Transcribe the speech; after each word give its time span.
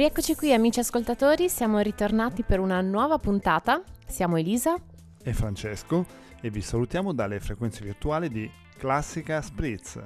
Rieccoci 0.00 0.34
qui 0.34 0.54
amici 0.54 0.80
ascoltatori, 0.80 1.50
siamo 1.50 1.78
ritornati 1.80 2.42
per 2.42 2.58
una 2.58 2.80
nuova 2.80 3.18
puntata. 3.18 3.82
Siamo 4.06 4.38
Elisa 4.38 4.74
e 5.22 5.34
Francesco 5.34 6.06
e 6.40 6.48
vi 6.48 6.62
salutiamo 6.62 7.12
dalle 7.12 7.38
frequenze 7.38 7.84
virtuali 7.84 8.30
di 8.30 8.50
Classica 8.78 9.42
Spritz. 9.42 10.00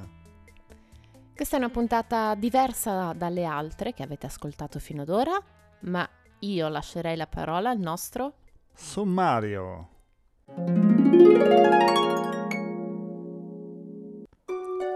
Questa 1.32 1.54
è 1.54 1.60
una 1.60 1.68
puntata 1.68 2.34
diversa 2.34 3.12
dalle 3.12 3.44
altre 3.44 3.94
che 3.94 4.02
avete 4.02 4.26
ascoltato 4.26 4.80
fino 4.80 5.02
ad 5.02 5.10
ora, 5.10 5.40
ma 5.82 6.10
io 6.40 6.66
lascerei 6.66 7.14
la 7.14 7.28
parola 7.28 7.70
al 7.70 7.78
nostro 7.78 8.34
sommario. 8.74 9.90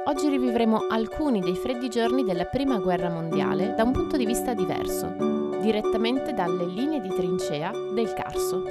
Oggi 0.08 0.30
rivivremo 0.30 0.86
alcuni 0.88 1.40
dei 1.40 1.54
freddi 1.54 1.90
giorni 1.90 2.24
della 2.24 2.46
Prima 2.46 2.78
Guerra 2.78 3.10
Mondiale 3.10 3.74
da 3.74 3.82
un 3.82 3.92
punto 3.92 4.16
di 4.16 4.24
vista 4.24 4.54
diverso, 4.54 5.06
direttamente 5.60 6.32
dalle 6.32 6.64
linee 6.64 7.02
di 7.02 7.10
trincea 7.10 7.70
del 7.92 8.14
Carso. 8.14 8.62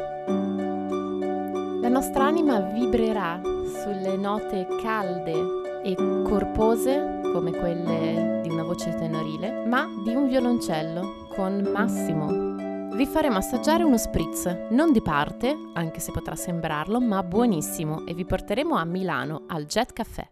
La 1.80 1.90
nostra 1.90 2.26
anima 2.26 2.60
vibrerà 2.60 3.40
sulle 3.44 4.18
note 4.18 4.66
calde 4.82 5.82
e 5.84 5.94
corpose 6.23 7.20
come 7.32 7.52
quelle 7.52 8.40
di 8.41 8.49
una 8.49 8.63
voce 8.63 8.96
tenorile, 8.96 9.63
ma 9.68 9.88
di 10.04 10.16
un 10.16 10.27
violoncello 10.27 11.27
con 11.35 11.70
Massimo. 11.72 12.96
Vi 12.96 13.05
faremo 13.05 13.38
assaggiare 13.38 13.84
uno 13.84 13.98
spritz, 13.98 14.70
non 14.72 14.91
di 14.91 15.04
parte, 15.04 15.55
anche 15.74 15.99
se 15.99 16.12
potrà 16.12 16.34
sembrarlo, 16.34 16.99
ma 16.99 17.22
buonissimo 17.22 18.08
e 18.08 18.16
vi 18.16 18.26
porteremo 18.26 18.76
a 18.76 18.85
Milano 18.85 19.44
al 19.46 19.66
Jet 19.66 19.93
Café. 19.93 20.32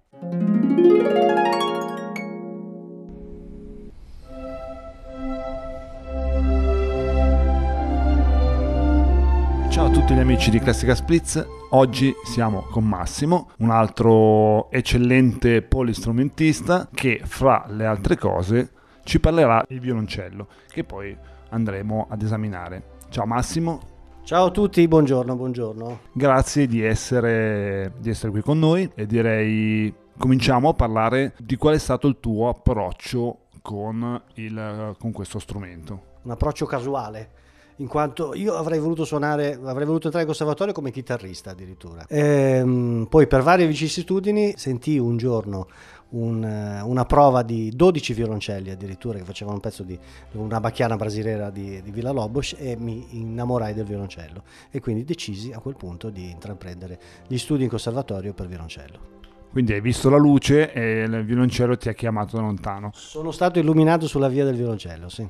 Ciao 9.70 9.88
a 9.88 9.90
tutti 9.90 10.14
gli 10.14 10.20
amici 10.20 10.50
di 10.50 10.60
Classica 10.60 10.96
Splits, 10.96 11.46
oggi 11.72 12.14
siamo 12.24 12.62
con 12.72 12.88
Massimo, 12.88 13.50
un 13.58 13.72
altro 13.72 14.72
eccellente 14.72 15.62
polistrumentista 15.62 16.88
che 16.94 17.22
fra 17.24 17.66
le 17.68 17.86
altre 17.86 18.18
cose 18.18 18.72
ci 19.04 19.20
parlerà 19.20 19.66
di 19.68 19.78
violoncello 19.80 20.48
che 20.70 20.84
poi 20.86 21.16
andremo 21.50 22.08
ad 22.10 22.22
esaminare. 22.22 22.84
Ciao 23.10 23.26
Massimo. 23.26 23.80
Ciao 24.24 24.46
a 24.46 24.52
tutti, 24.52 24.88
buongiorno, 24.88 25.36
buongiorno. 25.36 26.00
Grazie 26.14 26.68
di 26.68 26.82
essere, 26.82 27.92
di 28.00 28.10
essere 28.10 28.32
qui 28.32 28.42
con 28.42 28.58
noi 28.58 28.90
e 28.96 29.06
direi 29.06 29.94
cominciamo 30.18 30.70
a 30.70 30.74
parlare 30.74 31.34
di 31.40 31.56
qual 31.56 31.76
è 31.76 31.80
stato 31.80 32.08
il 32.08 32.18
tuo 32.20 32.50
approccio 32.50 33.40
con, 33.62 34.22
il, 34.36 34.96
con 35.00 35.12
questo 35.12 35.40
strumento. 35.40 36.14
Un 36.24 36.32
approccio 36.32 36.66
casuale 36.66 37.44
in 37.78 37.88
quanto 37.88 38.34
io 38.34 38.56
avrei 38.56 38.80
voluto 38.80 39.04
suonare, 39.04 39.60
avrei 39.62 39.86
voluto 39.86 40.06
entrare 40.06 40.22
in 40.22 40.28
conservatorio 40.28 40.74
come 40.74 40.92
chitarrista 40.92 41.52
addirittura. 41.52 42.06
Ehm, 42.08 43.08
poi 43.10 43.28
per 43.28 43.42
varie 43.42 43.68
vicissitudini 43.68 44.54
sentii 44.56 44.98
un 44.98 45.18
giorno 45.18 45.68
un, 46.08 46.44
una 46.84 47.06
prova 47.06 47.42
di 47.42 47.72
12 47.76 48.14
violoncelli 48.14 48.70
addirittura 48.70 49.18
che 49.18 49.26
facevano 49.26 49.56
un 49.56 49.62
pezzo 49.62 49.84
di 49.84 49.98
una 50.34 50.60
bacchiana 50.60 50.96
brasilera 50.96 51.50
di, 51.50 51.82
di 51.82 51.92
Villa 51.92 52.12
Lobos 52.12 52.56
e 52.58 52.78
mi 52.78 53.20
innamorai 53.20 53.74
del 53.74 53.86
violoncello 53.86 54.44
e 54.70 54.80
quindi 54.80 55.04
decisi 55.04 55.52
a 55.52 55.60
quel 55.60 55.76
punto 55.76 56.10
di 56.10 56.30
intraprendere 56.30 57.00
gli 57.28 57.38
studi 57.38 57.64
in 57.64 57.70
conservatorio 57.70 58.34
per 58.34 58.48
violoncello. 58.48 59.16
Quindi 59.56 59.72
hai 59.72 59.80
visto 59.80 60.10
la 60.10 60.18
luce 60.18 60.74
e 60.74 61.04
il 61.04 61.24
violoncello 61.24 61.78
ti 61.78 61.88
ha 61.88 61.94
chiamato 61.94 62.36
da 62.36 62.42
lontano. 62.42 62.92
Sono 62.94 63.32
stato 63.32 63.58
illuminato 63.58 64.06
sulla 64.06 64.28
via 64.28 64.44
del 64.44 64.56
violoncello, 64.56 65.08
sì. 65.08 65.26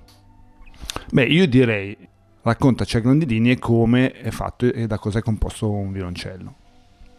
Beh, 1.11 1.25
io 1.25 1.47
direi, 1.47 1.95
raccontaci 2.41 2.97
a 2.97 3.01
grandi 3.01 3.27
linee 3.27 3.59
come 3.59 4.13
è 4.13 4.31
fatto 4.31 4.65
e 4.65 4.87
da 4.87 4.97
cosa 4.97 5.19
è 5.19 5.21
composto 5.21 5.69
un 5.69 5.91
violoncello. 5.91 6.53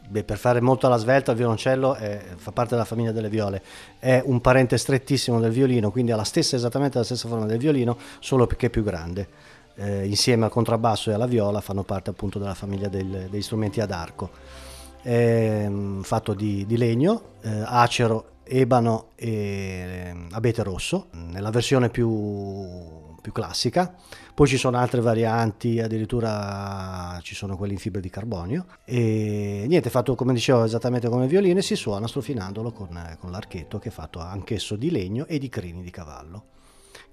Beh, 0.09 0.25
per 0.25 0.37
fare 0.37 0.61
molto 0.61 0.89
alla 0.89 0.97
svelta, 0.97 1.31
il 1.31 1.37
violoncello 1.37 1.94
è, 1.94 2.21
fa 2.34 2.50
parte 2.50 2.71
della 2.71 2.84
famiglia 2.84 3.12
delle 3.12 3.28
viole, 3.28 3.62
è 4.00 4.21
un 4.25 4.41
parente 4.41 4.77
strettissimo 4.77 5.38
del 5.38 5.53
violino, 5.53 5.93
quindi 5.93 6.11
ha 6.11 6.17
la 6.17 6.25
stessa, 6.25 6.56
esattamente 6.56 6.99
la 6.99 7.05
stessa 7.05 7.28
forma 7.28 7.47
del 7.47 7.59
violino, 7.59 7.97
solo 8.19 8.49
perché 8.49 8.67
è 8.67 8.71
più 8.71 8.83
grande. 8.83 9.28
Eh, 9.77 10.06
insieme 10.06 10.47
al 10.47 10.50
contrabbasso 10.50 11.11
e 11.11 11.15
alla 11.15 11.27
viola 11.27 11.61
fanno 11.61 11.84
parte 11.84 12.11
appunto 12.11 12.41
della 12.41 12.55
famiglia 12.55 12.88
del, 12.88 13.28
degli 13.31 13.43
strumenti 13.43 13.81
ad 13.81 13.93
arco 13.93 14.65
è 15.06 15.69
mm, 15.69 16.00
fatto 16.00 16.34
di, 16.34 16.67
di 16.67 16.77
legno, 16.77 17.34
eh, 17.43 17.62
acero, 17.65 18.41
ebano 18.43 19.11
e 19.15 19.31
eh, 19.31 20.27
abete 20.33 20.65
rosso, 20.65 21.06
nella 21.12 21.50
versione 21.50 21.91
più, 21.91 23.15
più 23.22 23.31
classica. 23.31 23.94
Poi 24.34 24.49
ci 24.49 24.56
sono 24.56 24.78
altre 24.78 25.00
varianti, 25.00 25.78
addirittura 25.78 27.21
ci 27.22 27.37
sono 27.37 27.56
quelli 27.56 27.75
in 27.75 27.78
fibra 27.78 28.00
di 28.00 28.11
carbonio. 28.11 28.67
E 28.84 29.65
niente, 29.69 29.91
fatto 29.91 30.17
come 30.17 30.33
dicevo 30.33 30.65
esattamente 30.65 31.09
come 31.09 31.28
violino 31.28 31.61
si 31.61 31.77
suona 31.77 32.09
strofinandolo 32.09 32.73
con, 32.73 33.17
con 33.21 33.31
l'archetto 33.31 33.78
che 33.78 33.91
è 33.91 33.93
fatto 33.93 34.19
anch'esso 34.19 34.75
di 34.75 34.91
legno 34.91 35.27
e 35.27 35.38
di 35.38 35.49
crini 35.49 35.83
di 35.83 35.91
cavallo 35.91 36.47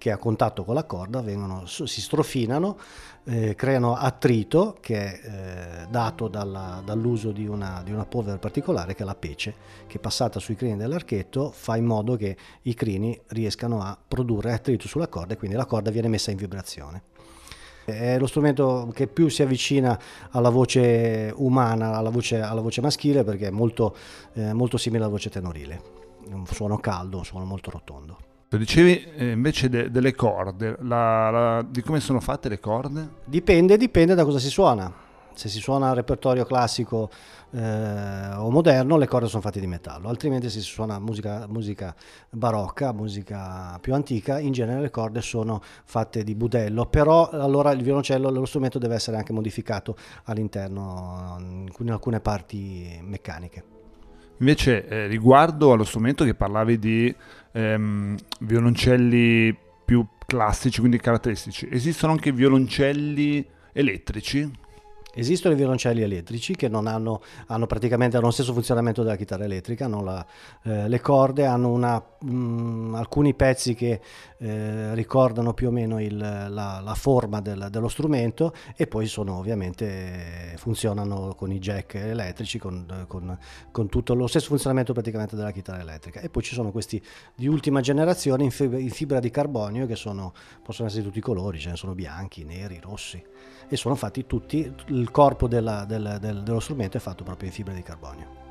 che 0.03 0.11
a 0.11 0.17
contatto 0.17 0.65
con 0.65 0.75
la 0.75 0.83
corda 0.83 1.21
vengono, 1.21 1.65
si 1.65 2.01
strofinano, 2.01 2.77
eh, 3.23 3.55
creano 3.55 3.95
attrito 3.95 4.75
che 4.81 4.97
è 4.97 5.21
eh, 5.23 5.87
dato 5.89 6.27
dalla, 6.27 6.81
dall'uso 6.83 7.31
di 7.31 7.47
una, 7.47 7.81
di 7.85 7.93
una, 7.93 8.03
polvere 8.03 8.37
particolare 8.37 8.95
che 8.95 9.03
è 9.03 9.05
la 9.05 9.15
pece, 9.15 9.55
che 9.87 9.99
passata 9.99 10.41
sui 10.41 10.57
crini 10.57 10.75
dell'archetto 10.75 11.51
fa 11.51 11.77
in 11.77 11.85
modo 11.85 12.17
che 12.17 12.35
i 12.63 12.73
crini 12.73 13.17
riescano 13.27 13.81
a 13.81 13.97
produrre 14.05 14.51
attrito 14.51 14.89
sulla 14.89 15.07
corda 15.07 15.35
e 15.35 15.37
quindi 15.37 15.55
la 15.55 15.65
corda 15.65 15.89
viene 15.89 16.09
messa 16.09 16.31
in 16.31 16.37
vibrazione. 16.37 17.03
È 17.85 18.19
lo 18.19 18.27
strumento 18.27 18.91
che 18.93 19.07
più 19.07 19.29
si 19.29 19.41
avvicina 19.41 19.97
alla 20.31 20.49
voce 20.49 21.31
umana, 21.33 21.95
alla 21.95 22.09
voce, 22.09 22.41
alla 22.41 22.59
voce 22.59 22.81
maschile, 22.81 23.23
perché 23.23 23.47
è 23.47 23.51
molto, 23.51 23.95
eh, 24.33 24.51
molto 24.51 24.75
simile 24.75 25.03
alla 25.03 25.11
voce 25.13 25.29
tenorile. 25.29 25.81
Un 26.25 26.45
suono 26.45 26.77
caldo, 26.79 27.19
un 27.19 27.23
suono 27.23 27.45
molto 27.45 27.71
rotondo. 27.71 28.31
Dicevi 28.57 29.03
eh, 29.15 29.31
invece 29.31 29.69
de- 29.69 29.89
delle 29.89 30.13
corde, 30.13 30.77
la, 30.81 31.29
la, 31.29 31.65
di 31.67 31.81
come 31.81 31.99
sono 31.99 32.19
fatte 32.19 32.49
le 32.49 32.59
corde? 32.59 33.09
Dipende, 33.25 33.77
dipende 33.77 34.15
da 34.15 34.23
cosa 34.23 34.39
si 34.39 34.49
suona. 34.49 35.01
Se 35.33 35.49
si 35.49 35.59
suona 35.59 35.93
repertorio 35.93 36.45
classico 36.45 37.09
eh, 37.51 38.29
o 38.35 38.51
moderno, 38.51 38.97
le 38.97 39.07
corde 39.07 39.27
sono 39.27 39.41
fatte 39.41 39.59
di 39.59 39.65
metallo, 39.65 40.07
altrimenti 40.07 40.47
se 40.47 40.59
si 40.59 40.67
suona 40.67 40.99
musica, 40.99 41.47
musica, 41.47 41.95
barocca, 42.29 42.93
musica 42.93 43.79
più 43.81 43.95
antica, 43.95 44.37
in 44.37 44.51
genere 44.51 44.79
le 44.79 44.91
corde 44.91 45.21
sono 45.21 45.59
fatte 45.85 46.23
di 46.23 46.35
budello, 46.35 46.85
però 46.85 47.29
allora 47.29 47.71
il 47.71 47.81
violoncello, 47.81 48.29
lo 48.29 48.45
strumento 48.45 48.77
deve 48.77 48.93
essere 48.93 49.17
anche 49.17 49.33
modificato 49.33 49.95
all'interno 50.25 51.37
in 51.79 51.91
alcune 51.91 52.19
parti 52.19 52.99
meccaniche. 53.01 53.72
Invece 54.37 54.87
eh, 54.87 55.07
riguardo 55.07 55.71
allo 55.71 55.83
strumento 55.83 56.23
che 56.25 56.33
parlavi 56.33 56.79
di 56.79 57.13
ehm, 57.51 58.17
violoncelli 58.41 59.55
più 59.85 60.05
classici, 60.25 60.79
quindi 60.79 60.97
caratteristici, 60.97 61.67
esistono 61.71 62.13
anche 62.13 62.31
violoncelli 62.31 63.45
elettrici? 63.71 64.61
Esistono 65.15 65.53
i 65.53 65.57
violoncelli 65.57 66.01
elettrici 66.01 66.55
che 66.55 66.65
hanno, 66.65 67.21
hanno, 67.45 67.67
praticamente 67.67 68.19
lo 68.19 68.31
stesso 68.31 68.51
funzionamento 68.51 69.03
della 69.03 69.15
chitarra 69.15 69.43
elettrica, 69.43 69.87
la, 69.87 70.25
eh, 70.63 70.89
le 70.89 70.99
corde 71.01 71.45
hanno 71.45 71.69
una, 71.69 72.03
mh, 72.19 72.33
mm, 72.33 72.95
alcuni 72.95 73.35
pezzi 73.35 73.75
che 73.75 74.01
eh, 74.39 74.95
ricordano 74.95 75.53
più 75.53 75.67
o 75.67 75.71
meno 75.71 76.01
il, 76.01 76.17
la, 76.17 76.81
la, 76.83 76.95
forma 76.95 77.41
del, 77.41 77.67
dello 77.69 77.89
strumento 77.89 78.55
e 78.75 78.87
poi 78.87 79.05
sono 79.05 79.37
ovviamente 79.37 80.55
funzionano 80.57 81.35
con 81.35 81.51
i 81.51 81.59
jack 81.59 81.93
elettrici, 81.93 82.57
con, 82.57 83.05
con, 83.07 83.37
con, 83.69 83.89
tutto 83.89 84.15
lo 84.15 84.25
stesso 84.25 84.47
funzionamento 84.47 84.93
praticamente 84.93 85.35
della 85.35 85.51
chitarra 85.51 85.81
elettrica. 85.81 86.21
E 86.21 86.29
poi 86.29 86.41
ci 86.41 86.55
sono 86.55 86.71
questi 86.71 86.99
di 87.35 87.47
ultima 87.47 87.81
generazione 87.81 88.45
in 88.45 88.51
fibra, 88.51 88.79
in 88.79 88.89
fibra 88.89 89.19
di 89.19 89.29
carbonio 89.29 89.85
che 89.85 89.95
sono, 89.95 90.33
possono 90.63 90.87
essere 90.87 91.03
di 91.03 91.07
tutti 91.09 91.19
i 91.19 91.21
colori, 91.21 91.59
ce 91.59 91.69
ne 91.69 91.75
sono 91.75 91.93
bianchi, 91.93 92.43
neri, 92.43 92.79
rossi 92.81 93.23
e 93.67 93.75
sono 93.75 93.95
fatti 93.95 94.25
tutti, 94.25 94.73
il 95.03 95.11
corpo 95.11 95.49
della, 95.49 95.83
del, 95.83 96.17
del, 96.21 96.43
dello 96.43 96.61
strumento 96.61 96.95
è 96.95 97.01
fatto 97.01 97.25
proprio 97.25 97.49
in 97.49 97.53
fibra 97.53 97.73
di 97.73 97.83
carbonio. 97.83 98.41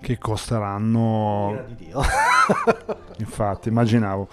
Che 0.00 0.16
costeranno... 0.16 1.64
Di 1.68 1.74
Dio. 1.84 2.00
Infatti, 3.18 3.68
immaginavo. 3.68 4.28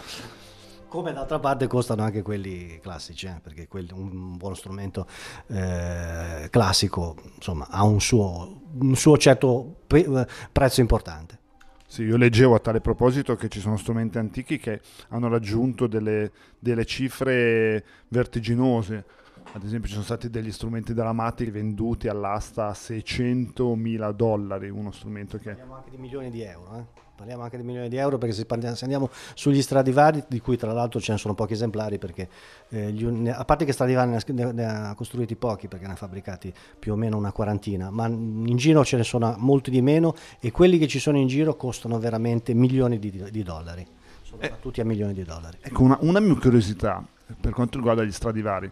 Come 0.88 1.12
d'altra 1.12 1.40
parte 1.40 1.68
costano 1.68 2.04
anche 2.04 2.22
quelli 2.22 2.80
classici, 2.82 3.26
eh? 3.26 3.42
perché 3.44 3.68
quelli, 3.68 3.90
un 3.92 4.38
buono 4.38 4.56
strumento 4.56 5.06
eh, 5.48 6.48
classico 6.50 7.18
insomma, 7.36 7.68
ha 7.70 7.84
un 7.84 8.00
suo, 8.00 8.62
un 8.80 8.96
suo 8.96 9.18
certo 9.18 9.82
pre- 9.86 10.26
prezzo 10.50 10.80
importante. 10.80 11.40
Sì, 11.86 12.04
io 12.04 12.16
leggevo 12.16 12.56
a 12.56 12.60
tale 12.60 12.80
proposito 12.80 13.36
che 13.36 13.50
ci 13.50 13.60
sono 13.60 13.76
strumenti 13.76 14.18
antichi 14.18 14.58
che 14.58 14.80
hanno 15.10 15.28
raggiunto 15.28 15.88
delle, 15.88 16.32
delle 16.58 16.86
cifre 16.86 17.84
vertiginose 18.08 19.04
ad 19.58 19.64
esempio 19.64 19.88
ci 19.88 19.94
sono 19.94 20.06
stati 20.06 20.30
degli 20.30 20.52
strumenti 20.52 20.94
della 20.94 21.14
Matic 21.14 21.50
venduti 21.50 22.08
all'asta 22.08 22.68
a 22.68 22.74
600 22.76 23.76
mila 23.76 24.12
dollari, 24.12 24.70
uno 24.70 24.92
strumento 24.92 25.40
che... 25.40 25.50
Parliamo 25.50 25.76
anche 25.76 25.90
di 25.90 25.98
milioni 25.98 26.30
di 26.30 26.42
euro, 26.42 26.78
eh? 26.78 27.06
Parliamo 27.18 27.42
anche 27.42 27.58
di 27.58 27.64
milioni 27.64 27.90
di 27.90 27.96
euro 27.98 28.20
perché 28.20 28.36
se, 28.36 28.46
andiamo 28.84 29.10
sugli 29.34 29.64
Stradivari, 29.64 30.26
di 30.28 30.40
cui 30.40 30.56
tra 30.56 30.72
l'altro 30.72 31.00
ce 31.00 31.14
ne 31.14 31.18
sono 31.18 31.34
pochi 31.34 31.54
esemplari, 31.54 31.98
perché 31.98 32.30
eh, 32.70 32.92
gli, 32.92 33.28
a 33.28 33.44
parte 33.44 33.66
che 33.66 33.72
Stradivari 33.72 34.16
ne, 34.28 34.52
ne, 34.52 34.66
ha 34.66 34.94
costruiti 34.94 35.36
pochi 35.36 35.68
perché 35.68 35.88
ne 35.88 35.94
ha 35.94 35.96
fabbricati 35.96 36.54
più 36.78 36.94
o 36.94 36.96
meno 36.96 37.18
una 37.18 37.32
quarantina, 37.32 37.90
ma 37.90 38.06
in 38.06 38.56
giro 38.58 38.86
ce 38.86 38.98
ne 38.98 39.04
sono 39.04 39.34
molti 39.40 39.72
di 39.72 39.82
meno 39.82 40.14
e 40.40 40.52
quelli 40.52 40.78
che 40.78 40.86
ci 40.86 41.00
sono 41.00 41.18
in 41.18 41.26
giro 41.26 41.56
costano 41.56 41.98
veramente 41.98 42.54
milioni 42.54 43.00
di, 43.00 43.10
di 43.32 43.42
dollari. 43.42 43.84
Sono 44.22 44.42
eh, 44.44 44.54
tutti 44.62 44.82
a 44.82 44.86
milioni 44.86 45.14
di 45.14 45.24
dollari. 45.24 45.58
Ecco, 45.60 45.82
una, 45.82 45.98
una 46.02 46.20
mia 46.20 46.36
curiosità 46.36 47.04
per 47.40 47.52
quanto 47.52 47.78
riguarda 47.78 48.04
gli 48.04 48.12
Stradivari, 48.12 48.72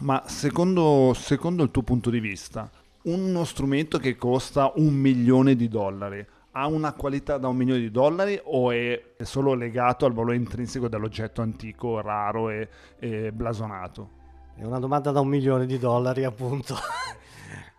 ma 0.00 0.22
secondo, 0.26 1.12
secondo 1.14 1.62
il 1.62 1.70
tuo 1.70 1.82
punto 1.82 2.10
di 2.10 2.20
vista, 2.20 2.70
uno 3.02 3.44
strumento 3.44 3.98
che 3.98 4.16
costa 4.16 4.72
un 4.76 4.94
milione 4.94 5.56
di 5.56 5.68
dollari 5.68 6.24
ha 6.52 6.66
una 6.66 6.92
qualità 6.92 7.38
da 7.38 7.48
un 7.48 7.56
milione 7.56 7.80
di 7.80 7.90
dollari 7.90 8.38
o 8.42 8.70
è 8.70 9.00
solo 9.22 9.54
legato 9.54 10.04
al 10.04 10.12
valore 10.12 10.36
intrinseco 10.36 10.88
dell'oggetto 10.88 11.40
antico, 11.40 12.00
raro 12.00 12.50
e, 12.50 12.68
e 12.98 13.32
blasonato? 13.32 14.20
È 14.54 14.64
una 14.64 14.78
domanda 14.78 15.10
da 15.12 15.20
un 15.20 15.28
milione 15.28 15.64
di 15.64 15.78
dollari, 15.78 16.24
appunto. 16.24 16.76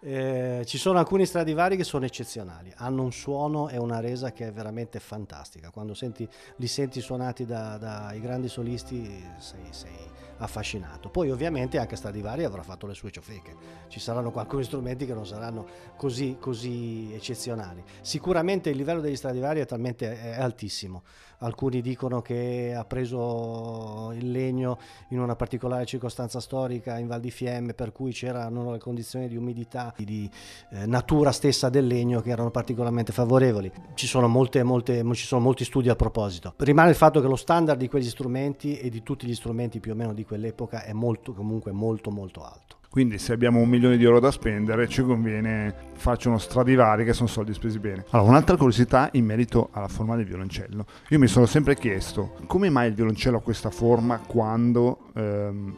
eh, 0.04 0.64
ci 0.66 0.78
sono 0.78 1.00
alcuni 1.00 1.26
Stradivari 1.26 1.78
che 1.78 1.86
sono 1.86 2.04
eccezionali, 2.06 2.72
hanno 2.76 3.04
un 3.04 3.14
suono 3.14 3.70
e 3.70 3.78
una 3.78 4.02
resa 4.02 4.34
che 4.34 4.48
è 4.48 4.52
veramente 4.52 5.00
fantastica. 5.00 5.70
Quando 5.72 5.94
senti, 5.94 6.28
li 6.58 6.68
senti 6.68 7.00
suonati 7.00 7.46
dai 7.46 7.80
da 7.80 8.14
grandi 8.20 8.50
solisti 8.50 9.24
sei, 9.38 9.68
sei 9.70 10.12
affascinato. 10.38 11.10
Poi 11.10 11.32
ovviamente 11.32 11.78
anche 11.78 11.96
Stradivari 11.96 12.44
avrà 12.44 12.64
fatto 12.64 12.86
le 12.86 12.94
sue 12.94 13.12
ciofeche, 13.12 13.56
ci 13.88 14.00
saranno 14.00 14.32
alcuni 14.34 14.64
strumenti 14.64 15.06
che 15.06 15.14
non 15.14 15.26
saranno 15.26 15.66
così, 15.96 16.38
così 16.40 17.14
eccezionali. 17.14 17.84
Sicuramente 18.02 18.70
il 18.70 18.78
livello 18.78 19.00
degli 19.00 19.16
Stradivari 19.16 19.62
è 19.62 19.66
talmente 19.66 20.20
è 20.20 20.40
altissimo, 20.40 21.04
alcuni 21.40 21.82
dicono 21.82 22.22
che 22.22 22.74
ha 22.76 22.86
preso 22.86 24.12
il 24.14 24.32
legno 24.32 24.78
in 25.10 25.20
una 25.20 25.36
particolare 25.36 25.86
circostanza 25.86 26.40
storica 26.40 26.98
in 26.98 27.08
Val 27.08 27.20
di 27.20 27.32
Fiemme 27.32 27.74
per 27.74 27.92
cui 27.92 28.12
c'erano 28.12 28.72
le 28.72 28.80
condizioni 28.80 29.28
di 29.28 29.36
umidità, 29.36 29.94
di 29.98 30.30
eh, 30.72 30.86
natura 30.86 31.32
stessa 31.32 31.70
del 31.70 31.88
legno 31.88 32.22
che 32.22 32.30
erano 32.30 32.52
particolarmente 32.52 33.12
favorevoli. 33.12 33.72
Ci 33.94 34.08
sono, 34.08 34.28
molte, 34.28 34.64
molte, 34.64 35.04
ci 35.14 35.26
sono 35.26 35.42
molti 35.42 35.64
studi 35.64 35.90
a 35.90 35.96
proposito. 35.96 36.54
Rimane 36.58 36.90
il 36.90 36.96
fatto 36.96 37.22
che 37.22 37.28
lo 37.28 37.36
standard 37.36 37.80
di 37.80 37.88
quegli 37.88 38.10
strumenti 38.10 38.78
e 38.78 38.90
di 38.90 39.04
tutti 39.04 39.28
gli 39.28 39.36
strumenti 39.36 39.80
più 39.80 39.92
o 39.92 39.96
meno 39.96 40.14
di 40.14 40.24
quell'epoca 40.26 40.84
è 40.84 40.94
molto, 40.94 41.34
comunque 41.34 41.72
molto 41.72 42.12
molto 42.12 42.44
alto. 42.44 42.83
Quindi 42.94 43.18
se 43.18 43.34
abbiamo 43.34 43.60
un 43.60 43.70
milione 43.70 43.98
di 43.98 44.04
euro 44.04 44.20
da 44.20 44.30
spendere 44.30 44.88
ci 44.88 45.02
conviene 45.02 45.74
farci 45.96 46.28
uno 46.28 46.38
Stradivari 46.38 47.04
che 47.04 47.14
sono 47.14 47.28
soldi 47.28 47.52
spesi 47.52 47.80
bene. 47.80 48.06
Allora, 48.12 48.30
un'altra 48.30 48.56
curiosità 48.56 49.10
in 49.14 49.26
merito 49.26 49.70
alla 49.72 49.88
forma 49.88 50.16
del 50.16 50.28
violoncello. 50.28 50.86
Io 51.10 51.18
mi 51.18 51.26
sono 51.26 51.48
sempre 51.48 51.76
chiesto 51.76 52.36
come 52.46 52.70
mai 52.70 52.90
il 52.90 52.94
violoncello 52.94 53.38
ha 53.38 53.42
questa 53.42 53.72
forma 53.72 54.20
quando... 54.20 55.10
Ehm, 55.16 55.76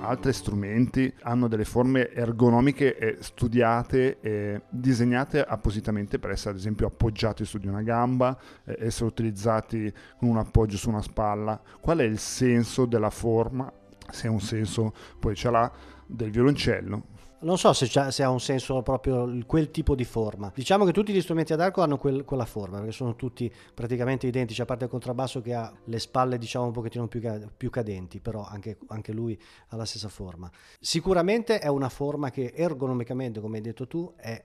altri 0.00 0.32
strumenti 0.32 1.12
hanno 1.22 1.48
delle 1.48 1.64
forme 1.64 2.12
ergonomiche 2.12 3.16
studiate 3.18 4.20
e 4.20 4.60
disegnate 4.68 5.42
appositamente 5.42 6.20
per 6.20 6.30
essere 6.30 6.50
ad 6.50 6.56
esempio 6.56 6.86
appoggiati 6.86 7.44
su 7.44 7.58
di 7.58 7.66
una 7.66 7.82
gamba, 7.82 8.38
essere 8.64 9.06
utilizzati 9.06 9.92
con 10.18 10.28
un 10.28 10.36
appoggio 10.36 10.76
su 10.76 10.88
una 10.88 11.02
spalla. 11.02 11.60
Qual 11.80 11.98
è 11.98 12.04
il 12.04 12.20
senso 12.20 12.84
della 12.84 13.10
forma? 13.10 13.72
Se 14.08 14.28
un 14.28 14.40
senso 14.40 14.94
poi 15.18 15.34
ce 15.34 15.50
l'ha 15.50 15.70
del 16.08 16.30
violoncello. 16.30 17.16
Non 17.40 17.56
so 17.56 17.72
se, 17.72 17.86
se, 17.86 18.22
ha 18.24 18.30
un 18.30 18.40
senso 18.40 18.82
proprio 18.82 19.30
quel 19.46 19.70
tipo 19.70 19.94
di 19.94 20.04
forma. 20.04 20.50
Diciamo 20.52 20.84
che 20.84 20.90
tutti 20.90 21.12
gli 21.12 21.20
strumenti 21.20 21.52
ad 21.52 21.60
arco 21.60 21.82
hanno 21.82 21.96
quel, 21.96 22.24
quella 22.24 22.44
forma, 22.44 22.78
perché 22.78 22.90
sono 22.90 23.14
tutti 23.14 23.52
praticamente 23.72 24.26
identici, 24.26 24.60
a 24.60 24.64
parte 24.64 24.84
il 24.84 24.90
contrabbasso 24.90 25.40
che 25.40 25.54
ha 25.54 25.72
le 25.84 25.98
spalle 26.00 26.36
diciamo 26.36 26.66
un 26.66 26.72
pochettino 26.72 27.06
più, 27.06 27.20
più 27.56 27.70
cadenti, 27.70 28.18
però 28.18 28.44
anche, 28.44 28.78
anche, 28.88 29.12
lui 29.12 29.40
ha 29.68 29.76
la 29.76 29.84
stessa 29.84 30.08
forma. 30.08 30.50
Sicuramente 30.80 31.60
è 31.60 31.68
una 31.68 31.88
forma 31.88 32.30
che 32.30 32.52
ergonomicamente, 32.56 33.38
come 33.38 33.58
hai 33.58 33.62
detto 33.62 33.86
tu, 33.86 34.12
è 34.16 34.42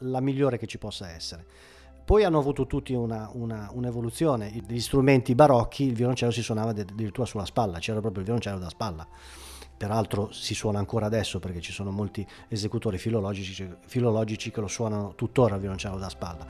la 0.00 0.20
migliore 0.20 0.56
che 0.56 0.68
ci 0.68 0.78
possa 0.78 1.10
essere. 1.10 1.44
Poi 2.04 2.22
hanno 2.22 2.38
avuto 2.38 2.68
tutti 2.68 2.92
una, 2.92 3.28
una, 3.32 3.70
un'evoluzione. 3.72 4.62
Gli 4.68 4.78
strumenti 4.78 5.34
barocchi, 5.34 5.82
il 5.82 5.94
violoncello 5.94 6.30
si 6.30 6.42
suonava 6.42 6.70
addirittura 6.70 7.26
sulla 7.26 7.44
spalla, 7.44 7.80
c'era 7.80 7.98
proprio 7.98 8.20
il 8.20 8.26
violoncello 8.26 8.60
da 8.60 8.68
spalla 8.68 9.08
peraltro 9.76 10.30
si 10.32 10.54
suona 10.54 10.78
ancora 10.78 11.06
adesso 11.06 11.38
perché 11.38 11.60
ci 11.60 11.72
sono 11.72 11.90
molti 11.90 12.26
esecutori 12.48 12.98
filologici, 12.98 13.68
filologici 13.86 14.50
che 14.50 14.60
lo 14.60 14.68
suonano 14.68 15.14
tuttora 15.14 15.54
il 15.54 15.60
violoncello 15.60 15.98
da 15.98 16.08
spalla. 16.08 16.46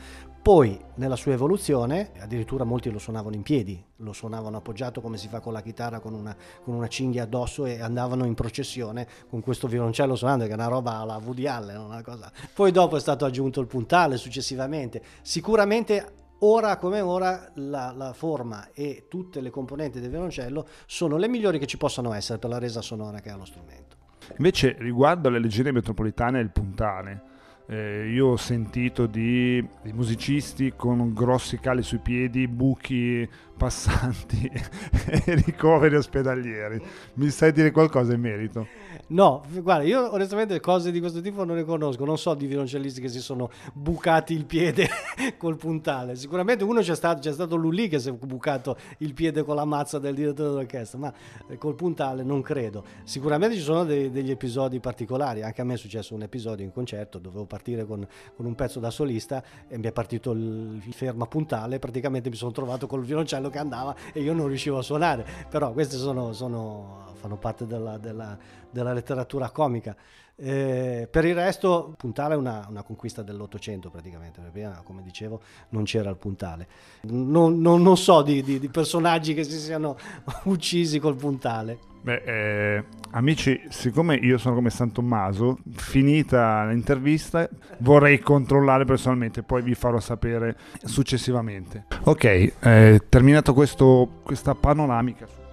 Poi 0.47 0.81
nella 0.95 1.17
sua 1.17 1.33
evoluzione, 1.33 2.13
addirittura 2.21 2.63
molti 2.63 2.89
lo 2.91 3.01
suonavano 3.01 3.35
in 3.35 3.43
piedi, 3.43 3.83
lo 3.97 4.13
suonavano 4.13 4.59
appoggiato 4.59 5.01
come 5.01 5.17
si 5.17 5.27
fa 5.27 5.41
con 5.41 5.53
la 5.53 5.61
chitarra, 5.61 5.99
con 5.99 6.15
una, 6.15 6.37
con 6.63 6.75
una 6.75 6.87
cinghia 6.87 7.25
addosso 7.25 7.67
e 7.67 7.81
andavano 7.81 8.25
in 8.25 8.35
processione 8.35 9.09
con 9.29 9.41
questo 9.41 9.67
violoncello 9.67 10.15
suonando, 10.15 10.45
che 10.45 10.53
è 10.53 10.55
una 10.55 10.69
roba 10.69 10.99
alla 10.99 11.17
Woody 11.17 11.49
Allen, 11.49 11.81
una 11.81 12.01
cosa. 12.03 12.31
Poi 12.55 12.71
dopo 12.71 12.97
è 12.97 13.01
stato 13.01 13.25
aggiunto 13.25 13.61
il 13.61 13.67
puntale 13.67 14.17
successivamente. 14.19 15.03
Sicuramente 15.23 16.26
Ora 16.41 16.77
come 16.77 17.01
ora 17.01 17.51
la, 17.55 17.93
la, 17.97 18.13
forma 18.13 18.69
e 18.75 19.07
tutte 19.09 19.41
le 19.41 19.49
componenti 19.49 20.01
del 20.01 20.11
violoncello 20.11 20.67
sono 20.85 21.17
le 21.17 21.29
migliori 21.29 21.59
che 21.59 21.67
ci 21.67 21.79
possano 21.79 22.13
essere 22.13 22.39
per 22.39 22.51
la 22.51 22.59
resa 22.59 22.83
sonora 22.83 23.21
che 23.21 23.31
ha 23.31 23.37
lo 23.37 23.47
strumento. 23.47 23.97
Invece 24.37 24.77
riguardo 24.79 25.29
alle 25.29 25.39
leggere 25.39 25.73
metropolitane 25.73 26.39
e 26.39 26.43
il 26.43 26.51
puntale, 26.51 27.23
eh, 27.69 28.11
io 28.11 28.27
ho 28.29 28.37
sentito 28.37 29.07
di, 29.07 29.67
di, 29.83 29.93
musicisti 29.93 30.75
con 30.77 31.13
grossi 31.15 31.59
cali 31.59 31.83
sui 31.83 31.99
piedi, 31.99 32.47
buchi 32.47 33.29
passanti 33.57 34.51
e 35.25 35.35
ricoveri 35.35 35.97
ospedalieri. 35.97 36.81
Mi 37.15 37.31
sai 37.31 37.53
dire 37.53 37.71
qualcosa 37.71 38.13
in 38.13 38.21
merito? 38.21 38.67
No, 39.09 39.43
guarda, 39.63 39.85
io 39.85 40.13
onestamente 40.13 40.59
cose 40.59 40.91
di 40.91 40.99
questo 41.01 41.21
tipo 41.21 41.45
non 41.45 41.57
ne 41.57 41.65
conosco, 41.65 42.05
non 42.05 42.19
so 42.19 42.35
di 42.35 42.47
violoncellisti 42.47 43.01
che 43.01 43.09
si 43.09 43.21
sono 43.21 43.51
bucati 43.73 44.35
il 44.35 44.47
piede 44.47 44.89
col 45.39 45.57
puntale. 45.57 46.17
Sicuramente 46.17 46.65
uno 46.65 46.81
c'è 46.81 46.97
stato, 46.97 47.21
c'è 47.21 47.33
stato 47.33 47.57
Lully 47.57 47.89
che 47.89 47.99
si 47.99 48.09
è 48.09 48.13
bucato 48.13 48.77
il 48.99 49.15
piede 49.15 49.45
con 49.45 49.55
la 49.55 49.65
mazza 49.65 49.99
del 49.99 50.15
direttore 50.15 50.51
d'orchestra, 50.51 50.99
ma 50.99 51.13
eh, 51.49 51.57
col 51.57 51.77
puntale 51.77 52.23
non 52.23 52.43
credo. 52.43 52.85
Sicuramente 53.05 53.57
ci 53.57 53.63
sono 53.63 53.85
dei, 53.85 54.11
degli 54.11 54.31
episodi 54.31 54.81
particolari, 54.81 55.43
anche 55.43 55.61
a 55.61 55.65
me 55.65 55.75
è 55.75 55.79
successo 55.79 56.15
un 56.15 56.23
episodio 56.23 56.65
in 56.65 56.73
concerto, 56.73 57.19
dovevo 57.19 57.45
partire 57.45 57.85
con, 57.87 58.07
con 58.35 58.45
un 58.45 58.55
pezzo 58.55 58.81
da 58.81 58.91
solista 58.91 59.43
e 59.69 59.79
mi 59.79 59.87
è 59.87 59.93
partito 59.93 60.33
il, 60.33 60.83
il 60.85 60.93
ferma 60.93 61.27
puntale, 61.27 61.79
praticamente 61.79 62.29
mi 62.29 62.37
sono 62.37 62.51
trovato 62.51 62.87
col 62.87 63.05
violoncello 63.05 63.46
che 63.51 63.59
andava 63.59 63.95
e 64.13 64.21
io 64.21 64.33
non 64.33 64.47
riuscivo 64.49 64.79
a 64.79 64.83
suonare, 64.83 65.25
però 65.49 65.73
queste 65.73 65.97
sono, 65.97 66.33
sono 66.33 67.06
fanno 67.17 67.37
parte 67.37 67.67
della, 67.67 67.99
della, 67.99 68.39
della 68.71 68.93
letteratura 68.93 69.51
comica. 69.51 69.97
Eh, 70.39 71.09
per 71.11 71.25
il 71.25 71.35
resto, 71.35 71.95
puntale 71.97 72.35
è 72.35 72.37
una, 72.37 72.67
una 72.69 72.83
conquista 72.83 73.23
dell'Ottocento 73.23 73.89
praticamente, 73.89 74.43
prima, 74.53 74.83
come 74.85 75.03
dicevo, 75.03 75.41
non 75.71 75.85
c'era 75.85 76.11
il 76.11 76.17
puntale. 76.17 76.69
Non, 77.05 77.59
non, 77.59 77.81
non 77.81 77.97
so 77.97 78.21
di, 78.21 78.43
di, 78.43 78.59
di, 78.59 78.69
personaggi 78.69 79.33
che 79.33 79.45
si 79.45 79.59
siano 79.59 79.97
uccisi 80.45 80.99
col 80.99 81.17
puntale. 81.17 81.79
Beh, 82.03 82.23
eh, 82.25 82.85
amici, 83.13 83.61
siccome 83.71 84.15
io 84.15 84.37
sono 84.37 84.57
come 84.57 84.69
San 84.69 84.93
Tommaso, 84.93 85.59
finita 85.75 86.67
l'intervista 86.67 87.49
vorrei 87.79 88.19
controllare 88.21 88.85
personalmente, 88.85 89.43
poi 89.43 89.63
vi 89.63 89.75
farò 89.75 89.99
sapere 89.99 90.55
successivamente. 90.85 91.87
Ok, 92.05 92.25
eh, 92.25 93.03
terminato 93.09 93.55
questo, 93.55 94.21
questa 94.23 94.55
panoramica 94.55 95.45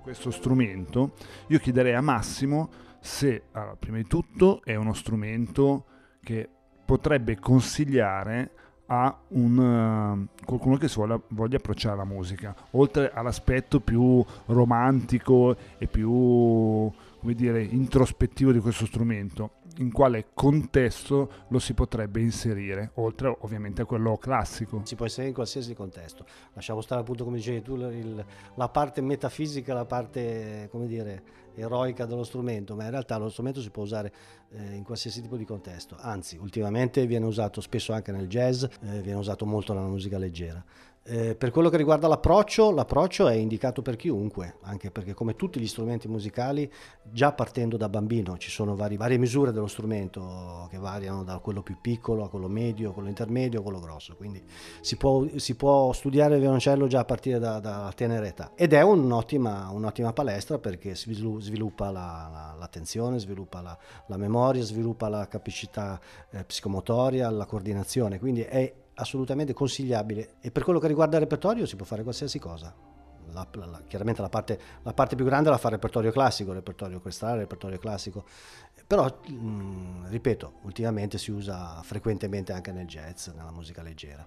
questo 0.00 0.30
strumento, 0.30 1.14
io 1.48 1.58
chiederei 1.58 1.94
a 1.94 2.00
Massimo 2.00 2.70
se, 3.00 3.44
allora, 3.52 3.76
prima 3.76 3.96
di 3.96 4.06
tutto, 4.06 4.60
è 4.64 4.74
uno 4.74 4.92
strumento 4.92 5.84
che 6.22 6.48
potrebbe 6.84 7.38
consigliare 7.38 8.50
a 8.86 9.16
un, 9.28 9.56
uh, 9.56 10.44
qualcuno 10.44 10.76
che 10.76 10.90
voglia, 10.94 11.20
voglia 11.28 11.56
approcciare 11.58 11.96
la 11.96 12.04
musica, 12.04 12.54
oltre 12.72 13.12
all'aspetto 13.12 13.80
più 13.80 14.24
romantico 14.46 15.56
e 15.78 15.86
più 15.86 16.90
come 17.20 17.34
dire, 17.34 17.62
introspettivo 17.62 18.50
di 18.50 18.58
questo 18.58 18.86
strumento. 18.86 19.59
In 19.78 19.92
quale 19.92 20.28
contesto 20.34 21.30
lo 21.48 21.58
si 21.58 21.74
potrebbe 21.74 22.20
inserire, 22.20 22.90
oltre 22.94 23.34
ovviamente 23.40 23.82
a 23.82 23.84
quello 23.84 24.16
classico. 24.16 24.82
Si 24.84 24.94
può 24.94 25.04
inserire 25.04 25.28
in 25.28 25.34
qualsiasi 25.34 25.74
contesto. 25.74 26.24
Lasciamo 26.52 26.80
stare 26.80 27.00
appunto, 27.00 27.24
come 27.24 27.36
dicevi 27.36 27.62
tu, 27.62 27.76
il, 27.76 28.24
la 28.54 28.68
parte 28.68 29.00
metafisica, 29.00 29.72
la 29.74 29.84
parte, 29.84 30.68
come 30.70 30.86
dire, 30.86 31.22
eroica 31.54 32.06
dello 32.06 32.24
strumento, 32.24 32.74
ma 32.74 32.84
in 32.84 32.90
realtà 32.90 33.16
lo 33.16 33.28
strumento 33.28 33.60
si 33.60 33.70
può 33.70 33.82
usare 33.82 34.12
eh, 34.50 34.74
in 34.74 34.84
qualsiasi 34.84 35.20
tipo 35.20 35.36
di 35.36 35.44
contesto. 35.44 35.96
Anzi, 35.98 36.36
ultimamente 36.36 37.06
viene 37.06 37.26
usato 37.26 37.60
spesso 37.60 37.92
anche 37.92 38.12
nel 38.12 38.28
jazz, 38.28 38.62
eh, 38.62 39.00
viene 39.00 39.18
usato 39.18 39.46
molto 39.46 39.72
nella 39.72 39.88
musica 39.88 40.18
leggera. 40.18 40.62
Eh, 41.02 41.34
per 41.34 41.50
quello 41.50 41.70
che 41.70 41.78
riguarda 41.78 42.06
l'approccio, 42.08 42.70
l'approccio 42.70 43.26
è 43.26 43.34
indicato 43.34 43.80
per 43.80 43.96
chiunque, 43.96 44.56
anche 44.62 44.90
perché 44.90 45.14
come 45.14 45.34
tutti 45.34 45.58
gli 45.58 45.66
strumenti 45.66 46.08
musicali, 46.08 46.70
già 47.02 47.32
partendo 47.32 47.78
da 47.78 47.88
bambino 47.88 48.36
ci 48.36 48.50
sono 48.50 48.76
vari, 48.76 48.98
varie 48.98 49.16
misure 49.16 49.50
dello 49.50 49.66
strumento 49.66 50.68
che 50.70 50.76
variano 50.76 51.24
da 51.24 51.38
quello 51.38 51.62
più 51.62 51.78
piccolo 51.80 52.24
a 52.24 52.28
quello 52.28 52.48
medio, 52.48 52.92
quello 52.92 53.08
intermedio 53.08 53.60
a 53.60 53.62
quello 53.62 53.80
grosso, 53.80 54.14
quindi 54.14 54.42
si 54.82 54.96
può, 54.96 55.26
si 55.36 55.54
può 55.54 55.90
studiare 55.94 56.34
il 56.34 56.40
violoncello 56.40 56.86
già 56.86 57.00
a 57.00 57.04
partire 57.06 57.38
da, 57.38 57.60
da 57.60 57.90
tenera 57.96 58.26
età. 58.26 58.52
Ed 58.54 58.74
è 58.74 58.82
un'ottima, 58.82 59.70
un'ottima 59.70 60.12
palestra 60.12 60.58
perché 60.58 60.94
sviluppa 60.94 61.90
la, 61.90 62.28
la, 62.30 62.56
l'attenzione, 62.58 63.18
sviluppa 63.18 63.62
la, 63.62 63.76
la, 64.06 64.16
memoria, 64.18 64.62
sviluppa 64.62 65.08
la 65.08 65.26
capacità 65.26 65.98
eh, 66.30 66.44
psicomotoria, 66.44 67.30
la 67.30 67.46
coordinazione, 67.46 68.18
quindi 68.18 68.42
è 68.42 68.72
assolutamente 69.00 69.52
consigliabile 69.52 70.34
e 70.40 70.50
per 70.50 70.62
quello 70.62 70.78
che 70.78 70.86
riguarda 70.86 71.16
il 71.16 71.22
repertorio 71.22 71.66
si 71.66 71.76
può 71.76 71.86
fare 71.86 72.02
qualsiasi 72.02 72.38
cosa. 72.38 72.74
La, 73.32 73.46
la, 73.52 73.80
chiaramente 73.86 74.22
la 74.22 74.28
parte, 74.28 74.58
la 74.82 74.92
parte, 74.92 75.14
più 75.14 75.24
grande 75.24 75.50
la 75.50 75.58
fa 75.58 75.68
il 75.68 75.74
repertorio 75.74 76.10
classico, 76.10 76.50
il 76.50 76.56
repertorio 76.56 76.96
orchestrale, 76.96 77.34
il 77.34 77.40
repertorio 77.40 77.78
classico, 77.78 78.24
però 78.86 79.04
mh, 79.06 80.08
ripeto, 80.08 80.54
ultimamente 80.62 81.16
si 81.16 81.30
usa 81.30 81.80
frequentemente 81.84 82.52
anche 82.52 82.72
nel 82.72 82.86
jazz, 82.86 83.28
nella 83.28 83.52
musica 83.52 83.82
leggera. 83.82 84.26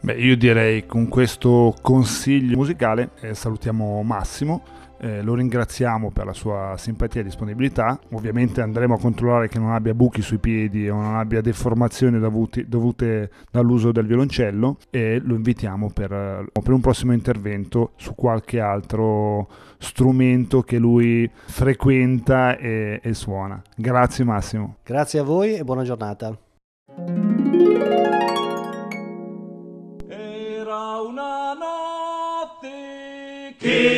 Beh, 0.00 0.14
io 0.14 0.36
direi 0.36 0.86
con 0.86 1.08
questo 1.08 1.74
consiglio 1.80 2.56
musicale 2.56 3.10
eh, 3.20 3.34
salutiamo 3.34 4.02
Massimo 4.02 4.62
eh, 5.00 5.22
lo 5.22 5.34
ringraziamo 5.34 6.10
per 6.10 6.26
la 6.26 6.32
sua 6.32 6.74
simpatia 6.76 7.20
e 7.20 7.24
disponibilità. 7.24 7.98
Ovviamente 8.12 8.60
andremo 8.60 8.94
a 8.94 8.98
controllare 8.98 9.48
che 9.48 9.58
non 9.58 9.72
abbia 9.72 9.94
buchi 9.94 10.22
sui 10.22 10.38
piedi 10.38 10.88
o 10.88 10.96
non 10.96 11.16
abbia 11.16 11.40
deformazioni 11.40 12.18
dovuti, 12.18 12.68
dovute 12.68 13.30
dall'uso 13.50 13.92
del 13.92 14.06
violoncello 14.06 14.78
e 14.90 15.20
lo 15.22 15.34
invitiamo 15.34 15.90
per, 15.90 16.08
per 16.52 16.72
un 16.72 16.80
prossimo 16.80 17.12
intervento 17.12 17.92
su 17.96 18.14
qualche 18.14 18.60
altro 18.60 19.48
strumento 19.78 20.62
che 20.62 20.78
lui 20.78 21.30
frequenta 21.32 22.56
e, 22.56 23.00
e 23.02 23.14
suona. 23.14 23.62
Grazie 23.76 24.24
Massimo. 24.24 24.76
Grazie 24.84 25.20
a 25.20 25.22
voi 25.22 25.54
e 25.54 25.64
buona 25.64 25.84
giornata. 25.84 26.36
Era 30.08 31.00
una 31.00 31.54
notte 31.54 32.78
che 33.58 33.97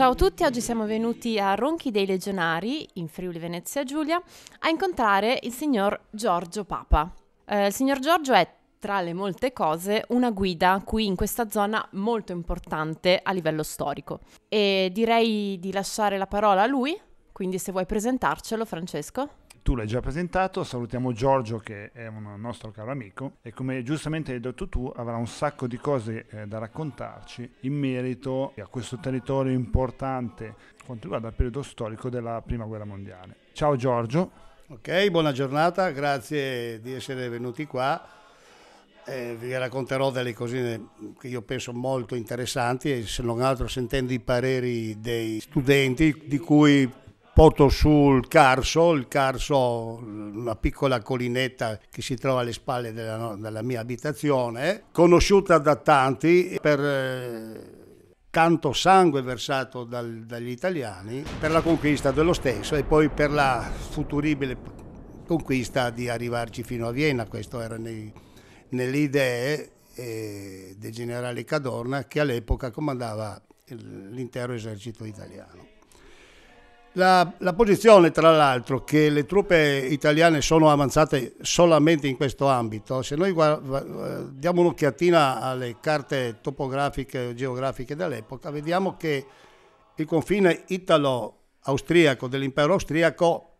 Ciao 0.00 0.12
a 0.12 0.14
tutti, 0.14 0.44
oggi 0.44 0.62
siamo 0.62 0.86
venuti 0.86 1.38
a 1.38 1.54
Ronchi 1.54 1.90
dei 1.90 2.06
Legionari, 2.06 2.88
in 2.94 3.06
Friuli 3.06 3.38
Venezia 3.38 3.84
Giulia, 3.84 4.18
a 4.60 4.70
incontrare 4.70 5.38
il 5.42 5.52
signor 5.52 6.06
Giorgio 6.08 6.64
Papa. 6.64 7.12
Eh, 7.44 7.66
il 7.66 7.74
signor 7.74 7.98
Giorgio 7.98 8.32
è, 8.32 8.50
tra 8.78 9.02
le 9.02 9.12
molte 9.12 9.52
cose, 9.52 10.06
una 10.08 10.30
guida 10.30 10.80
qui 10.86 11.04
in 11.04 11.16
questa 11.16 11.50
zona 11.50 11.86
molto 11.92 12.32
importante 12.32 13.20
a 13.22 13.30
livello 13.32 13.62
storico. 13.62 14.20
E 14.48 14.88
direi 14.90 15.58
di 15.60 15.70
lasciare 15.70 16.16
la 16.16 16.26
parola 16.26 16.62
a 16.62 16.66
lui, 16.66 16.98
quindi 17.30 17.58
se 17.58 17.70
vuoi 17.70 17.84
presentarcelo, 17.84 18.64
Francesco 18.64 19.28
tu 19.62 19.74
l'hai 19.74 19.86
già 19.86 20.00
presentato, 20.00 20.64
salutiamo 20.64 21.12
Giorgio 21.12 21.58
che 21.58 21.90
è 21.92 22.06
un 22.06 22.34
nostro 22.38 22.70
caro 22.70 22.90
amico 22.90 23.36
e 23.42 23.52
come 23.52 23.82
giustamente 23.82 24.32
hai 24.32 24.40
detto 24.40 24.68
tu 24.68 24.90
avrà 24.94 25.16
un 25.16 25.26
sacco 25.26 25.66
di 25.66 25.76
cose 25.76 26.26
eh, 26.30 26.46
da 26.46 26.58
raccontarci 26.58 27.50
in 27.60 27.74
merito 27.74 28.52
a 28.58 28.66
questo 28.66 28.98
territorio 28.98 29.52
importante 29.52 30.54
quanto 30.84 31.04
riguarda 31.04 31.28
il 31.28 31.34
periodo 31.34 31.62
storico 31.62 32.08
della 32.08 32.42
Prima 32.44 32.64
Guerra 32.64 32.84
Mondiale. 32.84 33.36
Ciao 33.52 33.76
Giorgio. 33.76 34.48
Ok, 34.68 35.08
buona 35.10 35.32
giornata, 35.32 35.90
grazie 35.90 36.80
di 36.80 36.92
essere 36.92 37.28
venuti 37.28 37.66
qua. 37.66 38.18
Eh, 39.04 39.36
vi 39.38 39.56
racconterò 39.56 40.10
delle 40.10 40.32
cose 40.32 40.88
che 41.18 41.28
io 41.28 41.42
penso 41.42 41.72
molto 41.72 42.14
interessanti 42.14 42.92
e 42.92 43.06
se 43.06 43.22
non 43.22 43.40
altro 43.40 43.66
sentendo 43.66 44.12
i 44.12 44.20
pareri 44.20 45.00
dei 45.00 45.40
studenti 45.40 46.22
di 46.26 46.38
cui 46.38 46.88
porto 47.32 47.68
sul 47.68 48.28
Carso, 48.28 48.92
il 48.92 49.08
Carso 49.08 49.98
una 50.02 50.56
piccola 50.56 51.00
collinetta 51.00 51.78
che 51.90 52.02
si 52.02 52.16
trova 52.16 52.40
alle 52.40 52.52
spalle 52.52 52.92
della, 52.92 53.36
della 53.38 53.62
mia 53.62 53.80
abitazione, 53.80 54.84
conosciuta 54.92 55.58
da 55.58 55.76
tanti 55.76 56.58
per 56.60 56.80
eh, 56.80 57.78
tanto 58.30 58.72
sangue 58.72 59.22
versato 59.22 59.84
dal, 59.84 60.24
dagli 60.26 60.50
italiani 60.50 61.24
per 61.38 61.50
la 61.50 61.60
conquista 61.60 62.10
dello 62.10 62.32
stesso 62.32 62.76
e 62.76 62.84
poi 62.84 63.08
per 63.08 63.30
la 63.30 63.70
futuribile 63.90 64.56
conquista 65.26 65.90
di 65.90 66.08
arrivarci 66.08 66.62
fino 66.62 66.88
a 66.88 66.90
Vienna, 66.90 67.26
questo 67.26 67.60
era 67.60 67.76
nei, 67.76 68.12
nelle 68.70 68.96
idee 68.96 69.70
eh, 69.94 70.74
del 70.76 70.92
generale 70.92 71.44
Cadorna 71.44 72.04
che 72.04 72.20
all'epoca 72.20 72.70
comandava 72.70 73.40
l'intero 73.68 74.52
esercito 74.52 75.04
italiano. 75.04 75.69
La, 76.94 77.32
la, 77.38 77.52
posizione, 77.52 78.10
tra 78.10 78.32
l'altro, 78.32 78.82
che 78.82 79.10
le 79.10 79.24
truppe 79.24 79.86
italiane 79.88 80.40
sono 80.40 80.70
avanzate 80.70 81.34
solamente 81.40 82.08
in 82.08 82.16
questo 82.16 82.48
ambito, 82.48 83.02
se 83.02 83.14
noi 83.14 83.30
guarda, 83.30 84.22
diamo 84.32 84.62
un'occhiatina 84.62 85.40
alle 85.40 85.76
carte 85.80 86.38
topografiche 86.40 87.28
e 87.28 87.34
geografiche 87.34 87.94
dell'epoca, 87.94 88.50
vediamo 88.50 88.96
che 88.96 89.24
il 89.94 90.04
confine 90.04 90.64
italo-austriaco 90.66 92.26
dell'impero 92.26 92.72
austriaco 92.72 93.50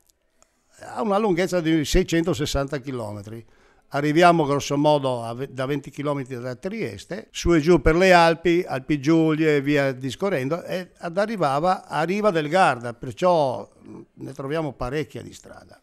ha 0.80 1.02
una 1.02 1.18
lunghezza 1.18 1.60
di 1.60 1.84
660 1.84 2.78
chilometri 2.78 3.44
arriviamo 3.90 4.44
grosso 4.44 4.76
modo 4.76 5.23
a, 5.23 5.35
da 5.49 5.66
20 5.66 5.90
km 5.90 6.25
da 6.40 6.54
Trieste, 6.54 7.28
su 7.30 7.52
e 7.54 7.61
giù 7.61 7.80
per 7.80 7.97
le 7.97 8.12
Alpi, 8.12 8.64
Alpi 8.66 9.00
Giulie 9.00 9.56
e 9.56 9.61
via 9.61 9.92
discorrendo, 9.92 10.62
e 10.64 10.90
ad 10.99 11.16
arrivava 11.18 11.87
a 11.87 12.02
Riva 12.02 12.30
del 12.30 12.49
Garda, 12.49 12.94
perciò 12.94 13.68
ne 14.12 14.32
troviamo 14.32 14.73
parecchia 14.73 15.23
di 15.23 15.32
strada. 15.32 15.80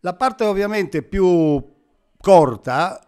La 0.00 0.14
parte 0.14 0.44
ovviamente 0.44 1.02
più 1.02 1.62
corta, 2.18 3.06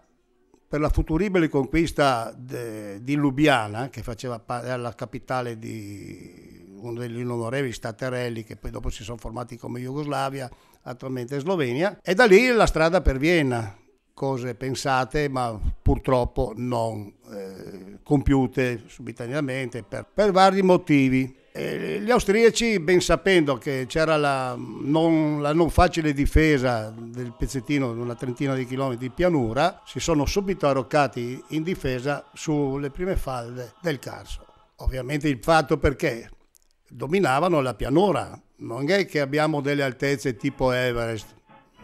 per 0.67 0.81
la 0.81 0.89
futuribile 0.89 1.49
conquista 1.49 2.33
de, 2.37 3.03
di 3.03 3.15
Lubiana, 3.15 3.91
che 3.91 4.03
faceva 4.03 4.39
parte 4.39 4.77
la 4.77 4.95
capitale 4.95 5.59
di 5.59 6.63
uno 6.85 7.01
degli 7.01 7.21
onorevoli 7.21 7.73
staterelli 7.73 8.45
che 8.45 8.57
poi 8.57 8.71
dopo 8.71 8.91
si 8.91 9.03
sono 9.05 9.17
formati 9.17 9.57
come 9.57 9.81
Jugoslavia, 9.81 10.51
attualmente 10.85 11.39
Slovenia, 11.39 11.99
e 12.03 12.15
da 12.15 12.25
lì 12.25 12.47
la 12.49 12.67
strada 12.67 13.01
per 13.01 13.19
Vienna, 13.19 13.77
cose 14.15 14.55
pensate 14.55 15.29
ma 15.29 15.59
purtroppo 15.83 16.53
non 16.57 17.13
eh, 17.31 17.99
compiute 18.03 18.85
subitaneamente 18.87 19.83
per, 19.83 20.07
per 20.13 20.31
vari 20.31 20.63
motivi. 20.63 21.43
E 21.57 22.01
gli 22.01 22.11
austriaci, 22.11 22.81
ben 22.81 23.01
sapendo 23.01 23.59
che 23.59 23.85
c'era 23.87 24.17
la 24.17 24.57
non, 24.57 25.41
la 25.41 25.53
non, 25.53 25.71
facile 25.71 26.13
difesa 26.13 26.93
del 26.97 27.33
pezzettino 27.37 27.93
di 27.93 28.01
una 28.01 28.17
trentina 28.17 28.55
di 28.55 28.67
chilometri 28.67 29.07
di 29.07 29.15
pianura, 29.15 29.81
si 29.85 30.01
sono 30.01 30.27
subito 30.27 30.67
arroccati 30.67 31.41
in 31.51 31.63
difesa 31.63 32.25
sulle 32.33 32.91
prime 32.91 33.17
falde 33.17 33.75
del 33.81 34.01
Carso. 34.01 34.45
Ovviamente 34.79 35.29
il 35.29 35.39
fatto 35.41 35.79
perché 35.79 36.29
dominavano 36.89 37.61
la 37.61 37.75
pianura, 37.75 38.41
non 38.57 38.89
è 38.91 39.07
che 39.07 39.21
abbiamo 39.21 39.61
delle 39.61 39.83
altezze 39.83 40.37
tipo 40.37 40.73
Everest, 40.73 41.35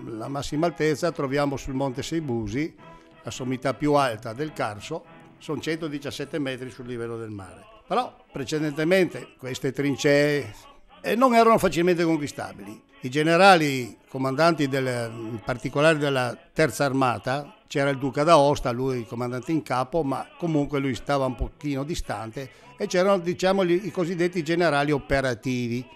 la 0.06 0.28
massima 0.28 0.66
altezza 0.66 1.12
troviamo 1.12 1.56
sul 1.56 1.74
Monte 1.74 2.02
Seibusi, 2.02 2.74
la 3.22 3.30
sommità 3.30 3.74
più 3.74 3.94
alta 3.94 4.32
del 4.32 4.52
Carso, 4.52 5.04
sono 5.38 5.60
117 5.60 6.38
metri 6.38 6.70
sul 6.70 6.86
livello 6.86 7.16
del 7.16 7.30
mare. 7.30 7.66
Però 7.86 8.14
precedentemente 8.30 9.34
queste 9.36 9.72
trincee 9.72 10.54
eh, 11.02 11.14
non 11.16 11.34
erano 11.34 11.58
facilmente 11.58 12.04
conquistabili. 12.04 12.82
I 13.02 13.08
generali 13.08 13.96
comandanti, 14.08 14.68
del, 14.68 15.10
in 15.12 15.40
particolare 15.44 15.98
della 15.98 16.36
terza 16.52 16.84
armata, 16.84 17.56
c'era 17.66 17.90
il 17.90 17.98
duca 17.98 18.24
d'Aosta, 18.24 18.70
lui 18.70 18.98
il 18.98 19.06
comandante 19.06 19.52
in 19.52 19.62
capo, 19.62 20.02
ma 20.02 20.26
comunque 20.38 20.78
lui 20.78 20.94
stava 20.94 21.24
un 21.24 21.34
pochino 21.34 21.84
distante 21.84 22.50
e 22.76 22.86
c'erano 22.86 23.18
diciamo 23.18 23.62
i 23.62 23.90
cosiddetti 23.90 24.42
generali 24.42 24.90
operativi 24.90 25.86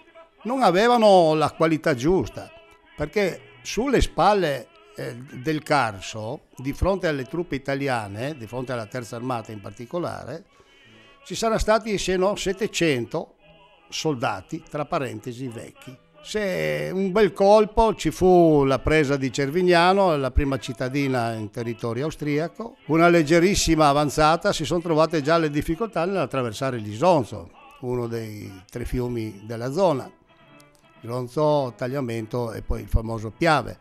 non 0.45 0.63
avevano 0.63 1.33
la 1.33 1.51
qualità 1.51 1.93
giusta, 1.93 2.51
perché 2.95 3.53
sulle 3.61 4.01
spalle 4.01 4.67
eh, 4.95 5.15
del 5.15 5.61
Carso, 5.61 6.45
di 6.55 6.73
fronte 6.73 7.07
alle 7.07 7.25
truppe 7.25 7.55
italiane, 7.55 8.35
di 8.37 8.47
fronte 8.47 8.71
alla 8.71 8.85
terza 8.85 9.15
armata 9.15 9.51
in 9.51 9.61
particolare, 9.61 10.45
ci 11.25 11.35
saranno 11.35 11.59
stati 11.59 11.97
se 11.97 12.15
no 12.15 12.35
700 12.35 13.33
soldati, 13.89 14.63
tra 14.69 14.85
parentesi 14.85 15.47
vecchi. 15.47 15.97
Se 16.21 16.89
un 16.91 17.11
bel 17.11 17.33
colpo 17.33 17.93
ci 17.93 18.09
fu 18.09 18.63
la 18.63 18.79
presa 18.79 19.15
di 19.15 19.31
Cervignano, 19.31 20.15
la 20.17 20.31
prima 20.31 20.57
cittadina 20.57 21.33
in 21.33 21.51
territorio 21.51 22.05
austriaco, 22.05 22.77
una 22.87 23.09
leggerissima 23.09 23.87
avanzata, 23.87 24.51
si 24.51 24.65
sono 24.65 24.81
trovate 24.81 25.21
già 25.21 25.37
le 25.37 25.51
difficoltà 25.51 26.05
nell'attraversare 26.05 26.77
l'Isonzo, 26.77 27.51
uno 27.81 28.07
dei 28.07 28.63
tre 28.71 28.85
fiumi 28.85 29.43
della 29.45 29.71
zona, 29.71 30.11
Isonzo, 31.05 31.73
Tagliamento 31.77 32.51
e 32.51 32.61
poi 32.61 32.81
il 32.81 32.87
famoso 32.87 33.31
Piave, 33.31 33.79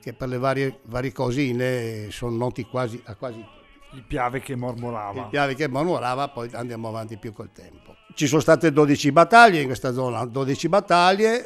che 0.00 0.12
per 0.14 0.28
le 0.28 0.38
varie, 0.38 0.80
varie 0.84 1.12
cosine 1.12 2.10
sono 2.10 2.36
noti 2.36 2.64
quasi 2.64 3.00
a 3.04 3.14
quasi 3.14 3.44
il 3.92 4.04
Piave 4.06 4.40
che 4.40 4.54
mormorava. 4.56 5.22
Il 5.22 5.28
Piave 5.28 5.54
che 5.54 5.68
mormorava, 5.68 6.28
poi 6.28 6.50
andiamo 6.52 6.88
avanti 6.88 7.16
più 7.16 7.32
col 7.32 7.50
tempo. 7.52 7.94
Ci 8.14 8.26
sono 8.26 8.40
state 8.40 8.72
12 8.72 9.12
battaglie 9.12 9.60
in 9.60 9.66
questa 9.66 9.92
zona, 9.92 10.24
12 10.24 10.68
battaglie. 10.68 11.44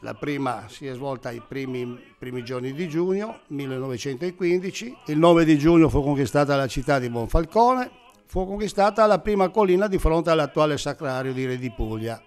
La 0.00 0.14
prima 0.14 0.64
si 0.68 0.86
è 0.86 0.94
svolta 0.94 1.28
ai 1.28 1.42
primi, 1.46 1.98
primi 2.18 2.42
giorni 2.42 2.72
di 2.72 2.88
giugno 2.88 3.40
1915. 3.48 4.96
Il 5.06 5.18
9 5.18 5.44
di 5.44 5.58
giugno 5.58 5.88
fu 5.88 6.02
conquistata 6.02 6.56
la 6.56 6.66
città 6.66 6.98
di 6.98 7.08
Monfalcone. 7.08 7.90
Fu 8.26 8.46
conquistata 8.46 9.04
la 9.06 9.18
prima 9.18 9.50
collina 9.50 9.86
di 9.86 9.98
fronte 9.98 10.30
all'attuale 10.30 10.78
sacrario 10.78 11.34
di 11.34 11.44
Re 11.44 11.58
di 11.58 11.70
Puglia, 11.70 12.20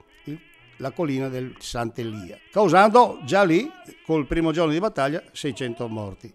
la 0.77 0.91
collina 0.91 1.29
del 1.29 1.55
Sant'Elia, 1.59 2.37
causando 2.51 3.19
già 3.23 3.43
lì, 3.43 3.69
col 4.05 4.25
primo 4.27 4.51
giorno 4.51 4.71
di 4.73 4.79
battaglia, 4.79 5.23
600 5.31 5.87
morti. 5.87 6.33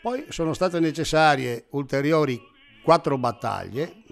Poi 0.00 0.26
sono 0.28 0.52
state 0.52 0.80
necessarie 0.80 1.66
ulteriori 1.70 2.40
quattro 2.82 3.16
battaglie 3.18 4.02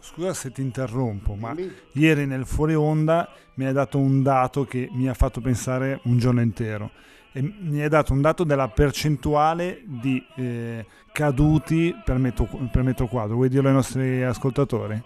Scusa 0.00 0.32
se 0.32 0.50
ti 0.50 0.62
interrompo, 0.62 1.34
ma 1.34 1.54
ieri 1.92 2.26
nel 2.26 2.46
fuori 2.46 2.74
onda 2.74 3.28
mi 3.54 3.66
hai 3.66 3.72
dato 3.72 3.98
un 3.98 4.22
dato 4.22 4.64
che 4.64 4.88
mi 4.92 5.08
ha 5.08 5.14
fatto 5.14 5.40
pensare 5.40 6.00
un 6.04 6.18
giorno 6.18 6.40
intero. 6.40 6.90
E 7.32 7.42
mi 7.42 7.82
hai 7.82 7.88
dato 7.88 8.12
un 8.12 8.20
dato 8.20 8.44
della 8.44 8.68
percentuale 8.68 9.82
di 9.84 10.24
eh, 10.36 10.86
caduti 11.12 11.94
per 12.04 12.18
metro, 12.18 12.48
per 12.70 12.82
metro 12.82 13.06
quadro. 13.08 13.34
Vuoi 13.34 13.48
dirlo 13.48 13.68
ai 13.68 13.74
nostri 13.74 14.22
ascoltatori? 14.22 15.02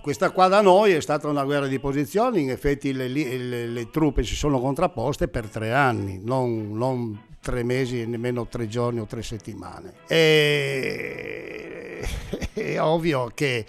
Questa 0.00 0.30
qua 0.30 0.48
da 0.48 0.60
noi 0.60 0.92
è 0.92 1.00
stata 1.00 1.28
una 1.28 1.44
guerra 1.44 1.66
di 1.66 1.80
posizioni, 1.80 2.42
in 2.42 2.50
effetti 2.50 2.92
le, 2.92 3.08
le, 3.08 3.66
le 3.66 3.90
truppe 3.90 4.22
si 4.22 4.36
sono 4.36 4.60
contrapposte 4.60 5.28
per 5.28 5.48
tre 5.48 5.72
anni, 5.72 6.20
non, 6.22 6.76
non 6.76 7.20
tre 7.40 7.64
mesi, 7.64 8.06
nemmeno 8.06 8.46
tre 8.46 8.68
giorni 8.68 9.00
o 9.00 9.06
tre 9.06 9.22
settimane. 9.22 9.94
E... 10.06 12.00
È 12.52 12.80
ovvio 12.80 13.30
che 13.34 13.66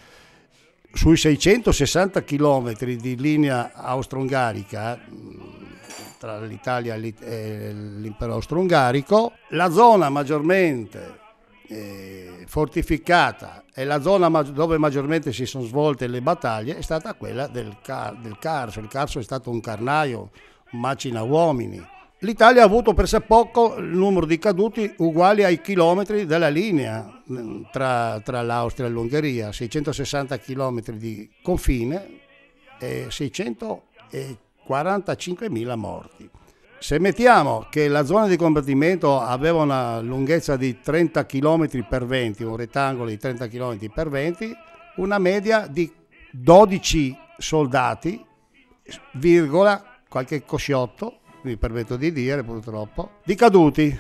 sui 0.94 1.18
660 1.18 2.24
km 2.24 2.74
di 2.84 3.16
linea 3.16 3.72
austro-ungarica 3.74 5.00
tra 6.20 6.40
l'Italia 6.40 6.96
e 6.96 7.74
l'impero 7.74 8.34
austro-ungarico, 8.34 9.34
la 9.50 9.70
zona 9.70 10.10
maggiormente 10.10 11.23
eh, 11.68 12.44
fortificata 12.48 13.64
e 13.74 13.86
la 13.86 14.02
zona 14.02 14.30
dove 14.44 14.78
maggiormente 14.78 15.32
si 15.32 15.46
sono 15.46 15.66
svolte 15.66 16.08
le 16.08 16.22
battaglie 16.22 16.78
è 16.78 16.82
stata 16.82 17.14
quella 17.14 17.48
del, 17.48 17.78
Car- 17.82 18.18
del 18.18 18.38
Carso. 18.40 18.80
Il 18.80 18.88
Carso 18.88 19.20
è 19.20 19.24
stato 19.24 19.50
un 19.50 19.62
carnaio, 19.62 20.32
un 20.72 20.80
macina 20.80 21.24
uomini, 21.24 21.82
L'Italia 22.24 22.62
ha 22.62 22.66
avuto 22.66 22.94
per 22.94 23.10
sé 23.10 23.20
poco 23.20 23.76
il 23.76 23.98
numero 23.98 24.26
di 24.26 24.40
caduti 24.40 24.94
uguali 25.00 25.44
ai 25.44 25.60
chilometri 25.60 26.26
della 26.26 26.48
linea 26.48 27.22
mm, 27.30 27.64
tra, 27.70 28.22
tra 28.24 28.42
l'Austria 28.42 28.88
e 28.88 28.90
l'Ungheria, 28.90 29.52
660 29.52 30.38
chilometri 30.38 30.98
di 30.98 31.30
confine 31.42 32.22
e 32.80 33.08
645.000 33.10 35.76
morti. 35.76 36.30
Se 36.84 37.00
mettiamo 37.00 37.68
che 37.70 37.88
la 37.88 38.04
zona 38.04 38.28
di 38.28 38.36
combattimento 38.36 39.18
aveva 39.18 39.62
una 39.62 40.02
lunghezza 40.02 40.58
di 40.58 40.82
30 40.82 41.26
km 41.26 41.88
per 41.88 42.06
20, 42.06 42.44
un 42.44 42.58
rettangolo 42.58 43.08
di 43.08 43.18
30 43.18 43.48
km 43.48 43.90
per 43.90 44.10
20, 44.10 44.54
una 44.98 45.18
media 45.18 45.66
di 45.68 45.90
12 46.30 47.18
soldati, 47.38 48.22
virgola, 49.14 49.82
qualche 50.10 50.44
cosciotto, 50.44 51.20
mi 51.44 51.56
permetto 51.56 51.96
di 51.96 52.12
dire 52.12 52.44
purtroppo, 52.44 53.12
di 53.24 53.36
caduti, 53.36 53.98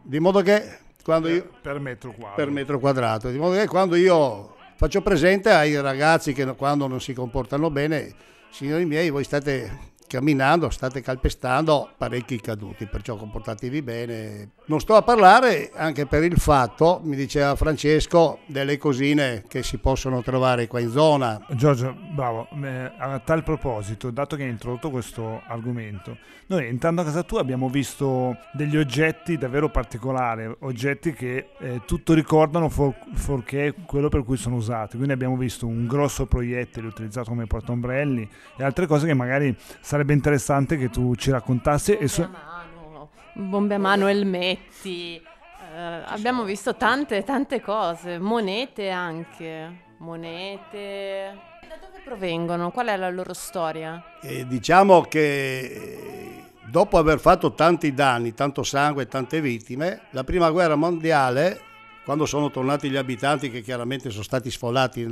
di 0.00 0.20
modo 0.20 0.40
che 0.42 0.78
quando 1.02 1.28
io... 1.28 1.50
Per 1.60 1.80
metro. 1.80 2.14
Per 2.36 2.48
metro 2.48 2.78
quadrato, 2.78 3.28
di 3.28 3.38
modo 3.38 3.56
che 3.56 3.66
quando 3.66 3.96
io 3.96 4.54
faccio 4.76 5.02
presente 5.02 5.50
ai 5.50 5.80
ragazzi 5.80 6.32
che 6.32 6.46
quando 6.54 6.86
non 6.86 7.00
si 7.00 7.12
comportano 7.12 7.70
bene, 7.70 8.14
signori 8.50 8.84
miei, 8.84 9.10
voi 9.10 9.24
state 9.24 9.96
camminando, 10.08 10.70
state 10.70 11.00
calpestando 11.00 11.90
parecchi 11.96 12.40
caduti, 12.40 12.86
perciò 12.86 13.14
comportatevi 13.14 13.82
bene. 13.82 14.50
Non 14.64 14.80
sto 14.80 14.96
a 14.96 15.02
parlare 15.02 15.70
anche 15.74 16.06
per 16.06 16.24
il 16.24 16.38
fatto, 16.38 17.00
mi 17.04 17.14
diceva 17.14 17.54
Francesco, 17.54 18.40
delle 18.46 18.76
cosine 18.76 19.44
che 19.46 19.62
si 19.62 19.78
possono 19.78 20.22
trovare 20.22 20.66
qua 20.66 20.80
in 20.80 20.90
zona. 20.90 21.40
Giorgio, 21.50 21.94
bravo, 22.12 22.48
eh, 22.64 22.90
a 22.98 23.20
tal 23.20 23.44
proposito, 23.44 24.10
dato 24.10 24.34
che 24.34 24.42
hai 24.42 24.50
introdotto 24.50 24.90
questo 24.90 25.42
argomento, 25.46 26.16
noi 26.50 26.66
entrando 26.66 27.02
a 27.02 27.04
casa 27.04 27.22
tua 27.24 27.40
abbiamo 27.40 27.68
visto 27.68 28.34
degli 28.52 28.78
oggetti 28.78 29.36
davvero 29.36 29.68
particolari, 29.68 30.50
oggetti 30.60 31.12
che 31.12 31.50
eh, 31.58 31.82
tutto 31.84 32.14
ricordano 32.14 32.70
for- 32.70 32.96
forché 33.12 33.74
quello 33.84 34.08
per 34.08 34.24
cui 34.24 34.38
sono 34.38 34.56
usati. 34.56 34.96
Quindi 34.96 35.12
abbiamo 35.12 35.36
visto 35.36 35.66
un 35.66 35.86
grosso 35.86 36.24
proiettile 36.24 36.86
utilizzato 36.86 37.28
come 37.28 37.46
portaombrelli 37.46 38.26
e 38.56 38.64
altre 38.64 38.86
cose 38.86 39.06
che 39.06 39.12
magari 39.12 39.54
sarebbero 39.80 39.97
sarebbe 39.98 40.12
interessante 40.12 40.76
che 40.76 40.90
tu 40.90 41.16
ci 41.16 41.32
raccontassi. 41.32 41.92
Bombe, 41.94 42.08
so- 42.08 42.22
a, 42.22 42.28
mano, 42.28 43.10
bombe 43.32 43.74
a 43.74 43.78
mano, 43.78 44.06
elmetti. 44.06 45.20
Uh, 45.20 46.04
abbiamo 46.06 46.44
visto 46.44 46.76
tante, 46.76 47.24
tante 47.24 47.60
cose, 47.60 48.18
monete 48.18 48.90
anche, 48.90 49.82
monete. 49.98 51.36
Da 51.68 51.76
dove 51.80 52.00
provengono? 52.04 52.70
Qual 52.70 52.86
è 52.86 52.96
la 52.96 53.10
loro 53.10 53.34
storia? 53.34 54.02
Eh, 54.22 54.46
diciamo 54.46 55.02
che 55.02 56.44
dopo 56.70 56.96
aver 56.96 57.18
fatto 57.18 57.52
tanti 57.54 57.92
danni, 57.92 58.34
tanto 58.34 58.62
sangue 58.62 59.02
e 59.02 59.08
tante 59.08 59.40
vittime, 59.40 60.02
la 60.10 60.22
prima 60.22 60.50
guerra 60.50 60.76
mondiale 60.76 61.60
quando 62.08 62.24
sono 62.24 62.50
tornati 62.50 62.88
gli 62.88 62.96
abitanti 62.96 63.50
che 63.50 63.60
chiaramente 63.60 64.08
sono 64.08 64.22
stati 64.22 64.50
sfollati 64.50 65.06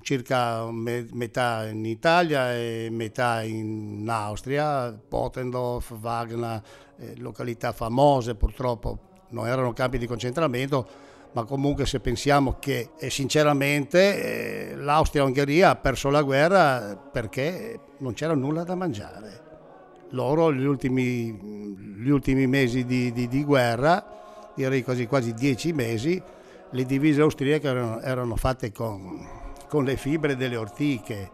circa 0.00 0.66
metà 0.70 1.68
in 1.68 1.84
Italia 1.84 2.54
e 2.54 2.88
metà 2.90 3.42
in 3.42 4.06
Austria, 4.08 4.90
Potendorf, 4.92 5.94
Wagner, 6.00 6.62
eh, 7.00 7.12
località 7.18 7.72
famose 7.72 8.34
purtroppo, 8.34 9.26
non 9.28 9.46
erano 9.46 9.74
campi 9.74 9.98
di 9.98 10.06
concentramento, 10.06 10.88
ma 11.32 11.44
comunque 11.44 11.84
se 11.84 12.00
pensiamo 12.00 12.56
che 12.58 12.92
sinceramente 13.08 14.70
eh, 14.70 14.74
l'Austria-Ungheria 14.74 15.68
ha 15.68 15.76
perso 15.76 16.08
la 16.08 16.22
guerra 16.22 16.96
perché 16.96 17.78
non 17.98 18.14
c'era 18.14 18.32
nulla 18.32 18.64
da 18.64 18.74
mangiare. 18.74 19.42
Loro 20.12 20.50
gli 20.50 20.64
ultimi, 20.64 21.30
gli 21.98 22.08
ultimi 22.08 22.46
mesi 22.46 22.86
di, 22.86 23.12
di, 23.12 23.28
di 23.28 23.44
guerra, 23.44 24.52
direi 24.54 24.82
quasi, 24.82 25.06
quasi 25.06 25.34
dieci 25.34 25.74
mesi, 25.74 26.36
le 26.70 26.84
divise 26.84 27.20
austriache 27.20 27.68
erano, 27.68 28.00
erano 28.00 28.36
fatte 28.36 28.72
con, 28.72 29.26
con, 29.68 29.84
le 29.84 29.96
fibre 29.96 30.36
delle 30.36 30.56
ortiche, 30.56 31.30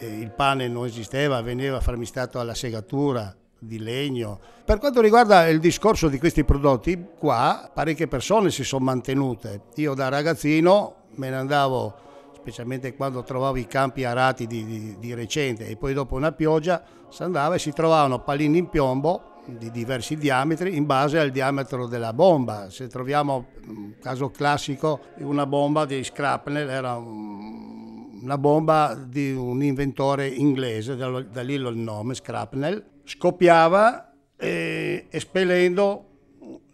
il 0.00 0.30
pane 0.30 0.68
non 0.68 0.86
esisteva, 0.86 1.40
veniva 1.42 1.80
farmistato 1.80 2.38
alla 2.38 2.54
segatura 2.54 3.34
di 3.58 3.78
legno. 3.78 4.38
Per 4.64 4.78
quanto 4.78 5.00
riguarda 5.00 5.48
il 5.48 5.58
discorso 5.58 6.08
di 6.08 6.18
questi 6.18 6.44
prodotti, 6.44 7.06
qua 7.18 7.70
parecchie 7.72 8.06
persone 8.06 8.50
si 8.50 8.62
sono 8.62 8.84
mantenute. 8.84 9.62
Io 9.76 9.94
da 9.94 10.08
ragazzino 10.08 10.94
me 11.16 11.30
ne 11.30 11.36
andavo, 11.36 11.94
specialmente 12.34 12.94
quando 12.94 13.22
trovavo 13.24 13.56
i 13.56 13.66
campi 13.66 14.04
arati 14.04 14.46
di, 14.46 14.64
di, 14.64 14.96
di 14.98 15.14
recente 15.14 15.66
e 15.66 15.76
poi 15.76 15.94
dopo 15.94 16.14
una 16.14 16.32
pioggia, 16.32 16.82
si 17.08 17.22
andava 17.22 17.56
e 17.56 17.58
si 17.58 17.72
trovavano 17.72 18.22
pallini 18.22 18.58
in 18.58 18.68
piombo 18.68 19.36
di 19.56 19.70
diversi 19.70 20.16
diametri 20.16 20.76
in 20.76 20.84
base 20.84 21.18
al 21.18 21.30
diametro 21.30 21.86
della 21.86 22.12
bomba. 22.12 22.68
Se 22.70 22.86
troviamo 22.88 23.46
un 23.66 23.94
caso 24.00 24.30
classico, 24.30 25.00
una 25.18 25.46
bomba 25.46 25.84
di 25.86 26.02
scrapnel 26.04 26.68
era 26.68 26.96
una 26.96 28.36
bomba 28.36 28.94
di 28.94 29.32
un 29.32 29.62
inventore 29.62 30.26
inglese, 30.26 30.96
da 30.96 31.42
lì 31.42 31.54
il 31.54 31.72
nome 31.76 32.14
scrapnel, 32.14 32.84
scoppiava 33.04 34.12
e, 34.36 35.06
espellendo 35.10 36.04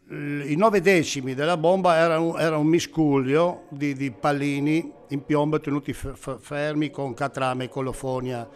i 0.06 0.54
nove 0.56 0.80
decimi 0.80 1.34
della 1.34 1.56
bomba 1.56 1.96
era 1.96 2.20
un, 2.20 2.38
era 2.38 2.58
un 2.58 2.66
miscuglio 2.66 3.64
di, 3.70 3.94
di, 3.94 4.10
pallini 4.10 4.92
in 5.08 5.24
piombo 5.24 5.58
tenuti 5.60 5.94
fermi 5.94 6.90
con 6.90 7.14
catrame 7.14 7.64
e 7.64 7.68
colofonia 7.68 8.46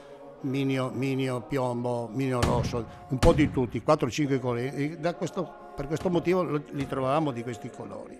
minio, 0.43 0.91
minio 0.95 1.41
piombo, 1.41 2.09
minio 2.13 2.41
rosso, 2.41 2.87
un 3.09 3.19
po' 3.19 3.33
di 3.33 3.51
tutti, 3.51 3.83
4-5 3.85 4.39
colori. 4.39 4.99
Questo, 5.17 5.53
per 5.75 5.87
questo 5.87 6.11
motivo 6.11 6.43
li 6.71 6.87
trovavamo 6.87 7.31
di 7.31 7.43
questi 7.43 7.71
colori. 7.71 8.19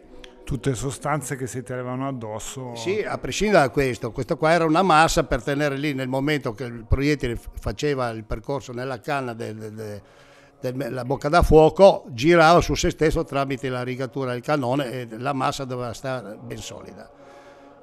tutte 0.49 0.75
sostanze 0.75 1.37
che 1.37 1.47
si 1.47 1.63
tenevano 1.63 2.09
addosso. 2.09 2.75
Sì, 2.75 3.03
a 3.03 3.19
prescindere 3.19 3.65
da 3.65 3.69
questo, 3.69 4.13
questo 4.13 4.39
qua 4.39 4.53
era 4.53 4.65
una 4.65 4.81
massa 4.81 5.25
per 5.25 5.43
tenere 5.43 5.77
lì 5.77 5.93
nel 5.93 6.09
momento 6.09 6.55
che 6.55 6.65
il 6.65 6.87
proiettile 6.89 7.39
faceva 7.61 8.09
il 8.09 8.25
percorso 8.25 8.73
nella 8.73 8.99
canna 8.99 9.35
della 9.35 11.05
bocca 11.05 11.29
da 11.29 11.43
fuoco, 11.43 12.07
girava 12.13 12.63
su 12.63 12.75
se 12.75 12.89
stesso 12.89 13.25
tramite 13.25 13.69
la 13.69 13.83
rigatura 13.83 14.33
del 14.33 14.41
cannone 14.41 14.91
e 14.91 15.09
la 15.19 15.35
massa 15.35 15.67
doveva 15.67 15.93
stare 15.93 16.39
ben 16.41 16.57
solida. 16.57 17.11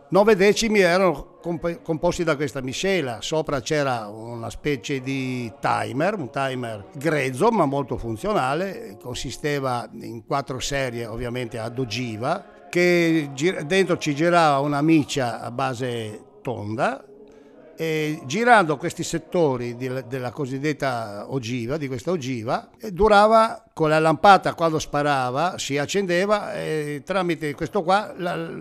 9 0.08 0.36
decimi 0.36 0.80
erano 0.80 1.38
comp- 1.42 1.82
composti 1.82 2.24
da 2.24 2.36
questa 2.36 2.62
miscela, 2.62 3.22
sopra 3.22 3.62
c'era 3.62 4.08
una 4.08 4.50
specie 4.50 5.02
di 5.02 5.52
timer, 5.60 6.14
un 6.16 6.30
timer 6.30 6.86
grezzo 6.96 7.50
ma 7.50 7.66
molto 7.66 7.98
funzionale, 7.98 8.98
consisteva 9.02 9.90
in 10.02 10.26
quattro 10.26 10.60
serie 10.60 11.06
ovviamente 11.06 11.58
ad 11.58 11.80
ogiva, 11.80 12.68
che 12.70 13.32
dentro 13.66 13.98
ci 13.98 14.14
girava 14.14 14.60
una 14.60 14.82
miccia 14.82 15.42
a 15.42 15.50
base 15.50 16.24
tonda 16.42 17.04
e 17.76 18.22
girando 18.26 18.78
questi 18.78 19.04
settori 19.04 19.76
della 19.76 20.32
cosiddetta 20.32 21.26
ogiva, 21.28 21.78
di 21.78 21.88
questa 21.88 22.12
ogiva, 22.12 22.70
durava 22.92 23.64
con 23.74 23.90
la 23.90 24.00
lampata 24.00 24.54
quando 24.54 24.80
sparava, 24.80 25.58
si 25.58 25.78
accendeva 25.78 26.54
e 26.54 27.02
tramite 27.06 27.54
questo 27.54 27.84
qua 27.84 28.14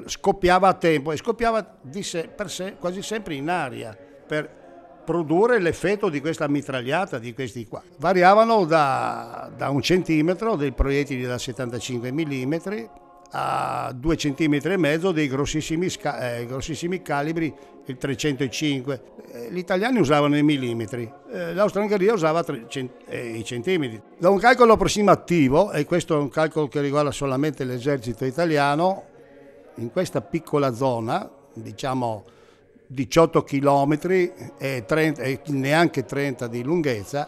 scoppiava 0.07 0.69
a 0.69 0.75
tempo 0.75 1.13
e 1.13 1.17
scoppiava 1.17 1.77
di 1.81 2.03
sé, 2.03 2.29
per 2.35 2.51
sé 2.51 2.77
quasi 2.79 3.03
sempre 3.03 3.35
in 3.35 3.49
aria 3.49 3.97
per 4.27 4.63
produrre 5.05 5.61
l'effetto 5.61 6.09
di 6.09 6.21
questa 6.21 6.49
mitragliata 6.49 7.19
di 7.19 7.35
questi 7.35 7.67
qua. 7.67 7.83
Variavano 7.99 8.65
da, 8.65 9.51
da 9.55 9.69
un 9.69 9.83
centimetro 9.83 10.57
dei 10.57 10.73
proiettili 10.73 11.23
da 11.25 11.39
75 11.39 12.11
mm 12.11 12.55
a 13.37 13.93
2 13.93 14.17
cm 14.17 14.61
e 14.63 14.77
mezzo 14.77 15.11
dei 15.11 15.27
grossissimi, 15.27 15.89
eh, 16.21 16.47
grossissimi 16.47 17.03
calibri, 17.03 17.53
il 17.87 17.97
305. 17.97 19.03
Eh, 19.33 19.49
gli 19.51 19.59
italiani 19.59 19.99
usavano 19.99 20.37
i 20.37 20.45
millimetri, 20.45 21.13
eh, 21.33 21.53
l'Austria-Ungheria 21.53 22.13
usava 22.13 22.45
tre, 22.45 22.67
cent, 22.69 22.93
eh, 23.07 23.37
i 23.37 23.45
centimetri. 23.45 24.01
Da 24.17 24.31
un 24.31 24.39
calcolo 24.39 24.75
approssimativo, 24.75 25.73
e 25.73 25.85
questo 25.85 26.15
è 26.15 26.19
un 26.19 26.29
calcolo 26.29 26.69
che 26.69 26.81
riguarda 26.81 27.11
solamente 27.11 27.65
l'esercito 27.65 28.25
italiano, 28.25 29.03
in 29.77 29.91
questa 29.91 30.21
piccola 30.21 30.73
zona, 30.73 31.29
diciamo 31.55 32.25
18 32.87 33.43
km 33.43 33.99
e, 34.59 34.85
30, 34.87 35.23
e 35.23 35.41
neanche 35.47 36.05
30 36.05 36.47
di 36.47 36.63
lunghezza, 36.63 37.27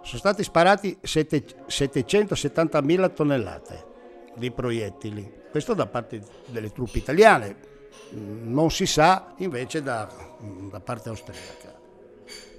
sono 0.00 0.18
stati 0.18 0.42
sparati 0.42 0.96
770.000 1.02 3.12
tonnellate 3.12 3.92
di 4.36 4.50
proiettili. 4.50 5.42
Questo 5.50 5.74
da 5.74 5.86
parte 5.86 6.22
delle 6.46 6.72
truppe 6.72 6.98
italiane, 6.98 7.72
non 8.10 8.70
si 8.70 8.86
sa 8.86 9.34
invece 9.38 9.82
da, 9.82 10.10
da 10.70 10.80
parte 10.80 11.08
austriaca. 11.08 11.72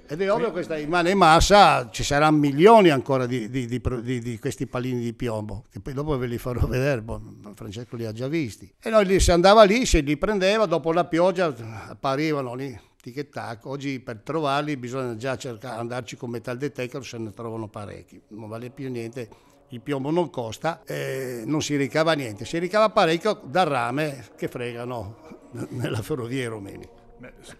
Ed 0.08 0.22
è 0.22 0.30
ovvio 0.30 0.46
che 0.46 0.52
questa 0.52 0.76
rimane 0.76 1.10
in 1.10 1.18
massa, 1.18 1.90
ci 1.90 2.04
saranno 2.04 2.38
milioni 2.38 2.90
ancora 2.90 3.26
di, 3.26 3.50
di, 3.50 3.66
di, 3.66 4.20
di, 4.20 4.38
questi 4.38 4.68
palini 4.68 5.00
di 5.00 5.12
piombo, 5.12 5.64
che 5.68 5.80
poi 5.80 5.94
dopo 5.94 6.16
ve 6.16 6.26
li 6.28 6.38
farò 6.38 6.64
vedere, 6.68 7.02
boh, 7.02 7.20
Francesco 7.54 7.96
li 7.96 8.04
ha 8.04 8.12
già 8.12 8.28
visti. 8.28 8.72
E 8.80 8.88
noi 8.88 9.18
si 9.18 9.32
andava 9.32 9.64
lì, 9.64 9.84
si 9.84 10.02
li 10.04 10.16
prendeva, 10.16 10.66
dopo 10.66 10.92
la 10.92 11.06
pioggia 11.06 11.52
apparivano 11.88 12.54
lì, 12.54 12.78
tic 13.02 13.16
e 13.16 13.28
tac. 13.28 13.66
Oggi 13.66 13.98
per 13.98 14.20
trovarli 14.20 14.76
bisogna 14.76 15.16
già 15.16 15.36
cercare, 15.36 15.80
andarci 15.80 16.16
con 16.16 16.30
metal 16.30 16.56
detector, 16.56 17.04
se 17.04 17.18
ne 17.18 17.32
trovano 17.32 17.66
parecchi, 17.66 18.20
non 18.28 18.48
vale 18.48 18.70
più 18.70 18.88
niente 18.88 19.28
il 19.68 19.80
piombo 19.80 20.10
non 20.10 20.30
costa, 20.30 20.82
eh, 20.84 21.42
non 21.44 21.62
si 21.62 21.76
ricava 21.76 22.12
niente, 22.12 22.44
si 22.44 22.58
ricava 22.58 22.90
parecchio 22.90 23.40
dal 23.44 23.66
rame 23.66 24.26
che 24.36 24.48
fregano 24.48 25.16
nella 25.70 26.02
ferrovia 26.02 26.48
romeni. 26.48 26.88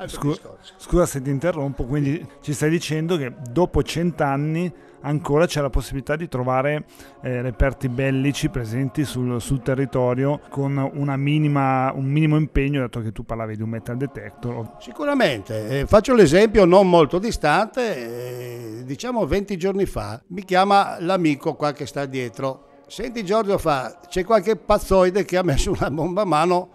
Scusa, 0.05 0.57
scusa 0.77 1.07
se 1.07 1.23
ti 1.23 1.31
interrompo, 1.31 1.85
quindi 1.87 2.25
ci 2.43 2.53
stai 2.53 2.69
dicendo 2.69 3.17
che 3.17 3.33
dopo 3.51 3.83
cent'anni 3.83 4.71
ancora 5.07 5.47
c'è 5.47 5.61
la 5.61 5.71
possibilità 5.71 6.17
di 6.17 6.29
trovare 6.29 6.85
eh, 7.23 7.41
reperti 7.41 7.89
bellici 7.89 8.49
presenti 8.49 9.05
sul, 9.05 9.41
sul 9.41 9.63
territorio 9.63 10.41
con 10.51 10.91
minima, 11.17 11.93
un 11.95 12.05
minimo 12.05 12.37
impegno, 12.37 12.81
dato 12.81 13.01
che 13.01 13.13
tu 13.13 13.25
parlavi 13.25 13.57
di 13.57 13.63
un 13.63 13.71
metal 13.71 13.97
detector. 13.97 14.77
Sicuramente, 14.81 15.81
eh, 15.81 15.87
faccio 15.87 16.15
l'esempio 16.15 16.65
non 16.65 16.89
molto 16.89 17.19
distante, 17.19 18.81
eh, 18.81 18.85
diciamo 18.85 19.25
20 19.25 19.57
giorni 19.57 19.87
fa, 19.87 20.21
mi 20.29 20.45
chiama 20.45 20.97
l'amico 21.01 21.55
qua 21.55 21.73
che 21.73 21.87
sta 21.87 22.05
dietro. 22.05 22.65
Senti 22.89 23.25
Giorgio 23.25 23.59
fa, 23.59 23.99
c'è 24.09 24.25
qualche 24.25 24.57
pazzoide 24.57 25.25
che 25.25 25.37
ha 25.37 25.43
messo 25.43 25.73
una 25.73 25.91
bomba 25.91 26.23
a 26.23 26.27
mano 26.27 26.71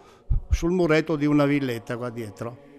sul 0.50 0.72
muretto 0.72 1.16
di 1.16 1.26
una 1.26 1.46
villetta 1.46 1.98
qua 1.98 2.10
dietro. 2.10 2.70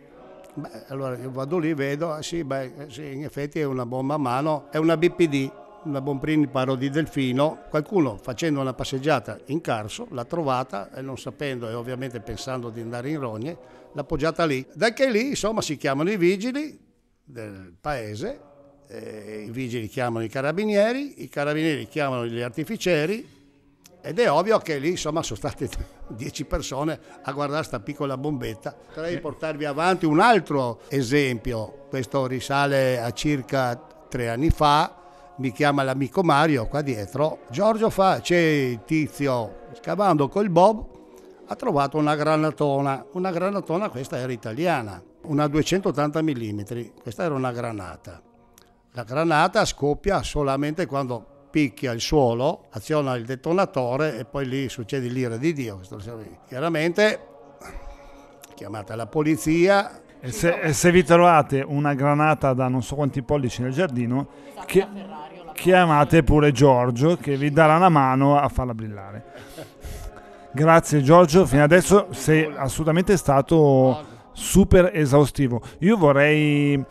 Beh, 0.55 0.85
allora 0.89 1.17
io 1.17 1.31
vado 1.31 1.57
lì, 1.57 1.73
vedo, 1.73 2.13
ah, 2.13 2.21
sì, 2.21 2.45
beh, 2.45 2.87
sì, 2.89 3.13
in 3.13 3.25
effetti 3.25 3.61
è 3.61 3.65
una 3.65 3.87
bomba 3.87 4.15
a 4.15 4.19
mano, 4.19 4.71
è 4.71 4.77
una 4.77 4.99
BPD, 4.99 5.51
una 5.85 6.03
Bomprini 6.03 6.47
Paro 6.47 6.75
di 6.75 6.91
Delfino, 6.91 7.65
qualcuno 7.71 8.19
facendo 8.19 8.61
una 8.61 8.75
passeggiata 8.75 9.39
in 9.47 9.63
Carso 9.63 10.07
l'ha 10.11 10.27
trovata 10.27 10.93
e 10.93 11.01
non 11.01 11.17
sapendo 11.17 11.71
e 11.71 11.73
ovviamente 11.73 12.21
pensando 12.21 12.69
di 12.69 12.83
andare 12.83 13.09
in 13.09 13.19
rogne, 13.19 13.57
l'ha 13.93 14.03
appoggiata 14.03 14.45
lì. 14.45 14.65
Da 14.75 14.93
che 14.93 15.11
lì 15.11 15.29
insomma 15.29 15.63
si 15.63 15.79
chiamano 15.79 16.11
i 16.11 16.19
vigili 16.19 16.79
del 17.25 17.75
paese, 17.81 18.41
eh, 18.89 19.45
i 19.47 19.51
vigili 19.51 19.89
chiamano 19.89 20.23
i 20.23 20.29
carabinieri, 20.29 21.23
i 21.23 21.29
carabinieri 21.31 21.89
chiamano 21.89 22.27
gli 22.27 22.43
artificieri 22.43 23.27
ed 24.03 24.19
è 24.19 24.31
ovvio 24.31 24.59
che 24.59 24.79
lì 24.79 24.91
insomma 24.91 25.23
sono 25.23 25.39
state 25.39 25.69
10 26.09 26.45
persone 26.45 26.99
a 27.23 27.33
guardare 27.33 27.61
questa 27.61 27.81
piccola 27.81 28.19
bombetta. 28.19 28.75
Potrei 28.87 29.21
portarvi 29.21 29.65
avanti 29.65 30.05
un 30.05 30.21
altro 30.21 30.81
esempio, 30.89 31.87
questo 31.89 32.27
risale 32.27 33.01
a 33.01 33.11
circa 33.13 33.81
tre 34.09 34.29
anni 34.29 34.51
fa, 34.51 34.97
mi 35.37 35.53
chiama 35.53 35.83
l'amico 35.83 36.23
Mario 36.23 36.67
qua 36.67 36.83
dietro, 36.83 37.41
Giorgio 37.51 37.89
fa, 37.89 38.21
c'è 38.21 38.37
il 38.37 38.81
tizio 38.85 39.61
scavando 39.81 40.29
col 40.29 40.51
bob, 40.51 40.85
ha 41.47 41.55
trovato 41.55 41.97
una 41.97 42.15
granatona, 42.15 43.07
una 43.13 43.31
granatona 43.31 43.89
questa 43.89 44.19
era 44.19 44.33
italiana, 44.33 45.03
una 45.23 45.47
280 45.47 46.23
mm, 46.23 46.61
questa 47.01 47.25
era 47.25 47.35
una 47.35 47.53
granata. 47.53 48.21
La 48.95 49.05
granata 49.05 49.65
scoppia 49.65 50.23
solamente 50.23 50.85
quando 50.85 51.32
picchia 51.53 51.93
il 51.93 52.01
suolo, 52.01 52.65
aziona 52.71 53.15
il 53.15 53.27
detonatore 53.27 54.19
e 54.19 54.25
poi 54.25 54.47
lì 54.47 54.69
succede 54.71 55.07
l'ira 55.09 55.37
di 55.37 55.53
Dio. 55.53 55.81
Chiaramente 56.49 57.21
chiamate 58.55 58.97
la 58.97 59.07
polizia. 59.07 60.01
E 60.19 60.31
se, 60.33 60.61
e 60.61 60.73
se, 60.73 60.91
vi 60.91 61.05
trovate 61.05 61.61
una 61.61 61.95
granata 61.95 62.55
da 62.55 62.69
non 62.69 62.83
so 62.83 62.95
quanti 62.95 63.23
pollici 63.23 63.61
nel 63.61 63.73
giardino, 63.73 64.29
che, 64.67 64.87
chiamate 65.53 66.23
pure 66.23 66.53
Giorgio 66.53 67.17
che 67.17 67.37
vi 67.37 67.51
darà 67.51 67.77
una 67.77 67.89
mano 67.89 68.39
a 68.39 68.49
farla 68.49 68.73
brillare. 68.73 69.25
Grazie 70.53 71.03
Giorgio, 71.03 71.45
fino 71.45 71.63
adesso 71.63 72.09
sei 72.13 72.51
assolutamente 72.57 73.17
stato 73.17 74.05
super 74.33 74.91
esaustivo. 74.95 75.61
Io 75.81 75.97
vorrei 75.97 76.83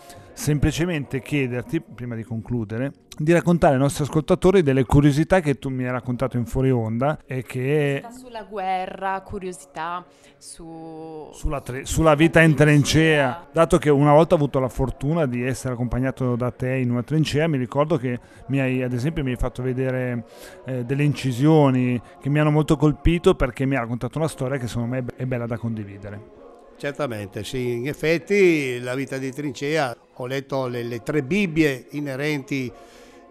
semplicemente 0.41 1.21
chiederti, 1.21 1.81
prima 1.81 2.15
di 2.15 2.23
concludere, 2.23 2.93
di 3.15 3.31
raccontare 3.31 3.75
ai 3.75 3.79
nostri 3.79 4.05
ascoltatori 4.05 4.63
delle 4.63 4.85
curiosità 4.85 5.39
che 5.39 5.59
tu 5.59 5.69
mi 5.69 5.85
hai 5.85 5.91
raccontato 5.91 6.35
in 6.37 6.47
fuori 6.47 6.71
onda 6.71 7.19
e 7.27 7.43
che... 7.43 8.03
Sulla 8.09 8.41
guerra, 8.49 9.21
curiosità 9.21 10.03
su... 10.39 11.29
sulla, 11.31 11.61
tre... 11.61 11.85
sulla 11.85 12.15
vita 12.15 12.41
in 12.41 12.55
trincea. 12.55 13.49
Dato 13.51 13.77
che 13.77 13.91
una 13.91 14.13
volta 14.13 14.33
ho 14.33 14.37
avuto 14.37 14.59
la 14.59 14.67
fortuna 14.67 15.27
di 15.27 15.45
essere 15.45 15.75
accompagnato 15.75 16.35
da 16.35 16.49
te 16.49 16.73
in 16.73 16.89
una 16.89 17.03
trincea, 17.03 17.47
mi 17.47 17.57
ricordo 17.59 17.97
che 17.97 18.19
mi 18.47 18.59
hai, 18.59 18.81
ad 18.81 18.93
esempio, 18.93 19.23
mi 19.23 19.29
hai 19.29 19.37
fatto 19.37 19.61
vedere 19.61 20.25
eh, 20.65 20.83
delle 20.83 21.03
incisioni 21.03 22.01
che 22.19 22.29
mi 22.29 22.39
hanno 22.39 22.49
molto 22.49 22.77
colpito 22.77 23.35
perché 23.35 23.67
mi 23.67 23.75
hai 23.75 23.81
raccontato 23.81 24.17
una 24.17 24.27
storia 24.27 24.57
che 24.57 24.65
secondo 24.65 24.95
me 24.95 25.05
è 25.15 25.25
bella 25.27 25.45
da 25.45 25.57
condividere. 25.59 26.40
Certamente, 26.81 27.43
sì, 27.43 27.73
in 27.73 27.87
effetti 27.87 28.79
la 28.79 28.95
vita 28.95 29.19
di 29.19 29.31
trincea, 29.31 29.95
ho 30.13 30.25
letto 30.25 30.65
le, 30.65 30.81
le 30.81 31.03
tre 31.03 31.21
Bibbie 31.21 31.85
inerenti 31.91 32.73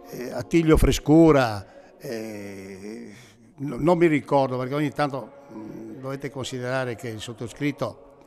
eh, 0.08 0.30
a 0.30 0.44
Tiglio 0.44 0.76
Frescura, 0.76 1.96
eh, 1.98 3.12
non 3.56 3.98
mi 3.98 4.06
ricordo 4.06 4.56
perché 4.56 4.74
ogni 4.74 4.92
tanto 4.92 5.32
mh, 5.48 5.58
mm, 5.58 6.00
dovete 6.00 6.30
considerare 6.30 6.94
che 6.94 7.08
il 7.08 7.20
sottoscritto 7.20 8.18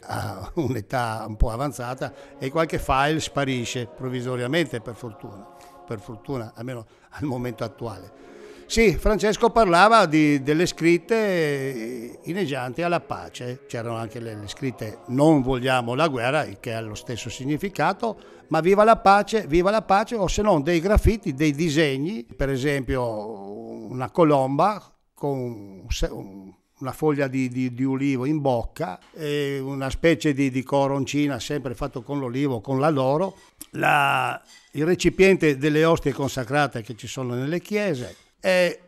ha 0.00 0.50
un'età 0.58 1.24
un 1.28 1.36
po' 1.36 1.50
avanzata 1.50 2.12
e 2.36 2.50
qualche 2.50 2.80
file 2.80 3.20
sparisce 3.20 3.86
provvisoriamente 3.86 4.80
per 4.80 4.96
fortuna, 4.96 5.46
per 5.86 6.00
fortuna 6.00 6.54
almeno 6.56 6.86
al 7.10 7.22
momento 7.22 7.62
attuale. 7.62 8.35
Sì, 8.68 8.96
Francesco 8.96 9.50
parlava 9.50 10.06
di, 10.06 10.42
delle 10.42 10.66
scritte 10.66 12.18
inneggianti 12.24 12.82
alla 12.82 13.00
pace, 13.00 13.60
c'erano 13.68 13.96
anche 13.96 14.18
le, 14.18 14.34
le, 14.34 14.48
scritte 14.48 14.98
non 15.06 15.40
vogliamo 15.40 15.94
la 15.94 16.08
guerra, 16.08 16.44
che 16.58 16.74
ha 16.74 16.80
lo 16.80 16.96
stesso 16.96 17.30
significato, 17.30 18.18
ma 18.48 18.60
viva 18.60 18.82
la 18.82 18.96
pace, 18.96 19.46
viva 19.46 19.70
la 19.70 19.82
pace, 19.82 20.16
o 20.16 20.26
se 20.26 20.42
no 20.42 20.60
dei 20.60 20.80
graffiti, 20.80 21.32
dei 21.32 21.52
disegni, 21.52 22.24
per 22.24 22.50
esempio 22.50 23.88
una 23.88 24.10
colomba 24.10 24.82
con 25.14 25.38
un, 25.38 25.86
un 26.10 26.54
una 26.78 26.92
foglia 26.92 27.26
di, 27.26 27.48
di, 27.48 27.72
di, 27.72 27.84
ulivo 27.84 28.26
in 28.26 28.38
bocca, 28.42 28.98
una 29.14 29.88
specie 29.88 30.34
di, 30.34 30.50
di, 30.50 30.62
coroncina 30.62 31.40
sempre 31.40 31.74
fatto 31.74 32.02
con 32.02 32.18
l'olivo, 32.18 32.60
con 32.60 32.78
l'aloro, 32.78 33.38
la, 33.70 34.38
il 34.72 34.84
recipiente 34.84 35.56
delle 35.56 35.86
ostie 35.86 36.12
consacrate 36.12 36.82
che 36.82 36.94
ci 36.94 37.06
sono 37.06 37.32
nelle 37.32 37.62
chiese, 37.62 38.14
è 38.40 38.78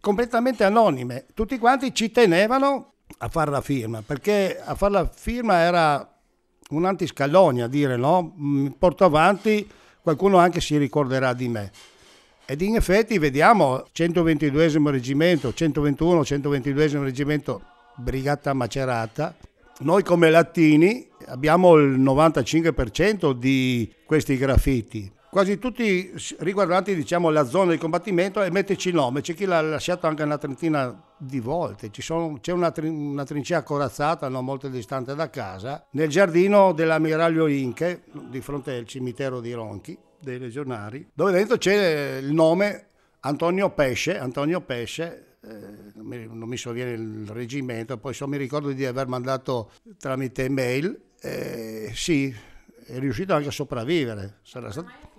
completamente 0.00 0.64
anonime. 0.64 1.26
Tutti 1.34 1.58
quanti 1.58 1.94
ci 1.94 2.10
tenevano 2.10 2.94
a 3.18 3.28
fare 3.28 3.50
la 3.50 3.60
firma, 3.60 4.02
perché 4.02 4.60
a 4.62 4.74
fare 4.74 4.92
la 4.92 5.06
firma 5.12 5.58
era 5.58 6.08
un 6.70 6.84
antiscalogna, 6.84 7.66
dire 7.68 7.96
no, 7.96 8.32
mi 8.36 8.74
porto 8.76 9.04
avanti, 9.04 9.68
qualcuno 10.02 10.38
anche 10.38 10.60
si 10.60 10.76
ricorderà 10.76 11.32
di 11.32 11.48
me. 11.48 11.70
Ed 12.46 12.60
in 12.60 12.76
effetti 12.76 13.18
vediamo 13.18 13.84
122 13.90 14.90
reggimento, 14.90 15.54
121, 15.54 16.24
122 16.24 16.88
reggimento, 16.98 17.62
brigata 17.96 18.52
macerata. 18.52 19.34
Noi 19.80 20.02
come 20.02 20.30
latini 20.30 21.08
abbiamo 21.26 21.76
il 21.76 21.98
95% 21.98 23.32
di 23.32 23.92
questi 24.04 24.36
graffiti, 24.36 25.10
quasi 25.34 25.58
tutti 25.58 26.14
riguardanti 26.38 26.94
diciamo, 26.94 27.28
la 27.28 27.42
zona 27.42 27.72
di 27.72 27.76
combattimento 27.76 28.40
e 28.40 28.52
metterci 28.52 28.90
il 28.90 28.94
nome, 28.94 29.20
c'è 29.20 29.34
chi 29.34 29.46
l'ha 29.46 29.60
lasciato 29.60 30.06
anche 30.06 30.22
una 30.22 30.38
trentina 30.38 30.96
di 31.18 31.40
volte, 31.40 31.90
sono, 31.98 32.38
c'è 32.40 32.52
una, 32.52 32.72
una, 32.76 33.24
trincea 33.24 33.64
corazzata 33.64 34.28
non 34.28 34.44
molto 34.44 34.68
distante 34.68 35.16
da 35.16 35.30
casa, 35.30 35.88
nel 35.90 36.08
giardino 36.08 36.72
dell'ammiraglio 36.72 37.48
Inche, 37.48 38.04
di 38.30 38.40
fronte 38.40 38.76
al 38.76 38.86
cimitero 38.86 39.40
di 39.40 39.52
Ronchi, 39.52 39.98
dei 40.20 40.38
legionari, 40.38 41.04
dove 41.12 41.32
dentro 41.32 41.56
c'è 41.56 42.18
il 42.18 42.32
nome 42.32 42.86
Antonio 43.18 43.70
Pesce, 43.70 44.16
Antonio 44.16 44.60
Pesce 44.60 45.38
eh, 45.42 45.92
non 45.96 46.48
mi 46.48 46.56
sovviene 46.56 46.92
il 46.92 47.26
reggimento, 47.26 47.98
poi 47.98 48.14
so, 48.14 48.28
mi 48.28 48.36
ricordo 48.36 48.70
di 48.70 48.86
aver 48.86 49.08
mandato 49.08 49.72
tramite 49.98 50.48
mail, 50.48 50.96
eh, 51.20 51.90
sì, 51.92 52.32
è 52.86 52.98
riuscito 53.00 53.34
anche 53.34 53.48
a 53.48 53.50
sopravvivere. 53.50 54.38
Sarà 54.42 54.70
stato... 54.70 55.13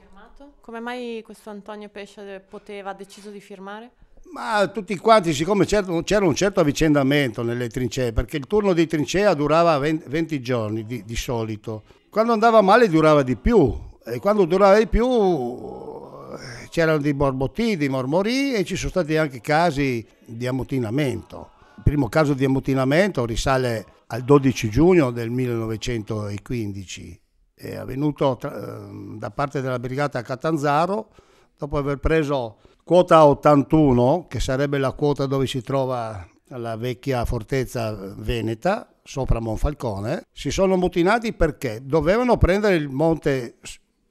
Come 0.65 0.79
mai 0.79 1.21
questo 1.23 1.51
Antonio 1.51 1.89
Pesce 1.89 2.43
poteva, 2.49 2.89
ha 2.89 2.93
deciso 2.95 3.29
di 3.29 3.39
firmare? 3.39 3.91
Ma 4.33 4.65
tutti 4.73 4.97
quanti, 4.97 5.31
siccome 5.31 5.63
c'era 5.63 6.25
un 6.25 6.33
certo 6.33 6.59
avvicendamento 6.59 7.43
nelle 7.43 7.69
trincee, 7.69 8.13
perché 8.13 8.37
il 8.37 8.47
turno 8.47 8.73
di 8.73 8.87
trincea 8.87 9.35
durava 9.35 9.77
20, 9.77 10.41
giorni 10.41 10.83
di, 10.83 11.05
di 11.05 11.15
solito. 11.15 11.83
Quando 12.09 12.33
andava 12.33 12.61
male 12.61 12.89
durava 12.89 13.21
di 13.21 13.35
più, 13.35 13.77
e 14.03 14.17
quando 14.17 14.45
durava 14.45 14.79
di 14.79 14.87
più 14.87 15.05
eh, 15.05 16.67
c'erano 16.69 16.97
dei 16.97 17.13
borbotti, 17.13 17.77
dei 17.77 17.89
mormori 17.89 18.55
e 18.55 18.63
ci 18.63 18.75
sono 18.75 18.89
stati 18.89 19.17
anche 19.17 19.41
casi 19.41 20.03
di 20.25 20.47
ammutinamento. 20.47 21.51
Il 21.77 21.83
primo 21.83 22.09
caso 22.09 22.33
di 22.33 22.43
ammutinamento 22.43 23.23
risale 23.23 23.85
al 24.07 24.23
12 24.23 24.69
giugno 24.71 25.11
del 25.11 25.29
1915, 25.29 27.19
è 27.55 27.75
avvenuto 27.75 28.35
tra, 28.35 28.53
eh, 28.53 29.17
da 29.17 29.31
parte 29.31 29.61
della 29.61 29.79
brigata 29.79 30.21
Catanzaro 30.21 31.09
dopo 31.57 31.77
aver 31.77 31.97
preso 31.97 32.57
quota 32.83 33.25
81, 33.25 34.27
che 34.27 34.39
sarebbe 34.39 34.77
la 34.77 34.91
quota 34.91 35.25
dove 35.25 35.47
si 35.47 35.61
trova 35.61 36.27
la 36.49 36.75
vecchia 36.75 37.25
fortezza 37.25 38.13
veneta, 38.17 38.93
sopra 39.01 39.39
Monfalcone, 39.39 40.27
si 40.31 40.51
sono 40.51 40.75
mutinati 40.75 41.33
perché 41.33 41.81
dovevano 41.83 42.37
prendere 42.37 42.75
il 42.75 42.89
monte 42.89 43.57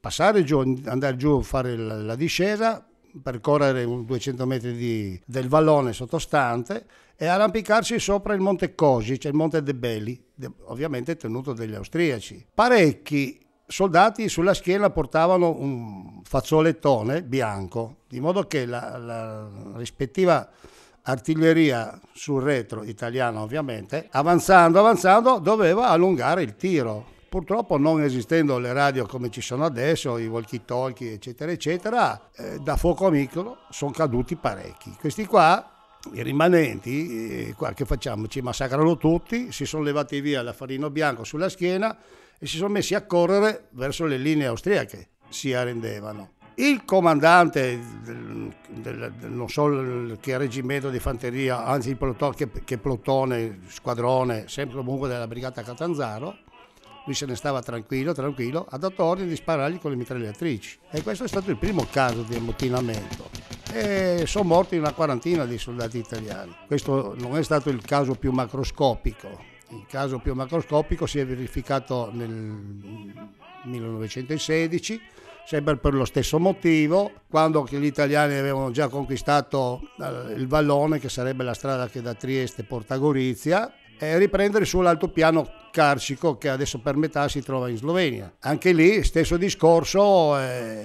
passare 0.00 0.42
giù, 0.42 0.58
andare 0.86 1.16
giù, 1.16 1.40
fare 1.42 1.76
la, 1.76 1.96
la 2.02 2.16
discesa, 2.16 2.84
percorrere 3.22 3.84
200 3.84 4.46
metri 4.46 4.74
di, 4.74 5.20
del 5.24 5.48
vallone 5.48 5.92
sottostante 5.92 6.86
e 7.16 7.26
arrampicarsi 7.26 7.98
sopra 7.98 8.34
il 8.34 8.40
monte 8.40 8.74
Cosi, 8.74 9.18
cioè 9.18 9.30
il 9.30 9.36
monte 9.36 9.62
De 9.62 9.74
Belli, 9.74 10.20
ovviamente 10.64 11.16
tenuto 11.16 11.52
dagli 11.52 11.74
austriaci. 11.74 12.46
Parecchi 12.52 13.40
soldati 13.66 14.28
sulla 14.28 14.54
schiena 14.54 14.90
portavano 14.90 15.54
un 15.56 16.20
fazzolettone 16.24 17.22
bianco, 17.22 17.98
di 18.08 18.20
modo 18.20 18.46
che 18.46 18.66
la, 18.66 18.98
la 18.98 19.48
rispettiva 19.76 20.48
artiglieria 21.02 21.98
sul 22.12 22.42
retro 22.42 22.82
italiana 22.82 23.42
ovviamente, 23.42 24.08
avanzando, 24.10 24.78
avanzando, 24.78 25.38
doveva 25.38 25.88
allungare 25.88 26.42
il 26.42 26.56
tiro 26.56 27.12
Purtroppo 27.34 27.78
non 27.78 28.00
esistendo 28.00 28.58
le 28.58 28.72
radio 28.72 29.06
come 29.06 29.28
ci 29.28 29.40
sono 29.40 29.64
adesso, 29.64 30.18
i 30.18 30.28
walkie-talkie 30.28 31.14
eccetera 31.14 31.50
eccetera, 31.50 32.30
eh, 32.32 32.60
da 32.60 32.76
fuoco 32.76 33.08
amico 33.08 33.56
sono 33.70 33.90
caduti 33.90 34.36
parecchi. 34.36 34.94
Questi 34.96 35.26
qua 35.26 35.68
i 36.12 36.22
rimanenti, 36.22 37.48
eh, 37.48 37.54
qua 37.54 37.72
che 37.72 37.86
facciamo? 37.86 38.28
Ci 38.28 38.40
massacrano 38.40 38.96
tutti, 38.98 39.50
si 39.50 39.66
sono 39.66 39.82
levati 39.82 40.20
via 40.20 40.42
l'affarino 40.42 40.90
bianco 40.90 41.24
sulla 41.24 41.48
schiena 41.48 41.98
e 42.38 42.46
si 42.46 42.56
sono 42.56 42.68
messi 42.68 42.94
a 42.94 43.04
correre 43.04 43.66
verso 43.70 44.04
le 44.04 44.16
linee 44.16 44.46
austriache, 44.46 45.08
si 45.28 45.52
arrendevano. 45.52 46.34
Il 46.54 46.84
comandante 46.84 47.80
del, 48.04 48.54
del, 48.68 49.12
del, 49.18 49.30
non 49.32 49.48
so 49.48 50.16
che 50.20 50.38
reggimento 50.38 50.88
di 50.88 51.00
fanteria, 51.00 51.64
anzi 51.64 51.88
il 51.88 51.96
plotone, 51.96 52.36
che, 52.36 52.48
che 52.64 52.78
plotone, 52.78 53.58
squadrone, 53.66 54.44
sempre 54.46 54.76
comunque 54.76 55.08
della 55.08 55.26
brigata 55.26 55.62
Catanzaro, 55.62 56.43
lui 57.04 57.14
se 57.14 57.26
ne 57.26 57.36
stava 57.36 57.60
tranquillo, 57.62 58.12
tranquillo, 58.12 58.66
ha 58.68 58.78
dato 58.78 59.04
ordine 59.04 59.28
di 59.28 59.36
sparargli 59.36 59.78
con 59.78 59.90
le 59.90 59.96
mitragliatrici. 59.96 60.78
E 60.90 61.02
questo 61.02 61.24
è 61.24 61.28
stato 61.28 61.50
il 61.50 61.58
primo 61.58 61.86
caso 61.90 62.22
di 62.22 62.34
ammutinamento. 62.34 63.30
E 63.72 64.24
sono 64.26 64.44
morti 64.44 64.76
una 64.76 64.92
quarantina 64.92 65.44
di 65.44 65.58
soldati 65.58 65.98
italiani. 65.98 66.54
Questo 66.66 67.14
non 67.18 67.36
è 67.36 67.42
stato 67.42 67.68
il 67.70 67.82
caso 67.82 68.14
più 68.14 68.32
macroscopico. 68.32 69.52
Il 69.70 69.84
caso 69.88 70.18
più 70.18 70.34
macroscopico 70.34 71.06
si 71.06 71.18
è 71.18 71.26
verificato 71.26 72.10
nel 72.12 72.30
1916 73.64 75.00
sempre 75.46 75.76
per 75.76 75.94
lo 75.94 76.04
stesso 76.04 76.38
motivo, 76.38 77.12
quando 77.28 77.66
gli 77.68 77.84
italiani 77.84 78.34
avevano 78.34 78.70
già 78.70 78.88
conquistato 78.88 79.90
eh, 80.00 80.32
il 80.32 80.46
vallone, 80.46 80.98
che 80.98 81.08
sarebbe 81.08 81.44
la 81.44 81.54
strada 81.54 81.88
che 81.88 82.00
da 82.00 82.14
Trieste 82.14 82.64
porta 82.64 82.94
a 82.94 82.98
Gorizia, 82.98 83.72
e 83.98 84.18
riprendere 84.18 84.64
sull'altopiano 84.64 85.62
carsico 85.70 86.38
che 86.38 86.48
adesso 86.48 86.78
per 86.78 86.96
metà 86.96 87.28
si 87.28 87.42
trova 87.42 87.68
in 87.68 87.76
Slovenia. 87.76 88.32
Anche 88.40 88.72
lì 88.72 89.02
stesso 89.02 89.36
discorso, 89.36 90.38
eh, 90.38 90.84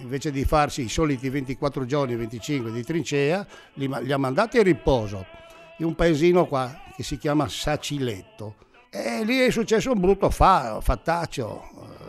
invece 0.00 0.30
di 0.30 0.44
farsi 0.44 0.82
i 0.82 0.88
soliti 0.88 1.28
24 1.28 1.84
giorni, 1.86 2.16
25 2.16 2.72
di 2.72 2.82
trincea, 2.82 3.46
li, 3.74 3.88
li 4.02 4.12
ha 4.12 4.16
mandati 4.18 4.58
a 4.58 4.62
riposo 4.62 5.24
in 5.78 5.86
un 5.86 5.94
paesino 5.94 6.46
qua 6.46 6.82
che 6.96 7.02
si 7.02 7.18
chiama 7.18 7.48
Saciletto. 7.48 8.56
E 8.90 9.24
lì 9.24 9.38
è 9.38 9.50
successo 9.50 9.92
un 9.92 10.00
brutto 10.00 10.30
fa, 10.30 10.80
fattaccio, 10.80 11.62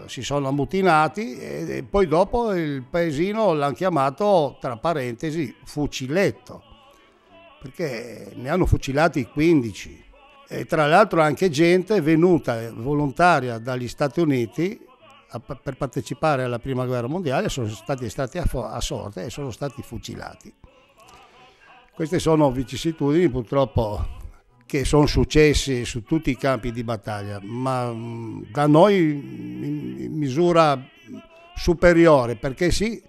eh, 0.06 0.10
si 0.10 0.22
sono 0.22 0.48
ammutinati 0.48 1.38
e 1.38 1.86
poi 1.88 2.08
dopo 2.08 2.54
il 2.54 2.84
paesino 2.90 3.54
l'hanno 3.54 3.74
chiamato, 3.74 4.58
tra 4.60 4.78
parentesi, 4.78 5.54
fuciletto, 5.66 6.64
perché 7.62 8.32
ne 8.36 8.50
hanno 8.50 8.66
fucilati 8.66 9.26
15 9.26 10.06
e 10.48 10.66
tra 10.66 10.88
l'altro 10.88 11.22
anche 11.22 11.50
gente 11.50 12.00
venuta 12.02 12.72
volontaria 12.74 13.58
dagli 13.58 13.88
Stati 13.88 14.22
Uniti 14.22 14.80
a, 15.30 15.40
per 15.40 15.76
partecipare 15.76 16.44
alla 16.44 16.60
prima 16.60 16.86
guerra 16.86 17.08
mondiale 17.08 17.50
sono 17.50 17.68
stati 17.68 18.06
estratti 18.06 18.38
a, 18.38 18.46
a 18.50 18.80
sorte 18.80 19.26
e 19.26 19.30
sono 19.30 19.52
stati 19.52 19.82
fucilati. 19.82 20.54
Queste 21.94 22.20
sono 22.20 22.52
vicissitudini 22.52 23.28
purtroppo 23.30 24.16
che 24.66 24.86
sono 24.86 25.06
successe 25.06 25.84
su 25.84 26.04
tutti 26.04 26.30
i 26.30 26.38
campi 26.38 26.72
di 26.72 26.84
battaglia, 26.84 27.40
ma 27.42 27.94
da 28.52 28.68
noi 28.68 28.98
in 28.98 30.14
misura 30.14 30.80
superiore, 31.56 32.36
perché 32.36 32.70
sì, 32.70 33.02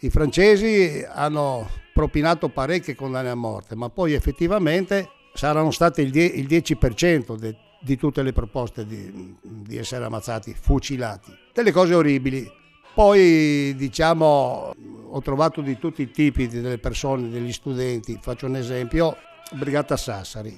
i 0.00 0.10
francesi 0.10 1.04
hanno 1.06 1.68
propinato 1.92 2.48
parecchie 2.48 2.94
condanne 2.94 3.30
a 3.30 3.34
morte, 3.34 3.76
ma 3.76 3.88
poi 3.90 4.14
effettivamente 4.14 5.08
saranno 5.34 5.72
state 5.72 6.00
il, 6.00 6.10
10% 6.10 7.36
de, 7.36 7.56
di 7.80 7.96
tutte 7.96 8.22
le 8.22 8.32
proposte 8.32 8.86
di, 8.86 9.36
di 9.42 9.76
essere 9.76 10.04
ammazzati, 10.04 10.54
fucilati. 10.54 11.32
Delle 11.52 11.72
cose 11.72 11.94
orribili. 11.94 12.50
Poi 12.94 13.74
diciamo 13.76 14.72
ho 15.10 15.20
trovato 15.20 15.60
di 15.60 15.76
tutti 15.78 16.02
i 16.02 16.10
tipi 16.10 16.46
delle 16.46 16.78
persone, 16.78 17.28
degli 17.28 17.52
studenti, 17.52 18.18
faccio 18.22 18.46
un 18.46 18.54
esempio, 18.56 19.16
Brigata 19.52 19.96
Sassari. 19.96 20.56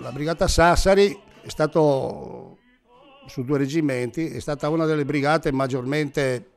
La 0.00 0.10
Brigata 0.10 0.48
Sassari 0.48 1.16
è 1.42 1.48
stato 1.48 2.56
su 3.26 3.44
due 3.44 3.58
reggimenti, 3.58 4.30
è 4.30 4.40
stata 4.40 4.70
una 4.70 4.86
delle 4.86 5.04
brigate 5.04 5.52
maggiormente 5.52 6.52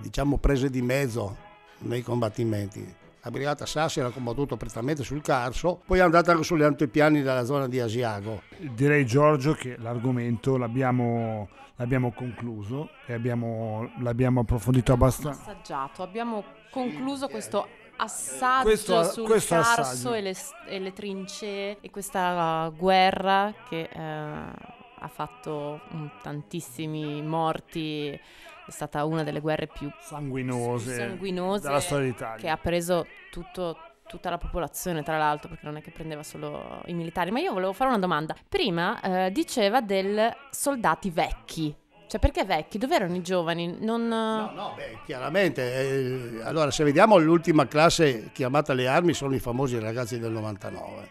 diciamo 0.00 0.38
prese 0.38 0.68
di 0.68 0.82
mezzo 0.82 1.36
nei 1.78 2.02
combattimenti 2.02 3.02
la 3.24 3.30
brigata 3.30 3.64
Sassi 3.64 4.00
era 4.00 4.10
combattuto 4.10 4.56
prettamente 4.58 5.02
sul 5.02 5.22
Carso, 5.22 5.80
poi 5.86 5.98
è 5.98 6.02
andata 6.02 6.32
anche 6.32 6.44
sugli 6.44 6.62
altopiani 6.62 7.22
della 7.22 7.44
zona 7.44 7.66
di 7.66 7.80
Asiago. 7.80 8.42
Direi 8.58 9.06
Giorgio 9.06 9.54
che 9.54 9.76
l'argomento 9.78 10.58
l'abbiamo, 10.58 11.48
l'abbiamo 11.76 12.12
concluso 12.12 12.90
e 13.06 13.14
abbiamo, 13.14 13.90
l'abbiamo 14.00 14.40
approfondito 14.40 14.92
abbastanza. 14.92 15.40
Assaggiato, 15.40 16.02
abbiamo 16.02 16.44
concluso 16.70 17.28
questo 17.28 17.66
assaggio 17.96 18.64
Questo- 18.64 19.02
sul 19.04 19.24
questo 19.24 19.54
Carso 19.54 19.80
assaggio. 19.80 20.12
e 20.14 20.20
le, 20.20 20.34
e 20.66 20.78
le 20.80 20.92
trincee 20.92 21.78
e 21.80 21.90
questa 21.90 22.70
guerra 22.76 23.54
che 23.68 23.88
eh, 23.90 24.00
ha 24.00 25.08
fatto 25.08 25.80
tantissimi 26.22 27.22
morti. 27.22 28.20
È 28.66 28.70
stata 28.70 29.04
una 29.04 29.22
delle 29.22 29.40
guerre 29.40 29.66
più 29.66 29.90
sanguinose, 30.00 30.94
sanguinose 30.96 31.62
della 31.66 31.80
storia 31.80 32.06
d'Italia. 32.10 32.36
che 32.40 32.48
ha 32.48 32.56
preso 32.56 33.06
tutto- 33.30 33.76
tutta 34.06 34.30
la 34.30 34.38
popolazione, 34.38 35.02
tra 35.02 35.18
l'altro, 35.18 35.48
perché 35.48 35.66
non 35.66 35.76
è 35.76 35.82
che 35.82 35.90
prendeva 35.90 36.22
solo 36.22 36.82
i 36.86 36.94
militari. 36.94 37.30
Ma 37.30 37.40
io 37.40 37.52
volevo 37.52 37.72
fare 37.72 37.90
una 37.90 37.98
domanda. 37.98 38.34
Prima 38.48 39.00
eh, 39.00 39.30
diceva 39.32 39.80
del 39.80 40.34
soldati 40.50 41.10
vecchi. 41.10 41.74
Cioè, 42.06 42.20
perché 42.20 42.44
vecchi? 42.44 42.78
Dove 42.78 42.94
erano 42.94 43.16
i 43.16 43.22
giovani? 43.22 43.76
Non... 43.80 44.06
No, 44.06 44.50
no, 44.54 44.72
beh, 44.76 44.98
chiaramente. 45.06 45.62
eh, 46.38 46.42
allora, 46.44 46.70
se 46.70 46.84
vediamo 46.84 47.16
l'ultima 47.18 47.66
classe 47.66 48.30
chiamata 48.32 48.72
alle 48.72 48.86
armi 48.86 49.14
sono 49.14 49.34
i 49.34 49.38
famosi 49.40 49.78
ragazzi 49.78 50.18
del 50.18 50.30
99, 50.32 51.10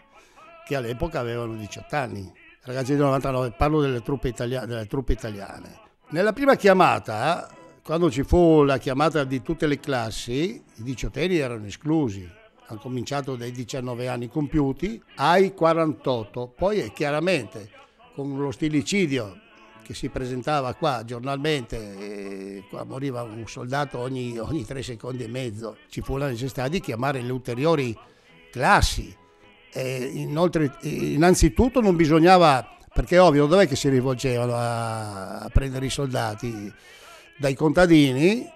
che 0.66 0.76
all'epoca 0.76 1.18
avevano 1.20 1.54
18 1.56 1.94
anni. 1.96 2.32
Ragazzi 2.62 2.92
del 2.92 3.02
99, 3.02 3.50
parlo 3.50 3.80
delle 3.80 4.00
truppe, 4.02 4.28
italia- 4.28 4.64
delle 4.64 4.86
truppe 4.86 5.12
italiane. 5.12 5.82
Nella 6.14 6.32
prima 6.32 6.54
chiamata, 6.54 7.52
quando 7.82 8.08
ci 8.08 8.22
fu 8.22 8.62
la 8.62 8.78
chiamata 8.78 9.24
di 9.24 9.42
tutte 9.42 9.66
le 9.66 9.80
classi, 9.80 10.62
i 10.76 10.82
diciottenni 10.84 11.38
erano 11.38 11.66
esclusi. 11.66 12.24
Hanno 12.66 12.78
cominciato 12.78 13.34
dai 13.34 13.50
19 13.50 14.06
anni 14.06 14.28
compiuti 14.28 15.02
ai 15.16 15.52
48. 15.52 16.52
Poi 16.56 16.82
eh, 16.82 16.92
chiaramente 16.92 17.68
con 18.14 18.38
lo 18.38 18.52
stilicidio 18.52 19.40
che 19.82 19.92
si 19.92 20.08
presentava 20.08 20.74
qua 20.74 21.02
giornalmente, 21.04 21.78
e 21.98 22.64
qua 22.70 22.84
moriva 22.84 23.22
un 23.22 23.42
soldato 23.48 23.98
ogni, 23.98 24.38
ogni 24.38 24.64
tre 24.64 24.84
secondi 24.84 25.24
e 25.24 25.28
mezzo, 25.28 25.78
ci 25.88 26.00
fu 26.00 26.16
la 26.16 26.28
necessità 26.28 26.68
di 26.68 26.78
chiamare 26.78 27.22
le 27.22 27.32
ulteriori 27.32 27.98
classi. 28.52 29.12
E 29.72 30.10
inoltre, 30.14 30.76
innanzitutto 30.82 31.80
non 31.80 31.96
bisognava, 31.96 32.73
perché 32.94 33.16
è 33.16 33.20
ovvio, 33.20 33.46
dov'è 33.46 33.66
che 33.66 33.74
si 33.74 33.88
rivolgevano 33.88 34.54
a, 34.54 35.40
a 35.40 35.48
prendere 35.48 35.86
i 35.86 35.90
soldati? 35.90 36.72
Dai 37.36 37.54
contadini, 37.54 38.48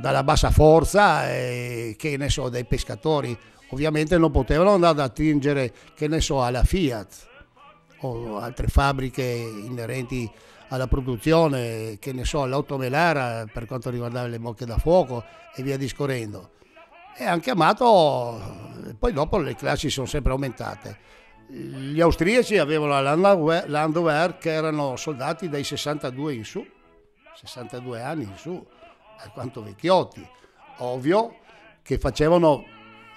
dalla 0.00 0.24
bassa 0.24 0.50
forza, 0.50 1.30
e, 1.30 1.94
che 1.98 2.16
ne 2.16 2.30
so, 2.30 2.48
dai 2.48 2.64
pescatori. 2.64 3.36
Ovviamente 3.70 4.16
non 4.16 4.30
potevano 4.30 4.72
andare 4.72 4.94
ad 4.94 5.00
attingere, 5.00 5.70
che 5.94 6.08
ne 6.08 6.20
so, 6.22 6.42
alla 6.42 6.64
Fiat 6.64 7.28
o 8.00 8.38
altre 8.38 8.68
fabbriche 8.68 9.22
inerenti 9.22 10.30
alla 10.68 10.86
produzione, 10.86 11.98
che 11.98 12.14
ne 12.14 12.24
so, 12.24 12.42
all'automelara 12.42 13.44
per 13.52 13.66
quanto 13.66 13.90
riguardava 13.90 14.28
le 14.28 14.38
bocche 14.38 14.64
da 14.64 14.78
fuoco 14.78 15.22
e 15.54 15.62
via 15.62 15.76
discorrendo. 15.76 16.52
E 17.18 17.24
hanno 17.24 17.40
chiamato, 17.40 18.94
poi 18.98 19.12
dopo 19.12 19.36
le 19.38 19.54
classi 19.54 19.90
sono 19.90 20.06
sempre 20.06 20.32
aumentate. 20.32 20.98
Gli 21.48 22.00
austriaci 22.00 22.58
avevano 22.58 23.00
la 23.00 23.14
Landwehr, 23.14 24.38
che 24.38 24.50
erano 24.50 24.96
soldati 24.96 25.48
dai 25.48 25.62
62 25.62 26.34
in 26.34 26.44
su, 26.44 26.66
62 27.34 28.00
anni 28.00 28.24
in 28.24 28.36
su, 28.36 28.66
alquanto 29.18 29.62
vecchiotti. 29.62 30.26
Ovvio 30.78 31.38
che 31.82 31.98
facevano 31.98 32.64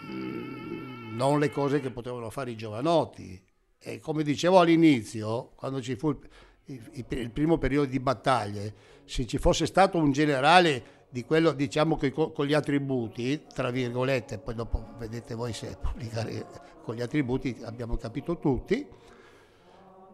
mm, 0.04 1.16
non 1.16 1.40
le 1.40 1.50
cose 1.50 1.80
che 1.80 1.90
potevano 1.90 2.30
fare 2.30 2.52
i 2.52 2.56
giovanotti, 2.56 3.42
e 3.80 4.00
come 4.00 4.24
dicevo 4.24 4.60
all'inizio, 4.60 5.52
quando 5.56 5.82
ci 5.82 5.96
fu 5.96 6.18
il 6.66 7.32
primo 7.32 7.58
periodo 7.58 7.88
di 7.88 8.00
battaglie, 8.00 8.74
se 9.06 9.26
ci 9.26 9.40
fosse 9.40 9.66
stato 9.66 9.98
un 9.98 10.12
generale 10.12 10.99
di 11.10 11.26
quello, 11.26 11.52
diciamo 11.54 11.98
che 11.98 12.12
co- 12.12 12.32
con, 12.32 12.46
gli 12.46 12.54
attributi, 12.54 13.46
tra 13.52 13.72
virgolette, 13.72 14.38
poi 14.38 14.54
dopo 14.54 14.94
vedete 14.98 15.34
voi 15.34 15.54
se 15.54 15.78
pubblicare 15.82 16.46
con 16.84 16.96
gli 16.96 17.02
attributi, 17.02 17.60
abbiamo 17.64 17.98
capito 17.98 18.38
tutti, 18.38 18.88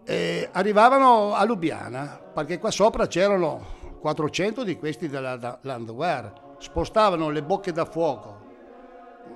eh, 0.05 0.49
arrivavano 0.51 1.33
a 1.33 1.43
Lubiana, 1.43 2.21
perché 2.33 2.59
qua 2.59 2.71
sopra 2.71 3.07
c'erano 3.07 3.83
400 3.99 4.63
di 4.63 4.77
questi 4.77 5.09
della 5.09 5.59
Landwehr, 5.61 6.55
spostavano 6.59 7.29
le 7.29 7.43
bocche 7.43 7.73
da 7.73 7.85
fuoco, 7.85 8.43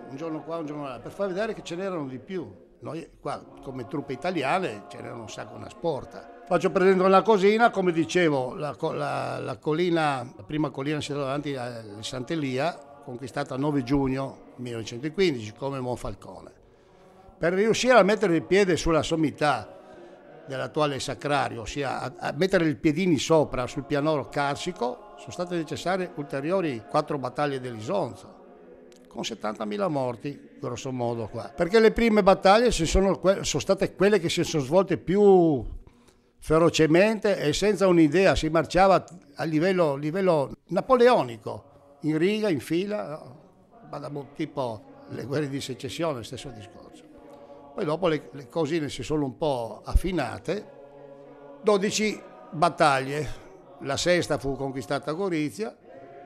un 0.10 0.16
giorno 0.16 0.44
qua, 0.44 0.58
un 0.58 0.66
giorno 0.66 0.88
là, 0.88 1.00
per 1.00 1.12
far 1.12 1.28
vedere 1.28 1.54
che 1.54 1.64
ce 1.64 1.76
n'erano 1.76 2.08
di 2.08 2.20
più. 2.20 2.68
Noi 2.82 3.10
qua 3.20 3.44
come 3.62 3.88
truppe 3.88 4.14
italiane 4.14 4.84
ce 4.88 5.02
n'erano 5.02 5.22
un 5.22 5.30
sacco 5.30 5.56
una 5.56 5.70
sporta. 5.70 6.38
Faccio 6.46 6.72
presente 6.72 7.04
una 7.04 7.22
cosina, 7.22 7.70
come 7.72 7.92
dicevo, 7.92 8.56
la, 8.56 8.76
la- 8.80 9.40
la 9.40 9.58
collina, 9.58 10.26
la 10.36 10.44
prima 10.44 10.70
collina 10.70 11.02
si 11.02 11.10
trova 11.10 11.26
davanti 11.26 11.56
a 11.56 11.84
Sant'Elia, 12.00 13.02
conquistata 13.04 13.56
il 13.56 13.60
9 13.60 13.84
giugno 13.84 14.38
1915 14.56 15.54
come 15.54 15.80
Monfalcone. 15.80 16.52
Per 17.38 17.54
riuscire 17.54 17.94
a 17.98 18.04
mettere 18.04 18.36
il 18.38 18.44
piede 18.44 18.78
sulla 18.78 19.04
sommità 19.04 19.76
dell'attuale 20.48 21.00
sacrario, 21.00 21.62
ossia 21.62 22.00
a, 22.00 22.14
a 22.18 22.34
mettere 22.36 22.68
i 22.68 22.76
piedini 22.76 23.18
sopra 23.20 23.68
sul 23.68 23.84
pianoro 23.84 24.30
carsico, 24.30 25.14
sono 25.18 25.32
state 25.32 25.56
necessarie 25.56 26.12
ulteriori 26.16 26.84
quattro 26.90 27.18
battaglie 27.20 27.60
dell'Isonzo 27.60 28.38
con 29.10 29.24
70.000 29.24 29.90
morti, 29.90 30.50
grosso 30.60 30.92
modo 30.92 31.28
qua. 31.28 31.52
Perché 31.54 31.80
le 31.80 31.92
prime 31.92 32.24
battaglie 32.24 32.72
sono, 32.72 33.20
sono 33.42 33.44
state 33.44 33.96
quelle 33.96 34.20
che 34.20 34.30
si 34.30 34.44
sono 34.44 34.64
svolte 34.64 34.98
più 34.98 35.66
ferocemente 36.38 37.38
e 37.38 37.52
senza 37.52 37.88
un'idea, 37.88 38.36
si 38.36 38.48
marciava 38.50 39.04
a 39.36 39.44
livello, 39.44 39.96
livello 39.96 40.56
napoleonico, 40.68 41.98
in 42.02 42.18
riga, 42.18 42.50
in 42.50 42.62
fila, 42.62 43.22
tipo 44.36 44.84
le 45.10 45.26
guerre 45.26 45.50
di 45.50 45.60
secessione, 45.60 46.24
stesso 46.24 46.50
discorso. 46.50 47.04
Poi 47.74 47.84
dopo 47.84 48.08
le, 48.08 48.30
le 48.32 48.48
cosine 48.48 48.90
si 48.90 49.04
sono 49.04 49.26
un 49.26 49.38
po' 49.38 49.82
affinate, 49.84 50.78
12 51.64 52.22
battaglie, 52.52 53.48
la 53.80 53.98
sesta 53.98 54.38
fu 54.38 54.56
conquistata 54.56 55.12
a 55.12 55.14
Gorizia, 55.14 55.76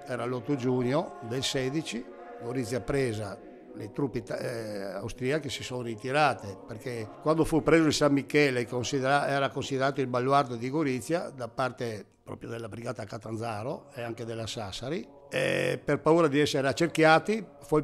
era 0.06 0.26
l'8 0.26 0.56
giugno 0.56 1.20
del 1.22 1.44
16, 1.44 2.06
Gorizia 2.44 2.82
presa, 2.82 3.38
le 3.76 3.92
truppe 3.92 4.24
eh, 4.24 4.84
austriache 4.94 5.50
si 5.50 5.64
sono 5.64 5.82
ritirate 5.82 6.58
perché 6.68 7.08
quando 7.22 7.44
fu 7.44 7.64
preso 7.64 7.88
il 7.88 7.94
San 7.94 8.14
Michele 8.14 8.68
considera- 8.68 9.28
era 9.28 9.50
considerato 9.50 10.00
il 10.02 10.08
baluardo 10.08 10.56
di 10.56 10.70
Gorizia 10.70 11.30
da 11.30 11.48
parte 11.48 12.06
proprio 12.24 12.50
della 12.50 12.70
brigata 12.70 13.04
Catanzaro 13.04 13.88
e 13.96 14.02
anche 14.02 14.24
della 14.26 14.48
Sassari, 14.48 15.06
e 15.30 15.82
per 15.84 16.00
paura 16.00 16.28
di 16.28 16.40
essere 16.40 16.68
accerchiati 16.68 17.44
poi, 17.68 17.84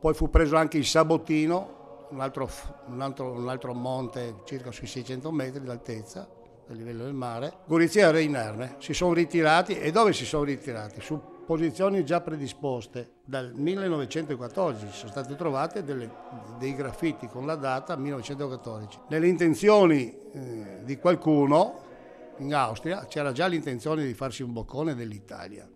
poi 0.00 0.12
fu 0.14 0.28
preso 0.28 0.56
anche 0.56 0.76
il 0.76 0.84
Sabotino, 0.84 2.06
un 2.10 2.20
altro, 2.20 2.50
un 2.86 3.00
altro- 3.00 3.32
un 3.32 3.48
altro 3.48 3.72
monte 3.74 4.42
circa 4.44 4.72
sui 4.72 4.86
600 4.86 5.30
metri 5.30 5.62
d'altezza 5.64 6.28
a 6.68 6.72
livello 6.74 7.04
del 7.04 7.14
mare. 7.14 7.58
Gorizia 7.66 8.08
era 8.08 8.18
inerme, 8.18 8.74
si 8.78 8.92
sono 8.92 9.12
ritirati 9.14 9.78
e 9.78 9.90
dove 9.90 10.12
si 10.12 10.26
sono 10.26 10.44
ritirati? 10.44 11.00
Su 11.00 11.18
posizioni 11.48 12.04
già 12.04 12.20
predisposte 12.20 13.12
dal 13.24 13.52
1914, 13.54 14.92
sono 14.92 15.10
state 15.10 15.34
trovate 15.34 15.82
delle- 15.82 16.10
dei 16.58 16.74
graffiti 16.74 17.26
con 17.26 17.46
la 17.46 17.54
data 17.54 17.96
1914. 17.96 18.98
Nelle 19.08 19.28
intenzioni 19.28 20.14
eh, 20.30 20.80
di 20.82 20.98
qualcuno 20.98 21.80
in 22.40 22.52
Austria 22.52 23.06
c'era 23.06 23.32
già 23.32 23.46
l'intenzione 23.46 24.04
di 24.04 24.12
farsi 24.12 24.42
un 24.42 24.52
boccone 24.52 24.94
dell'Italia. 24.94 25.66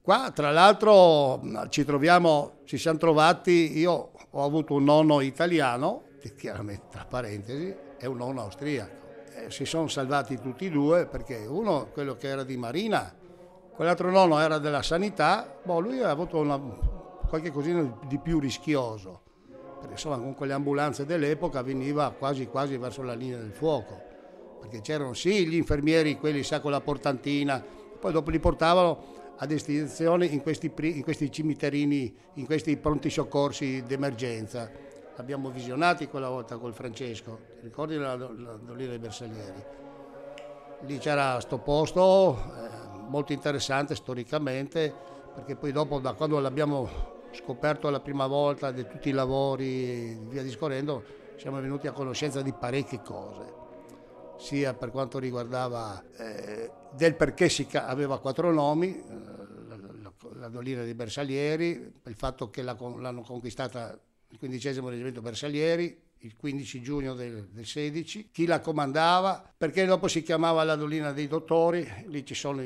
Qua, 0.00 0.30
tra 0.34 0.50
l'altro, 0.52 1.42
ci 1.68 1.84
troviamo, 1.84 2.60
ci 2.64 2.78
siamo 2.78 2.96
trovati, 2.96 3.76
io 3.76 4.12
ho 4.30 4.42
avuto 4.42 4.72
un 4.72 4.84
nonno 4.84 5.20
italiano, 5.20 6.04
che 6.18 6.34
chiaramente 6.34 6.86
tra 6.88 7.04
parentesi, 7.04 7.76
è 7.98 8.06
un 8.06 8.16
nonno 8.16 8.40
austriaco. 8.40 8.96
Eh, 9.34 9.50
si 9.50 9.66
sono 9.66 9.86
salvati 9.86 10.40
tutti 10.40 10.64
e 10.64 10.70
due 10.70 11.04
perché 11.04 11.44
uno, 11.46 11.88
quello 11.92 12.16
che 12.16 12.28
era 12.28 12.42
di 12.42 12.56
Marina, 12.56 13.14
quell'altro 13.80 14.10
nonno 14.10 14.38
era 14.38 14.58
della 14.58 14.82
sanità, 14.82 15.56
boh, 15.62 15.80
lui 15.80 16.02
ha 16.02 16.10
avuto 16.10 16.36
una, 16.36 16.60
qualche 17.26 17.50
cosina 17.50 17.96
di 18.06 18.18
più 18.18 18.38
rischioso, 18.38 19.22
perché 19.78 19.92
insomma 19.92 20.18
con 20.18 20.34
quelle 20.34 20.52
ambulanze 20.52 21.06
dell'epoca 21.06 21.62
veniva 21.62 22.10
quasi 22.10 22.46
quasi 22.46 22.76
verso 22.76 23.00
la 23.00 23.14
linea 23.14 23.38
del 23.38 23.52
fuoco, 23.52 23.98
perché 24.60 24.82
c'erano 24.82 25.14
sì 25.14 25.46
gli 25.46 25.54
infermieri, 25.54 26.18
quelli 26.18 26.42
sa 26.42 26.60
con 26.60 26.72
la 26.72 26.82
portantina, 26.82 27.64
poi 27.98 28.12
dopo 28.12 28.28
li 28.28 28.38
portavano 28.38 29.34
a 29.38 29.46
destinazione 29.46 30.26
in 30.26 30.42
questi, 30.42 30.70
in 30.76 31.02
questi 31.02 31.32
cimiterini, 31.32 32.14
in 32.34 32.44
questi 32.44 32.76
pronti 32.76 33.08
soccorsi 33.08 33.82
d'emergenza. 33.82 34.70
Abbiamo 35.16 35.48
visionati 35.48 36.06
quella 36.06 36.28
volta 36.28 36.58
col 36.58 36.74
Francesco, 36.74 37.38
ti 37.54 37.62
ricordi 37.62 37.96
la, 37.96 38.14
la, 38.14 38.30
la 38.30 38.58
Dolina 38.62 38.90
dei 38.90 38.98
Bersaglieri? 38.98 39.64
Lì 40.82 40.98
c'era 40.98 41.40
sto 41.40 41.56
posto, 41.56 42.36
eh, 42.36 42.89
molto 43.10 43.32
interessante 43.32 43.94
storicamente, 43.94 44.94
perché 45.34 45.56
poi 45.56 45.72
dopo 45.72 45.98
da 45.98 46.14
quando 46.14 46.38
l'abbiamo 46.38 47.18
scoperto 47.32 47.90
la 47.90 48.00
prima 48.00 48.26
volta 48.26 48.70
di 48.70 48.86
tutti 48.86 49.08
i 49.08 49.12
lavori 49.12 49.84
e 49.84 50.18
via 50.28 50.42
discorrendo, 50.42 51.02
siamo 51.36 51.60
venuti 51.60 51.86
a 51.86 51.92
conoscenza 51.92 52.40
di 52.40 52.52
parecchie 52.52 53.02
cose, 53.02 53.52
sia 54.38 54.74
per 54.74 54.90
quanto 54.90 55.18
riguardava 55.18 56.02
eh, 56.16 56.70
del 56.92 57.14
perché 57.16 57.48
si 57.48 57.66
aveva 57.72 58.20
quattro 58.20 58.52
nomi, 58.52 58.96
eh, 58.96 59.40
la 60.34 60.48
Dolina 60.48 60.82
dei 60.82 60.94
Bersaglieri, 60.94 61.92
il 62.04 62.14
fatto 62.14 62.50
che 62.50 62.62
l'hanno 62.62 63.22
conquistata 63.22 63.98
il 64.28 64.38
quindicesimo 64.38 64.88
reggimento 64.88 65.20
Bersaglieri, 65.20 66.00
il 66.22 66.36
15 66.36 66.82
giugno 66.82 67.14
del, 67.14 67.48
del, 67.50 67.64
16, 67.64 68.28
chi 68.30 68.44
la 68.44 68.60
comandava, 68.60 69.42
perché 69.56 69.86
dopo 69.86 70.06
si 70.06 70.22
chiamava 70.22 70.62
la 70.64 70.76
Dolina 70.76 71.12
dei 71.12 71.26
Dottori, 71.26 71.88
lì 72.08 72.24
sono, 72.32 72.62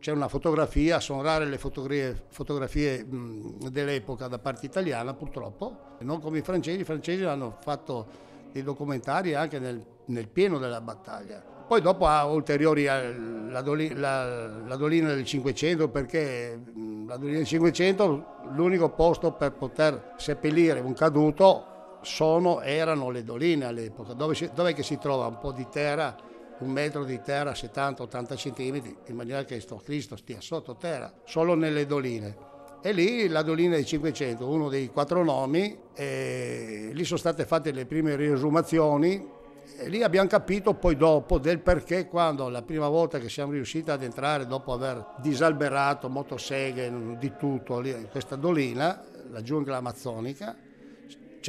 c'è 0.00 0.10
una 0.10 0.26
fotografia, 0.26 0.98
sono 0.98 1.22
rare 1.22 1.44
le 1.44 1.58
fotografie, 1.58 2.24
fotografie 2.28 3.04
mh, 3.04 3.68
dell'epoca 3.68 4.26
da 4.26 4.38
parte 4.38 4.66
italiana 4.66 5.14
purtroppo, 5.14 5.96
non 6.00 6.20
come 6.20 6.38
i 6.38 6.42
francesi, 6.42 6.80
i 6.80 6.84
francesi 6.84 7.22
hanno 7.22 7.56
fatto 7.60 8.06
dei 8.50 8.64
documentari 8.64 9.34
anche 9.34 9.60
nel, 9.60 9.84
nel 10.06 10.28
pieno 10.28 10.58
della 10.58 10.80
battaglia. 10.80 11.40
Poi 11.68 11.80
dopo 11.80 12.06
ha 12.06 12.24
ulteriori 12.24 12.86
eh, 12.86 13.14
la, 13.14 13.60
la, 13.60 14.48
la, 14.66 14.76
Dolina 14.76 15.12
del 15.12 15.24
500 15.24 15.88
perché 15.88 16.58
la 17.06 17.16
Dolina 17.16 17.36
del 17.36 17.46
500 17.46 18.26
l'unico 18.54 18.88
posto 18.88 19.32
per 19.32 19.52
poter 19.52 20.14
seppellire 20.16 20.80
un 20.80 20.94
caduto 20.94 21.76
sono, 22.02 22.60
erano 22.60 23.10
le 23.10 23.24
doline 23.24 23.66
all'epoca, 23.66 24.12
dove, 24.12 24.34
si, 24.34 24.50
dove 24.54 24.80
si 24.82 24.98
trova 24.98 25.26
un 25.26 25.38
po' 25.38 25.52
di 25.52 25.66
terra, 25.70 26.16
un 26.58 26.70
metro 26.70 27.04
di 27.04 27.20
terra, 27.22 27.52
70-80 27.52 28.36
cm, 28.36 28.96
in 29.06 29.14
maniera 29.14 29.44
che 29.44 29.60
sto 29.60 29.76
Cristo 29.76 30.16
stia 30.16 30.40
sotto 30.40 30.76
terra, 30.76 31.12
solo 31.24 31.54
nelle 31.54 31.86
doline. 31.86 32.46
E 32.80 32.92
lì 32.92 33.26
la 33.28 33.42
dolina 33.42 33.74
dei 33.74 33.84
500, 33.84 34.48
uno 34.48 34.68
dei 34.68 34.88
quattro 34.88 35.24
nomi, 35.24 35.76
lì 35.96 37.04
sono 37.04 37.18
state 37.18 37.44
fatte 37.44 37.72
le 37.72 37.86
prime 37.86 38.14
riesumazioni 38.14 39.36
e 39.76 39.88
lì 39.88 40.02
abbiamo 40.02 40.28
capito 40.28 40.74
poi 40.74 40.96
dopo 40.96 41.38
del 41.38 41.60
perché 41.60 42.06
quando 42.06 42.48
la 42.48 42.62
prima 42.62 42.88
volta 42.88 43.18
che 43.18 43.28
siamo 43.28 43.52
riusciti 43.52 43.90
ad 43.90 44.02
entrare 44.02 44.46
dopo 44.46 44.72
aver 44.72 45.14
disalberato 45.18 46.08
motoseghe 46.08 47.16
di 47.18 47.32
tutto 47.36 47.78
lì 47.78 48.08
questa 48.10 48.36
dolina, 48.36 49.04
la 49.30 49.42
giungla 49.42 49.76
amazzonica, 49.76 50.56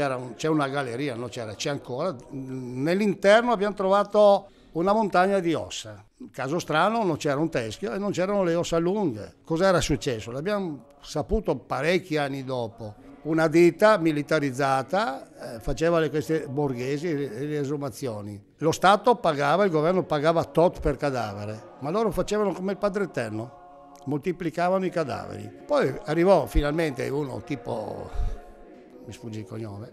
un, 0.07 0.35
c'è 0.35 0.47
una 0.47 0.67
galleria, 0.67 1.15
no? 1.15 1.27
c'era, 1.27 1.53
c'è 1.53 1.69
ancora. 1.69 2.15
Nell'interno 2.29 3.51
abbiamo 3.51 3.73
trovato 3.73 4.49
una 4.73 4.93
montagna 4.93 5.39
di 5.39 5.53
ossa. 5.53 6.03
Caso 6.31 6.59
strano, 6.59 7.03
non 7.03 7.17
c'era 7.17 7.39
un 7.39 7.49
teschio 7.49 7.93
e 7.93 7.97
non 7.97 8.11
c'erano 8.11 8.43
le 8.43 8.55
ossa 8.55 8.77
lunghe. 8.77 9.35
Cos'era 9.43 9.81
successo? 9.81 10.31
L'abbiamo 10.31 10.85
saputo 11.01 11.55
parecchi 11.55 12.17
anni 12.17 12.43
dopo. 12.43 13.07
Una 13.21 13.47
ditta 13.47 13.97
militarizzata 13.97 15.55
eh, 15.55 15.59
faceva 15.59 15.99
le, 15.99 16.09
queste 16.09 16.47
borghesi, 16.47 17.15
le, 17.15 17.45
le 17.45 17.59
esumazioni. 17.59 18.41
Lo 18.57 18.71
Stato 18.71 19.15
pagava, 19.15 19.65
il 19.65 19.71
governo 19.71 20.03
pagava 20.03 20.43
tot 20.45 20.79
per 20.79 20.95
cadavere, 20.95 21.75
ma 21.79 21.89
loro 21.89 22.11
facevano 22.11 22.53
come 22.53 22.73
il 22.73 22.77
Padre 22.77 23.05
Eterno, 23.05 23.93
moltiplicavano 24.05 24.85
i 24.85 24.89
cadaveri. 24.89 25.51
Poi 25.65 25.93
arrivò 26.05 26.45
finalmente 26.45 27.07
uno 27.09 27.41
tipo 27.43 28.09
mi 29.09 29.15
sfugge 29.15 29.39
il 29.39 29.45
cognome, 29.45 29.91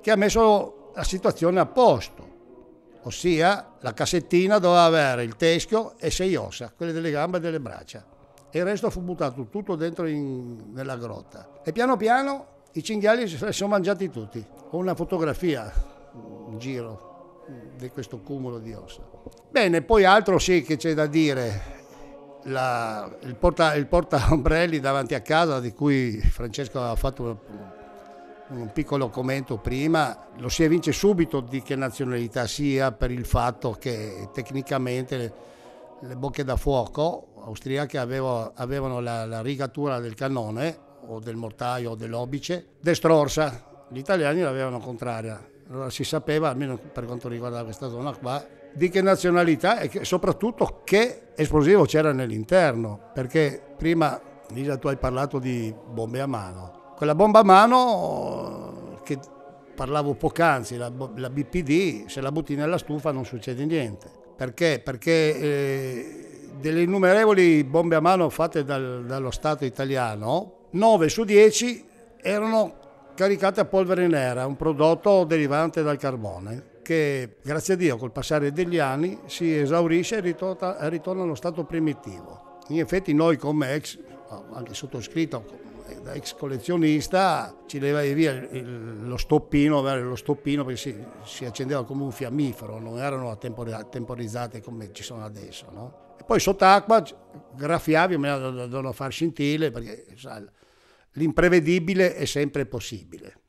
che 0.00 0.12
ha 0.12 0.16
messo 0.16 0.92
la 0.94 1.02
situazione 1.02 1.58
a 1.58 1.66
posto, 1.66 2.34
ossia 3.02 3.72
la 3.80 3.92
cassettina 3.92 4.58
doveva 4.58 4.84
avere 4.84 5.24
il 5.24 5.34
teschio 5.34 5.98
e 5.98 6.12
sei 6.12 6.36
ossa, 6.36 6.72
quelle 6.74 6.92
delle 6.92 7.10
gambe 7.10 7.38
e 7.38 7.40
delle 7.40 7.58
braccia. 7.58 8.06
E 8.48 8.58
il 8.58 8.64
resto 8.64 8.88
fu 8.88 9.00
buttato 9.00 9.48
tutto 9.48 9.74
dentro 9.74 10.06
in, 10.06 10.72
nella 10.72 10.96
grotta. 10.96 11.60
E 11.64 11.72
piano 11.72 11.96
piano 11.96 12.46
i 12.72 12.84
cinghiali 12.84 13.26
se 13.26 13.44
li 13.44 13.52
sono 13.52 13.70
mangiati 13.70 14.08
tutti. 14.10 14.44
Ho 14.70 14.76
una 14.76 14.94
fotografia 14.94 15.72
in 16.48 16.58
giro 16.58 17.42
di 17.76 17.90
questo 17.90 18.20
cumulo 18.20 18.60
di 18.60 18.72
ossa. 18.72 19.02
Bene, 19.50 19.82
poi 19.82 20.04
altro 20.04 20.38
sì 20.38 20.62
che 20.62 20.76
c'è 20.76 20.94
da 20.94 21.06
dire. 21.06 21.74
La, 22.44 23.12
il, 23.22 23.34
porta, 23.34 23.74
il 23.74 23.86
porta 23.86 24.28
ombrelli 24.30 24.78
davanti 24.78 25.14
a 25.14 25.20
casa 25.20 25.58
di 25.58 25.72
cui 25.72 26.20
Francesco 26.20 26.78
aveva 26.78 26.94
fatto 26.94 27.64
un 28.48 28.70
piccolo 28.72 29.08
commento 29.08 29.56
prima, 29.58 30.28
lo 30.36 30.48
si 30.48 30.62
evince 30.62 30.92
subito 30.92 31.40
di 31.40 31.62
che 31.62 31.74
nazionalità 31.74 32.46
sia 32.46 32.92
per 32.92 33.10
il 33.10 33.24
fatto 33.24 33.72
che 33.72 34.28
tecnicamente 34.32 35.16
le, 36.00 36.16
bocche 36.16 36.44
da 36.44 36.56
fuoco 36.56 37.28
austriache 37.44 37.98
avevano, 37.98 38.52
avevano 38.54 39.00
la, 39.00 39.24
la, 39.24 39.40
rigatura 39.40 39.98
del 39.98 40.14
cannone 40.14 40.78
o 41.08 41.18
del 41.18 41.36
mortaio 41.36 41.92
o 41.92 41.94
dell'obice 41.94 42.66
destrorsa, 42.80 43.86
gli 43.88 43.98
italiani 43.98 44.42
l'avevano 44.42 44.78
contraria. 44.78 45.54
Allora 45.68 45.90
si 45.90 46.04
sapeva, 46.04 46.48
almeno 46.48 46.78
per 46.78 47.06
quanto 47.06 47.28
riguarda 47.28 47.64
questa 47.64 47.88
zona 47.88 48.14
qua, 48.14 48.44
di 48.72 48.88
che 48.88 49.02
nazionalità 49.02 49.80
e 49.80 49.88
che, 49.88 50.04
soprattutto 50.04 50.82
che 50.84 51.32
esplosivo 51.34 51.84
c'era 51.84 52.12
nell'interno, 52.12 53.10
perché 53.12 53.60
prima, 53.76 54.20
Lisa, 54.50 54.76
tu 54.76 54.86
hai 54.86 54.96
parlato 54.96 55.40
di 55.40 55.74
bombe 55.90 56.20
a 56.20 56.26
mano 56.26 56.75
quella 56.96 57.14
bomba 57.14 57.40
a 57.40 57.44
mano 57.44 59.00
che 59.04 59.18
parlavo 59.74 60.14
poc'anzi, 60.14 60.76
la, 60.76 60.90
la 61.16 61.30
BPD, 61.30 62.06
se 62.06 62.20
la 62.20 62.32
butti 62.32 62.56
nella 62.56 62.78
stufa 62.78 63.12
non 63.12 63.24
succede 63.24 63.64
niente. 63.66 64.10
Perché? 64.34 64.80
Perché 64.82 65.38
eh, 65.38 66.48
delle 66.58 66.82
innumerevoli 66.82 67.62
bombe 67.64 67.96
a 67.96 68.00
mano 68.00 68.30
fatte 68.30 68.64
dal, 68.64 69.04
dallo 69.06 69.30
Stato 69.30 69.64
italiano, 69.64 70.68
9 70.70 71.08
su 71.08 71.24
10 71.24 71.84
erano 72.22 72.74
caricate 73.14 73.60
a 73.60 73.64
polvere 73.66 74.06
nera, 74.08 74.46
un 74.46 74.56
prodotto 74.56 75.24
derivante 75.24 75.82
dal 75.82 75.98
carbone 75.98 76.74
che 76.82 77.36
grazie 77.42 77.74
a 77.74 77.76
Dio 77.76 77.96
col 77.96 78.12
passare 78.12 78.52
degli 78.52 78.78
anni 78.78 79.18
si 79.26 79.56
esaurisce 79.56 80.18
e 80.18 80.20
ritorna, 80.20 80.88
ritorna 80.88 81.24
allo 81.24 81.34
stato 81.34 81.64
primitivo. 81.64 82.58
In 82.68 82.78
effetti 82.78 83.12
noi 83.12 83.36
come 83.36 83.74
ex, 83.74 83.98
anche 84.52 84.72
sottoscritto, 84.72 85.44
da 86.02 86.12
ex 86.14 86.34
collezionista 86.34 87.56
ci 87.66 87.78
levavi 87.78 88.14
via 88.14 88.32
il, 88.32 89.06
lo 89.06 89.16
stoppino, 89.16 89.80
lo 90.00 90.16
stoppino 90.16 90.64
perché 90.64 90.78
si, 90.80 91.04
si, 91.24 91.44
accendeva 91.44 91.84
come 91.84 92.02
un 92.02 92.12
fiammifero, 92.12 92.78
non 92.78 92.98
erano 92.98 93.36
temporizzate 93.38 94.60
come 94.60 94.92
ci 94.92 95.02
sono 95.02 95.24
adesso. 95.24 95.66
No? 95.70 96.14
E 96.18 96.24
poi 96.24 96.40
sott'acqua 96.40 97.02
graffiavi, 97.54 98.16
ma 98.16 98.36
dovevano 98.36 98.92
far 98.92 99.12
scintille 99.12 99.70
perché 99.70 100.06
sai, 100.16 100.44
l'imprevedibile 101.12 102.14
è 102.14 102.24
sempre 102.24 102.66
possibile. 102.66 103.40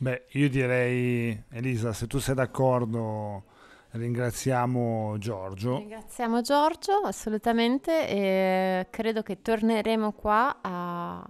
Beh, 0.00 0.26
io 0.32 0.48
direi, 0.48 1.44
Elisa, 1.50 1.92
se 1.92 2.06
tu 2.06 2.18
sei 2.18 2.34
d'accordo, 2.34 3.44
ringraziamo 3.90 5.16
Giorgio. 5.18 5.78
Ringraziamo 5.78 6.40
Giorgio, 6.40 6.98
assolutamente, 7.04 8.08
e 8.08 8.86
credo 8.90 9.22
che 9.22 9.40
torneremo 9.42 10.12
qua 10.12 10.58
a, 10.60 11.24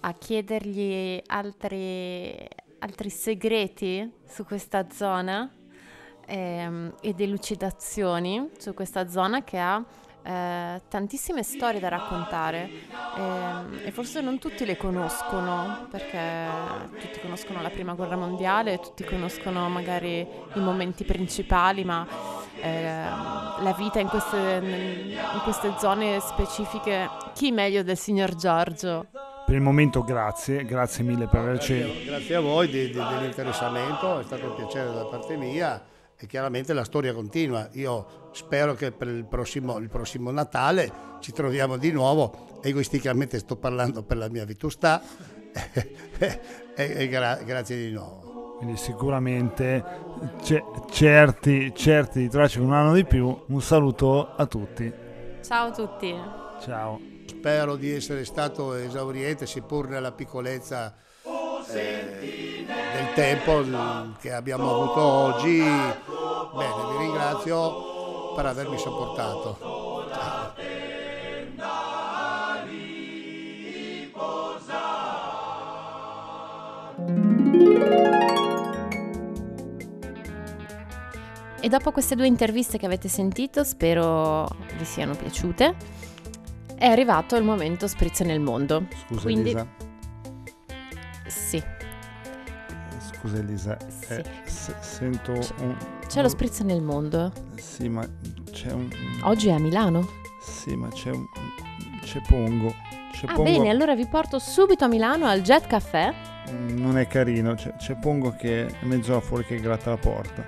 a 0.00 0.12
chiedergli 0.14 1.22
altri, 1.26 2.36
altri 2.78 3.10
segreti 3.10 4.12
su 4.26 4.44
questa 4.44 4.90
zona 4.90 5.50
e, 6.26 6.92
e 7.00 7.12
delucidazioni 7.14 8.50
su 8.58 8.74
questa 8.74 9.08
zona 9.08 9.44
che 9.44 9.58
ha 9.58 9.84
eh, 10.24 10.80
tantissime 10.88 11.42
storie 11.42 11.80
da 11.80 11.88
raccontare 11.88 12.70
eh, 13.18 13.86
e 13.86 13.90
forse 13.90 14.22
non 14.22 14.38
tutti 14.38 14.64
le 14.64 14.76
conoscono 14.76 15.86
perché 15.90 16.46
tutti 16.98 17.20
conoscono 17.20 17.60
la 17.60 17.68
prima 17.68 17.92
guerra 17.92 18.16
mondiale, 18.16 18.78
tutti 18.78 19.04
conoscono 19.04 19.68
magari 19.68 20.26
i 20.54 20.60
momenti 20.60 21.04
principali, 21.04 21.84
ma 21.84 22.06
eh, 22.58 22.82
la 23.60 23.74
vita 23.76 24.00
in 24.00 24.08
queste, 24.08 24.62
in 24.62 25.40
queste 25.42 25.74
zone 25.78 26.20
specifiche, 26.20 27.06
chi 27.34 27.52
meglio 27.52 27.82
del 27.82 27.98
signor 27.98 28.34
Giorgio? 28.34 29.08
Per 29.44 29.54
il 29.54 29.60
momento 29.60 30.02
grazie, 30.02 30.64
grazie 30.64 31.04
mille 31.04 31.26
per 31.26 31.40
averci... 31.40 31.78
Grazie, 31.78 32.04
grazie 32.04 32.34
a 32.36 32.40
voi 32.40 32.68
di, 32.68 32.86
di, 32.86 32.94
dell'interessamento, 32.94 34.20
è 34.20 34.24
stato 34.24 34.46
un 34.46 34.54
piacere 34.54 34.90
da 34.90 35.04
parte 35.04 35.36
mia 35.36 35.84
e 36.16 36.26
chiaramente 36.26 36.72
la 36.72 36.84
storia 36.84 37.12
continua. 37.12 37.68
Io 37.72 38.23
spero 38.34 38.74
che 38.74 38.90
per 38.90 39.08
il 39.08 39.24
prossimo, 39.24 39.78
il 39.78 39.88
prossimo 39.88 40.30
Natale 40.30 41.12
ci 41.20 41.32
troviamo 41.32 41.76
di 41.76 41.90
nuovo, 41.92 42.58
egoisticamente 42.62 43.38
sto 43.38 43.56
parlando 43.56 44.02
per 44.02 44.16
la 44.16 44.28
mia 44.28 44.44
vitustà 44.44 45.00
e, 45.52 46.40
e 46.74 47.08
gra- 47.08 47.40
grazie 47.44 47.76
di 47.76 47.92
nuovo. 47.92 48.56
Quindi 48.58 48.76
sicuramente 48.76 49.84
c- 50.42 50.62
certi, 50.90 51.72
certi 51.74 52.20
di 52.20 52.28
trovarci 52.28 52.58
un 52.58 52.72
anno 52.72 52.92
di 52.92 53.04
più, 53.04 53.44
un 53.46 53.62
saluto 53.62 54.34
a 54.34 54.46
tutti. 54.46 54.92
Ciao 55.42 55.68
a 55.68 55.70
tutti. 55.70 56.14
Ciao. 56.60 57.00
Spero 57.26 57.76
di 57.76 57.92
essere 57.92 58.24
stato 58.24 58.74
esauriente, 58.74 59.46
seppur 59.46 59.88
nella 59.88 60.12
piccolezza 60.12 60.94
eh, 61.72 62.64
del 62.66 63.12
tempo 63.14 63.64
che 64.20 64.32
abbiamo 64.32 64.70
avuto 64.70 65.00
oggi. 65.00 65.58
Bene, 65.58 66.74
vi 66.92 66.98
ringrazio 66.98 67.93
per 68.34 68.46
avermi 68.46 68.78
sopportato. 68.78 69.56
Ciao. 70.12 70.52
E 81.60 81.68
dopo 81.68 81.92
queste 81.92 82.14
due 82.14 82.26
interviste 82.26 82.76
che 82.76 82.84
avete 82.84 83.08
sentito, 83.08 83.64
spero 83.64 84.46
vi 84.76 84.84
siano 84.84 85.14
piaciute. 85.14 85.74
è 86.76 86.86
arrivato 86.86 87.36
il 87.36 87.44
momento 87.44 87.86
spritz 87.86 88.20
nel 88.20 88.40
mondo. 88.40 88.86
Scusa 89.06 89.20
Quindi- 89.22 89.50
Elisa. 89.50 89.66
Sì, 91.26 91.62
Scusa 93.24 93.38
Elisa. 93.38 93.76
Sì. 93.88 94.12
eh, 94.12 94.24
se- 94.44 94.74
sento 94.80 95.32
C'è- 95.32 95.54
un... 95.60 95.76
c'è 96.06 96.20
lo 96.20 96.28
spritz 96.28 96.60
nel 96.60 96.82
mondo. 96.82 97.32
Sì, 97.56 97.88
ma 97.88 98.06
c'è 98.52 98.70
un... 98.70 98.90
Oggi 99.22 99.48
è 99.48 99.52
a 99.52 99.58
Milano. 99.58 100.06
Sì, 100.42 100.76
ma 100.76 100.88
c'è 100.88 101.10
un... 101.10 101.24
C'è 102.02 102.20
Pongo. 102.28 102.74
C'è 103.12 103.24
Ah, 103.28 103.32
Pongo. 103.34 103.50
bene, 103.50 103.70
allora 103.70 103.94
vi 103.94 104.06
porto 104.06 104.38
subito 104.38 104.84
a 104.84 104.88
Milano 104.88 105.24
al 105.26 105.40
Jet 105.40 105.66
Café. 105.66 106.12
Mm, 106.50 106.78
Non 106.78 106.98
è 106.98 107.06
carino. 107.06 107.54
C'è, 107.54 107.74
c'è 107.76 107.96
Pongo 107.96 108.36
che 108.36 108.66
è 108.66 108.84
mezz'ora 108.84 109.20
fuori 109.20 109.44
che 109.46 109.58
gratta 109.58 109.88
la 109.90 109.96
porta. 109.96 110.44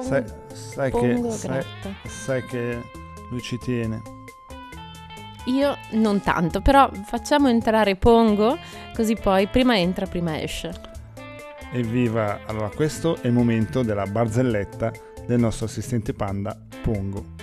Sai, 0.00 0.24
sai 0.54 0.90
Pongo 0.90 1.28
che... 1.28 1.34
Sai, 1.34 1.64
sai 2.06 2.44
che 2.46 2.82
lui 3.30 3.42
ci 3.42 3.58
tiene. 3.58 4.00
Io 5.46 5.76
non 5.90 6.22
tanto, 6.22 6.62
però 6.62 6.90
facciamo 7.04 7.48
entrare 7.48 7.94
Pongo, 7.96 8.56
così 8.94 9.14
poi 9.16 9.46
prima 9.48 9.78
entra, 9.78 10.06
prima 10.06 10.40
esce. 10.40 10.94
Evviva! 11.72 12.40
Allora, 12.46 12.70
questo 12.70 13.20
è 13.20 13.26
il 13.26 13.32
momento 13.32 13.82
della 13.82 14.06
barzelletta 14.06 14.92
del 15.26 15.40
nostro 15.40 15.66
assistente 15.66 16.12
panda, 16.12 16.56
Pongo. 16.82 17.34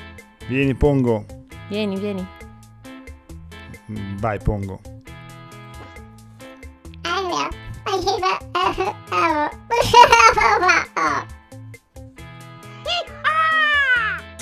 Vieni, 0.47 0.73
Pongo. 0.75 1.25
Vieni, 1.69 1.99
vieni. 1.99 2.25
Mm, 3.91 4.17
Vai, 4.17 4.39
Pongo. 4.39 4.79
Allora, 7.01 7.49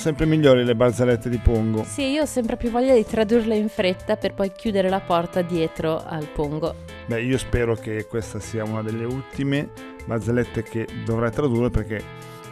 Sempre 0.02 0.26
migliori 0.26 0.64
le 0.64 0.74
barzellette 0.74 1.28
di 1.28 1.38
Pongo. 1.38 1.84
Sì, 1.84 2.10
io 2.10 2.22
ho 2.22 2.26
sempre 2.26 2.56
più 2.56 2.72
voglia 2.72 2.92
di 2.92 3.06
tradurle 3.06 3.54
in 3.54 3.68
fretta 3.68 4.16
per 4.16 4.34
poi 4.34 4.50
chiudere 4.50 4.88
la 4.88 4.98
porta 4.98 5.42
dietro 5.42 6.02
al 6.04 6.26
Pongo. 6.26 6.74
Beh, 7.06 7.22
io 7.22 7.38
spero 7.38 7.76
che 7.76 8.06
questa 8.06 8.40
sia 8.40 8.64
una 8.64 8.82
delle 8.82 9.04
ultime 9.04 9.70
barzellette 10.04 10.64
che 10.64 10.88
dovrai 11.04 11.30
tradurre 11.30 11.70
perché 11.70 12.02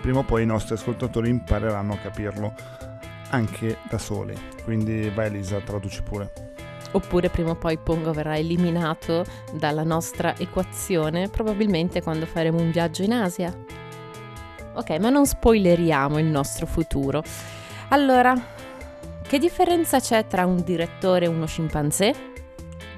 prima 0.01 0.20
o 0.20 0.22
poi 0.22 0.44
i 0.44 0.46
nostri 0.46 0.74
ascoltatori 0.74 1.28
impareranno 1.28 1.94
a 1.94 1.96
capirlo 1.96 2.55
anche 3.30 3.78
da 3.88 3.98
soli. 3.98 4.32
Quindi 4.62 5.11
vai 5.12 5.26
Elisa, 5.26 5.59
traduci 5.59 6.05
pure. 6.05 6.30
Oppure 6.92 7.30
prima 7.30 7.51
o 7.51 7.57
poi 7.57 7.78
Pongo 7.78 8.12
verrà 8.12 8.36
eliminato 8.38 9.24
dalla 9.53 9.82
nostra 9.82 10.36
equazione, 10.38 11.28
probabilmente 11.28 12.01
quando 12.01 12.26
faremo 12.26 12.61
un 12.61 12.70
viaggio 12.70 13.03
in 13.03 13.12
Asia. 13.12 13.53
Ok, 14.75 14.91
ma 14.99 15.11
non 15.11 15.27
spoileriamo 15.27 16.18
il 16.18 16.27
nostro 16.27 16.66
futuro. 16.66 17.23
Allora, 17.89 18.35
che 19.27 19.39
differenza 19.39 20.01
c'è 20.01 20.27
tra 20.27 20.47
un 20.47 20.62
direttore 20.62 21.25
e 21.25 21.29
uno 21.29 21.47
scimpanzé? 21.47 22.14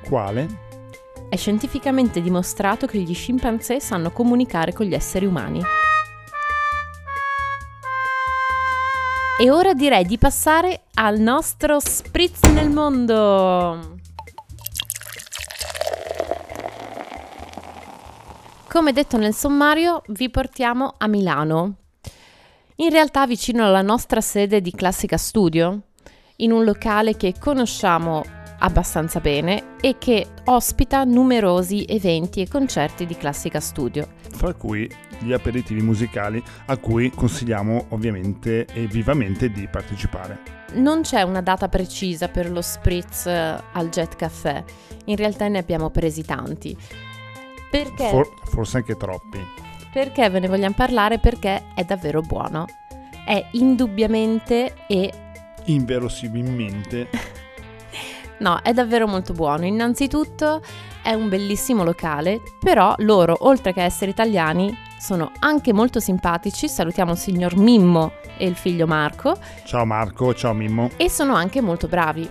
Quale? 0.04 0.70
È 1.28 1.36
scientificamente 1.36 2.20
dimostrato 2.20 2.86
che 2.86 2.98
gli 2.98 3.14
scimpanzé 3.14 3.80
sanno 3.80 4.10
comunicare 4.10 4.72
con 4.72 4.84
gli 4.84 4.94
esseri 4.94 5.24
umani. 5.24 5.62
E 9.40 9.50
ora 9.50 9.72
direi 9.72 10.04
di 10.04 10.18
passare 10.18 10.82
al 10.94 11.18
nostro 11.18 11.80
spritz 11.80 12.42
nel 12.50 12.70
mondo. 12.70 14.00
Come 18.72 18.92
detto 18.92 19.18
nel 19.18 19.34
sommario, 19.34 20.00
vi 20.08 20.30
portiamo 20.30 20.94
a 20.96 21.06
Milano. 21.06 21.74
In 22.76 22.88
realtà 22.88 23.26
vicino 23.26 23.66
alla 23.66 23.82
nostra 23.82 24.22
sede 24.22 24.62
di 24.62 24.70
Classica 24.70 25.18
Studio, 25.18 25.82
in 26.36 26.52
un 26.52 26.64
locale 26.64 27.14
che 27.14 27.34
conosciamo 27.38 28.24
abbastanza 28.60 29.20
bene 29.20 29.76
e 29.78 29.96
che 29.98 30.26
ospita 30.46 31.04
numerosi 31.04 31.84
eventi 31.86 32.40
e 32.40 32.48
concerti 32.48 33.04
di 33.04 33.14
Classica 33.14 33.60
Studio. 33.60 34.08
Fra 34.30 34.54
cui 34.54 34.90
gli 35.18 35.34
aperitivi 35.34 35.82
musicali 35.82 36.42
a 36.64 36.78
cui 36.78 37.10
consigliamo 37.10 37.88
ovviamente 37.90 38.64
e 38.72 38.86
vivamente 38.86 39.50
di 39.50 39.68
partecipare. 39.70 40.60
Non 40.76 41.02
c'è 41.02 41.20
una 41.20 41.42
data 41.42 41.68
precisa 41.68 42.28
per 42.28 42.50
lo 42.50 42.62
spritz 42.62 43.26
eh, 43.26 43.62
al 43.72 43.90
Jet 43.90 44.16
Café, 44.16 44.64
in 45.04 45.16
realtà 45.16 45.46
ne 45.48 45.58
abbiamo 45.58 45.90
presi 45.90 46.24
tanti. 46.24 46.74
Perché? 47.72 48.08
For- 48.08 48.30
forse 48.44 48.76
anche 48.76 48.98
troppi. 48.98 49.42
Perché 49.90 50.28
ve 50.28 50.40
ne 50.40 50.48
vogliamo 50.48 50.74
parlare? 50.74 51.18
Perché 51.18 51.68
è 51.74 51.84
davvero 51.84 52.20
buono. 52.20 52.66
È 53.24 53.42
indubbiamente 53.52 54.74
e 54.86 55.10
Inverosimilmente 55.64 57.08
No, 58.40 58.58
è 58.62 58.72
davvero 58.74 59.06
molto 59.06 59.32
buono. 59.32 59.64
Innanzitutto 59.64 60.60
è 61.02 61.12
un 61.14 61.28
bellissimo 61.28 61.84
locale, 61.84 62.40
però 62.60 62.92
loro, 62.98 63.36
oltre 63.46 63.72
che 63.72 63.82
essere 63.82 64.10
italiani, 64.10 64.76
sono 64.98 65.30
anche 65.38 65.72
molto 65.72 65.98
simpatici. 66.00 66.68
Salutiamo 66.68 67.12
il 67.12 67.18
signor 67.18 67.56
Mimmo 67.56 68.12
e 68.36 68.46
il 68.46 68.56
figlio 68.56 68.86
Marco 68.86 69.38
Ciao 69.64 69.84
Marco, 69.86 70.34
ciao 70.34 70.52
Mimmo. 70.52 70.90
e 70.96 71.08
sono 71.08 71.34
anche 71.34 71.60
molto 71.60 71.86
bravi. 71.86 72.28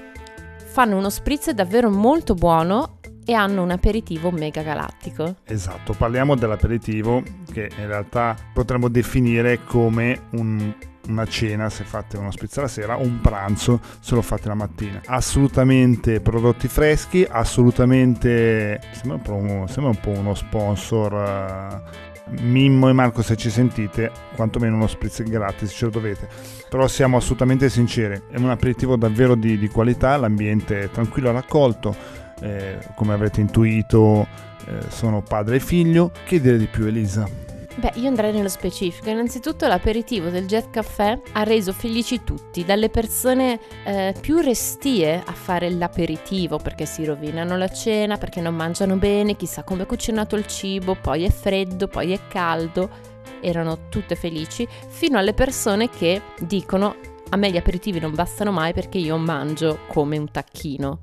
Fanno 0.65 0.97
uno 0.97 1.09
spritz 1.09 1.49
davvero 1.51 1.89
molto 1.89 2.33
buono 2.33 2.97
e 3.25 3.33
hanno 3.33 3.63
un 3.63 3.71
aperitivo 3.71 4.31
mega 4.31 4.61
galattico. 4.61 5.35
Esatto, 5.45 5.93
parliamo 5.93 6.35
dell'aperitivo 6.35 7.23
che 7.51 7.69
in 7.77 7.87
realtà 7.87 8.35
potremmo 8.53 8.87
definire 8.89 9.63
come 9.63 10.21
un- 10.31 10.73
una 11.07 11.25
cena 11.25 11.69
se 11.69 11.83
fate 11.83 12.17
uno 12.17 12.31
spritz 12.31 12.57
la 12.57 12.67
sera 12.67 12.97
o 12.97 13.01
un 13.01 13.19
pranzo 13.21 13.79
se 13.99 14.15
lo 14.15 14.21
fate 14.21 14.47
la 14.47 14.53
mattina. 14.53 15.01
Assolutamente 15.05 16.21
prodotti 16.21 16.67
freschi, 16.67 17.25
assolutamente... 17.27 18.79
Sembra 18.91 19.15
un 19.15 19.21
po', 19.21 19.33
uno- 19.33 19.65
un, 19.89 19.99
po 19.99 20.09
uno 20.09 20.33
sponsor... 20.35 21.13
eh, 21.13 22.09
Mimmo 22.39 22.87
e 22.87 22.93
Marco 22.93 23.21
se 23.23 23.35
ci 23.35 23.49
sentite, 23.49 24.09
quantomeno 24.35 24.75
uno 24.75 24.87
spritz 24.87 25.21
gratis 25.23 25.71
ce 25.71 25.85
lo 25.85 25.91
dovete. 25.91 26.29
Però 26.69 26.87
siamo 26.87 27.17
assolutamente 27.17 27.69
sinceri, 27.69 28.21
è 28.29 28.37
un 28.37 28.49
aperitivo 28.49 28.95
davvero 28.95 29.35
di, 29.35 29.57
di 29.57 29.67
qualità, 29.67 30.15
l'ambiente 30.15 30.83
è 30.83 30.89
tranquillo 30.91 31.31
raccolto, 31.31 31.93
eh, 32.41 32.77
come 32.95 33.13
avrete 33.13 33.41
intuito 33.41 34.27
eh, 34.65 34.89
sono 34.89 35.21
padre 35.21 35.57
e 35.57 35.59
figlio. 35.59 36.11
Che 36.25 36.41
dire 36.41 36.57
di 36.57 36.67
più 36.67 36.85
Elisa? 36.85 37.27
Beh, 37.75 37.93
io 37.95 38.07
andrei 38.07 38.33
nello 38.33 38.49
specifico. 38.49 39.09
Innanzitutto 39.09 39.65
l'aperitivo 39.65 40.29
del 40.29 40.45
Jet 40.45 40.69
Café 40.69 41.21
ha 41.31 41.43
reso 41.43 41.71
felici 41.71 42.23
tutti, 42.23 42.65
dalle 42.65 42.89
persone 42.89 43.59
eh, 43.85 44.13
più 44.19 44.39
restie 44.39 45.23
a 45.25 45.31
fare 45.31 45.69
l'aperitivo 45.69 46.57
perché 46.57 46.85
si 46.85 47.05
rovinano 47.05 47.55
la 47.57 47.69
cena, 47.69 48.17
perché 48.17 48.41
non 48.41 48.55
mangiano 48.55 48.97
bene, 48.97 49.37
chissà 49.37 49.63
come 49.63 49.83
è 49.83 49.85
cucinato 49.85 50.35
il 50.35 50.45
cibo, 50.47 50.95
poi 50.95 51.23
è 51.23 51.29
freddo, 51.31 51.87
poi 51.87 52.11
è 52.11 52.19
caldo. 52.27 53.09
Erano 53.39 53.89
tutte 53.89 54.15
felici, 54.15 54.67
fino 54.87 55.17
alle 55.17 55.33
persone 55.33 55.89
che 55.89 56.21
dicono 56.39 56.95
a 57.29 57.37
me 57.37 57.49
gli 57.49 57.57
aperitivi 57.57 57.99
non 57.99 58.13
bastano 58.13 58.51
mai 58.51 58.73
perché 58.73 58.97
io 58.97 59.17
mangio 59.17 59.79
come 59.87 60.17
un 60.17 60.29
tacchino. 60.29 60.99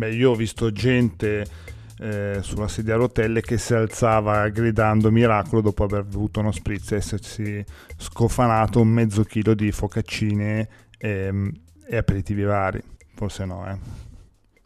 Beh, 0.00 0.14
io 0.14 0.30
ho 0.30 0.34
visto 0.34 0.72
gente 0.72 1.46
eh, 1.98 2.38
sulla 2.40 2.68
sedia 2.68 2.94
a 2.94 2.96
rotelle 2.96 3.42
che 3.42 3.58
si 3.58 3.74
alzava 3.74 4.48
gridando 4.48 5.10
miracolo 5.10 5.60
dopo 5.60 5.84
aver 5.84 6.04
bevuto 6.04 6.40
uno 6.40 6.52
spritz 6.52 6.92
e 6.92 6.96
essersi 6.96 7.62
scofanato 7.98 8.80
un 8.80 8.88
mezzo 8.88 9.24
chilo 9.24 9.52
di 9.52 9.70
focaccine 9.70 10.68
e, 10.96 11.52
e 11.86 11.96
aperitivi 11.98 12.44
vari. 12.44 12.82
Forse 13.14 13.44
no, 13.44 13.68
eh. 13.68 13.76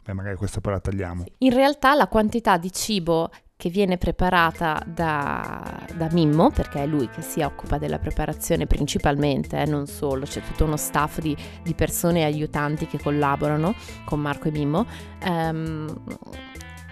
Beh, 0.05 0.13
magari 0.13 0.37
questa 0.37 0.61
poi 0.61 0.71
la 0.71 0.79
tagliamo. 0.79 1.25
In 1.39 1.53
realtà 1.53 1.95
la 1.95 2.07
quantità 2.07 2.57
di 2.57 2.71
cibo 2.71 3.29
che 3.57 3.69
viene 3.69 3.97
preparata 3.97 4.81
da, 4.85 5.85
da 5.95 6.09
Mimmo, 6.11 6.51
perché 6.51 6.83
è 6.83 6.85
lui 6.85 7.09
che 7.09 7.21
si 7.21 7.41
occupa 7.41 7.77
della 7.77 7.99
preparazione 7.99 8.67
principalmente, 8.67 9.61
eh, 9.61 9.65
non 9.65 9.87
solo, 9.87 10.25
c'è 10.25 10.41
tutto 10.41 10.65
uno 10.65 10.77
staff 10.77 11.19
di, 11.19 11.35
di 11.63 11.73
persone 11.73 12.23
aiutanti 12.23 12.85
che 12.85 12.99
collaborano 12.99 13.73
con 14.03 14.19
Marco 14.19 14.49
e 14.49 14.51
Mimmo, 14.51 14.85
ehm, 15.23 16.01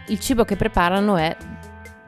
il 0.07 0.19
cibo 0.19 0.45
che 0.45 0.55
preparano 0.55 1.17
è 1.17 1.35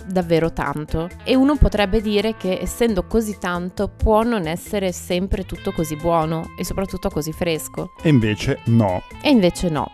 davvero 0.06 0.53
tanto 0.53 1.10
e 1.24 1.36
uno 1.36 1.56
potrebbe 1.56 2.01
dire 2.01 2.36
che 2.36 2.60
essendo 2.62 3.06
così 3.08 3.38
tanto 3.39 3.88
può 3.88 4.24
non 4.24 4.45
essere 4.45 4.91
sempre 4.91 5.45
tutto 5.45 5.72
così 5.72 5.95
buono 5.95 6.53
e 6.58 6.64
soprattutto 6.64 7.10
così 7.10 7.32
fresco. 7.32 7.91
E 8.01 8.10
invece 8.10 8.60
no. 8.66 9.01
E 9.22 9.30
invece 9.30 9.70
no. 9.70 9.91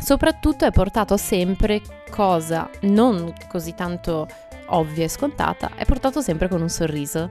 Soprattutto 0.00 0.64
è 0.64 0.70
portato 0.70 1.16
sempre 1.16 1.80
cosa 2.10 2.68
non 2.82 3.32
così 3.48 3.74
tanto 3.74 4.26
ovvia 4.68 5.04
e 5.04 5.08
scontata, 5.08 5.70
è 5.76 5.84
portato 5.84 6.20
sempre 6.20 6.48
con 6.48 6.60
un 6.60 6.68
sorriso. 6.68 7.30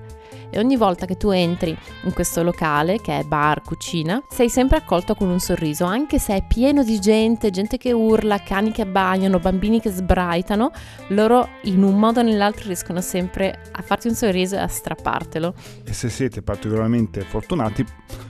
E 0.49 0.59
ogni 0.59 0.77
volta 0.77 1.05
che 1.05 1.17
tu 1.17 1.31
entri 1.31 1.77
in 2.03 2.13
questo 2.13 2.43
locale, 2.43 3.01
che 3.01 3.19
è 3.19 3.23
bar, 3.23 3.61
cucina, 3.61 4.21
sei 4.29 4.49
sempre 4.49 4.77
accolto 4.77 5.15
con 5.15 5.29
un 5.29 5.39
sorriso, 5.39 5.85
anche 5.85 6.19
se 6.19 6.35
è 6.35 6.45
pieno 6.47 6.83
di 6.83 6.99
gente, 6.99 7.49
gente 7.49 7.77
che 7.77 7.91
urla, 7.91 8.39
cani 8.39 8.71
che 8.71 8.83
abbaiano, 8.83 9.39
bambini 9.39 9.81
che 9.81 9.89
sbraitano, 9.89 10.71
loro 11.07 11.49
in 11.63 11.83
un 11.83 11.97
modo 11.97 12.19
o 12.19 12.23
nell'altro 12.23 12.67
riescono 12.67 13.01
sempre 13.01 13.59
a 13.71 13.81
farti 13.81 14.07
un 14.07 14.15
sorriso 14.15 14.55
e 14.55 14.59
a 14.59 14.67
strappartelo. 14.67 15.53
E 15.83 15.93
se 15.93 16.09
siete 16.09 16.41
particolarmente 16.41 17.21
fortunati 17.21 17.85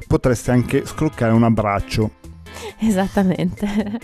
potreste 0.08 0.52
anche 0.52 0.86
scroccare 0.86 1.32
un 1.32 1.44
abbraccio. 1.44 2.35
Esattamente. 2.80 4.00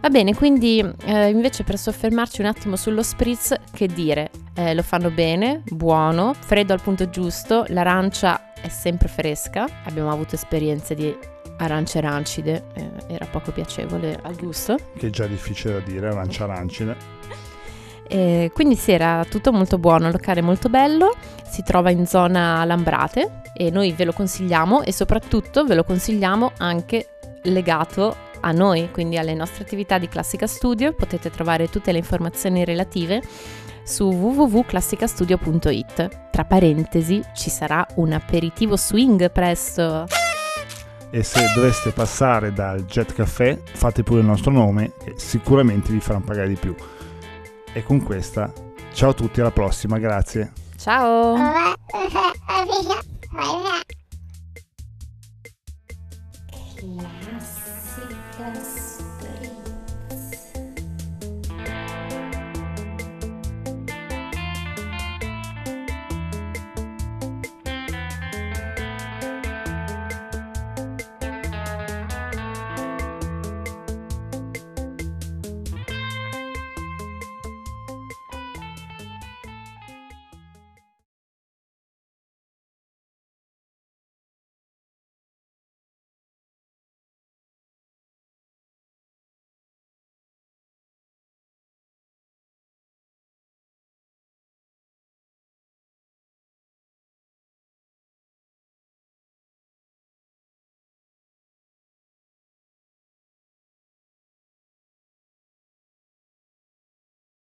Va 0.00 0.10
bene, 0.10 0.34
quindi 0.34 0.84
eh, 1.06 1.30
invece 1.30 1.64
per 1.64 1.78
soffermarci 1.78 2.42
un 2.42 2.46
attimo 2.46 2.76
sullo 2.76 3.02
spritz, 3.02 3.54
che 3.72 3.86
dire? 3.86 4.30
Eh, 4.54 4.74
lo 4.74 4.82
fanno 4.82 5.10
bene, 5.10 5.62
buono, 5.64 6.34
freddo 6.38 6.74
al 6.74 6.82
punto 6.82 7.08
giusto, 7.08 7.64
l'arancia 7.68 8.52
è 8.52 8.68
sempre 8.68 9.08
fresca, 9.08 9.66
abbiamo 9.84 10.10
avuto 10.10 10.34
esperienze 10.34 10.94
di 10.94 11.16
arance 11.56 11.98
arancide, 11.98 12.66
eh, 12.74 12.90
era 13.14 13.26
poco 13.26 13.50
piacevole 13.50 14.18
al 14.22 14.36
gusto. 14.36 14.76
Che 14.96 15.06
è 15.06 15.10
già 15.10 15.26
difficile 15.26 15.74
da 15.74 15.80
dire, 15.80 16.08
arancia 16.08 16.44
arancide. 16.44 16.96
Eh, 18.06 18.50
quindi 18.52 18.76
sì, 18.76 18.92
era 18.92 19.24
tutto 19.26 19.52
molto 19.52 19.78
buono, 19.78 20.10
locale 20.10 20.42
molto 20.42 20.68
bello, 20.68 21.16
si 21.48 21.62
trova 21.62 21.90
in 21.90 22.06
zona 22.06 22.64
Lambrate 22.64 23.40
e 23.56 23.70
noi 23.70 23.92
ve 23.92 24.04
lo 24.04 24.12
consigliamo 24.12 24.82
e 24.82 24.92
soprattutto 24.92 25.64
ve 25.64 25.74
lo 25.74 25.84
consigliamo 25.84 26.52
anche 26.58 27.13
legato 27.44 28.16
a 28.40 28.52
noi, 28.52 28.90
quindi 28.90 29.16
alle 29.16 29.34
nostre 29.34 29.64
attività 29.64 29.98
di 29.98 30.08
Classica 30.08 30.46
Studio. 30.46 30.92
Potete 30.92 31.30
trovare 31.30 31.68
tutte 31.68 31.92
le 31.92 31.98
informazioni 31.98 32.64
relative 32.64 33.22
su 33.82 34.10
www.classicastudio.it. 34.10 36.28
Tra 36.30 36.44
parentesi, 36.44 37.22
ci 37.34 37.50
sarà 37.50 37.86
un 37.96 38.12
aperitivo 38.12 38.76
swing 38.76 39.30
presto. 39.30 40.06
E 41.10 41.22
se 41.22 41.52
doveste 41.54 41.90
passare 41.90 42.52
dal 42.52 42.84
Jet 42.86 43.12
Café, 43.12 43.62
fate 43.64 44.02
pure 44.02 44.20
il 44.20 44.26
nostro 44.26 44.50
nome, 44.50 44.92
che 45.02 45.14
sicuramente 45.16 45.92
vi 45.92 46.00
faranno 46.00 46.24
pagare 46.24 46.48
di 46.48 46.56
più. 46.56 46.74
E 47.72 47.82
con 47.84 48.02
questa, 48.02 48.52
ciao 48.92 49.10
a 49.10 49.14
tutti, 49.14 49.40
alla 49.40 49.52
prossima, 49.52 49.98
grazie. 49.98 50.52
Ciao! 50.76 51.36
Classica 56.84 57.14
friends. 58.44 58.73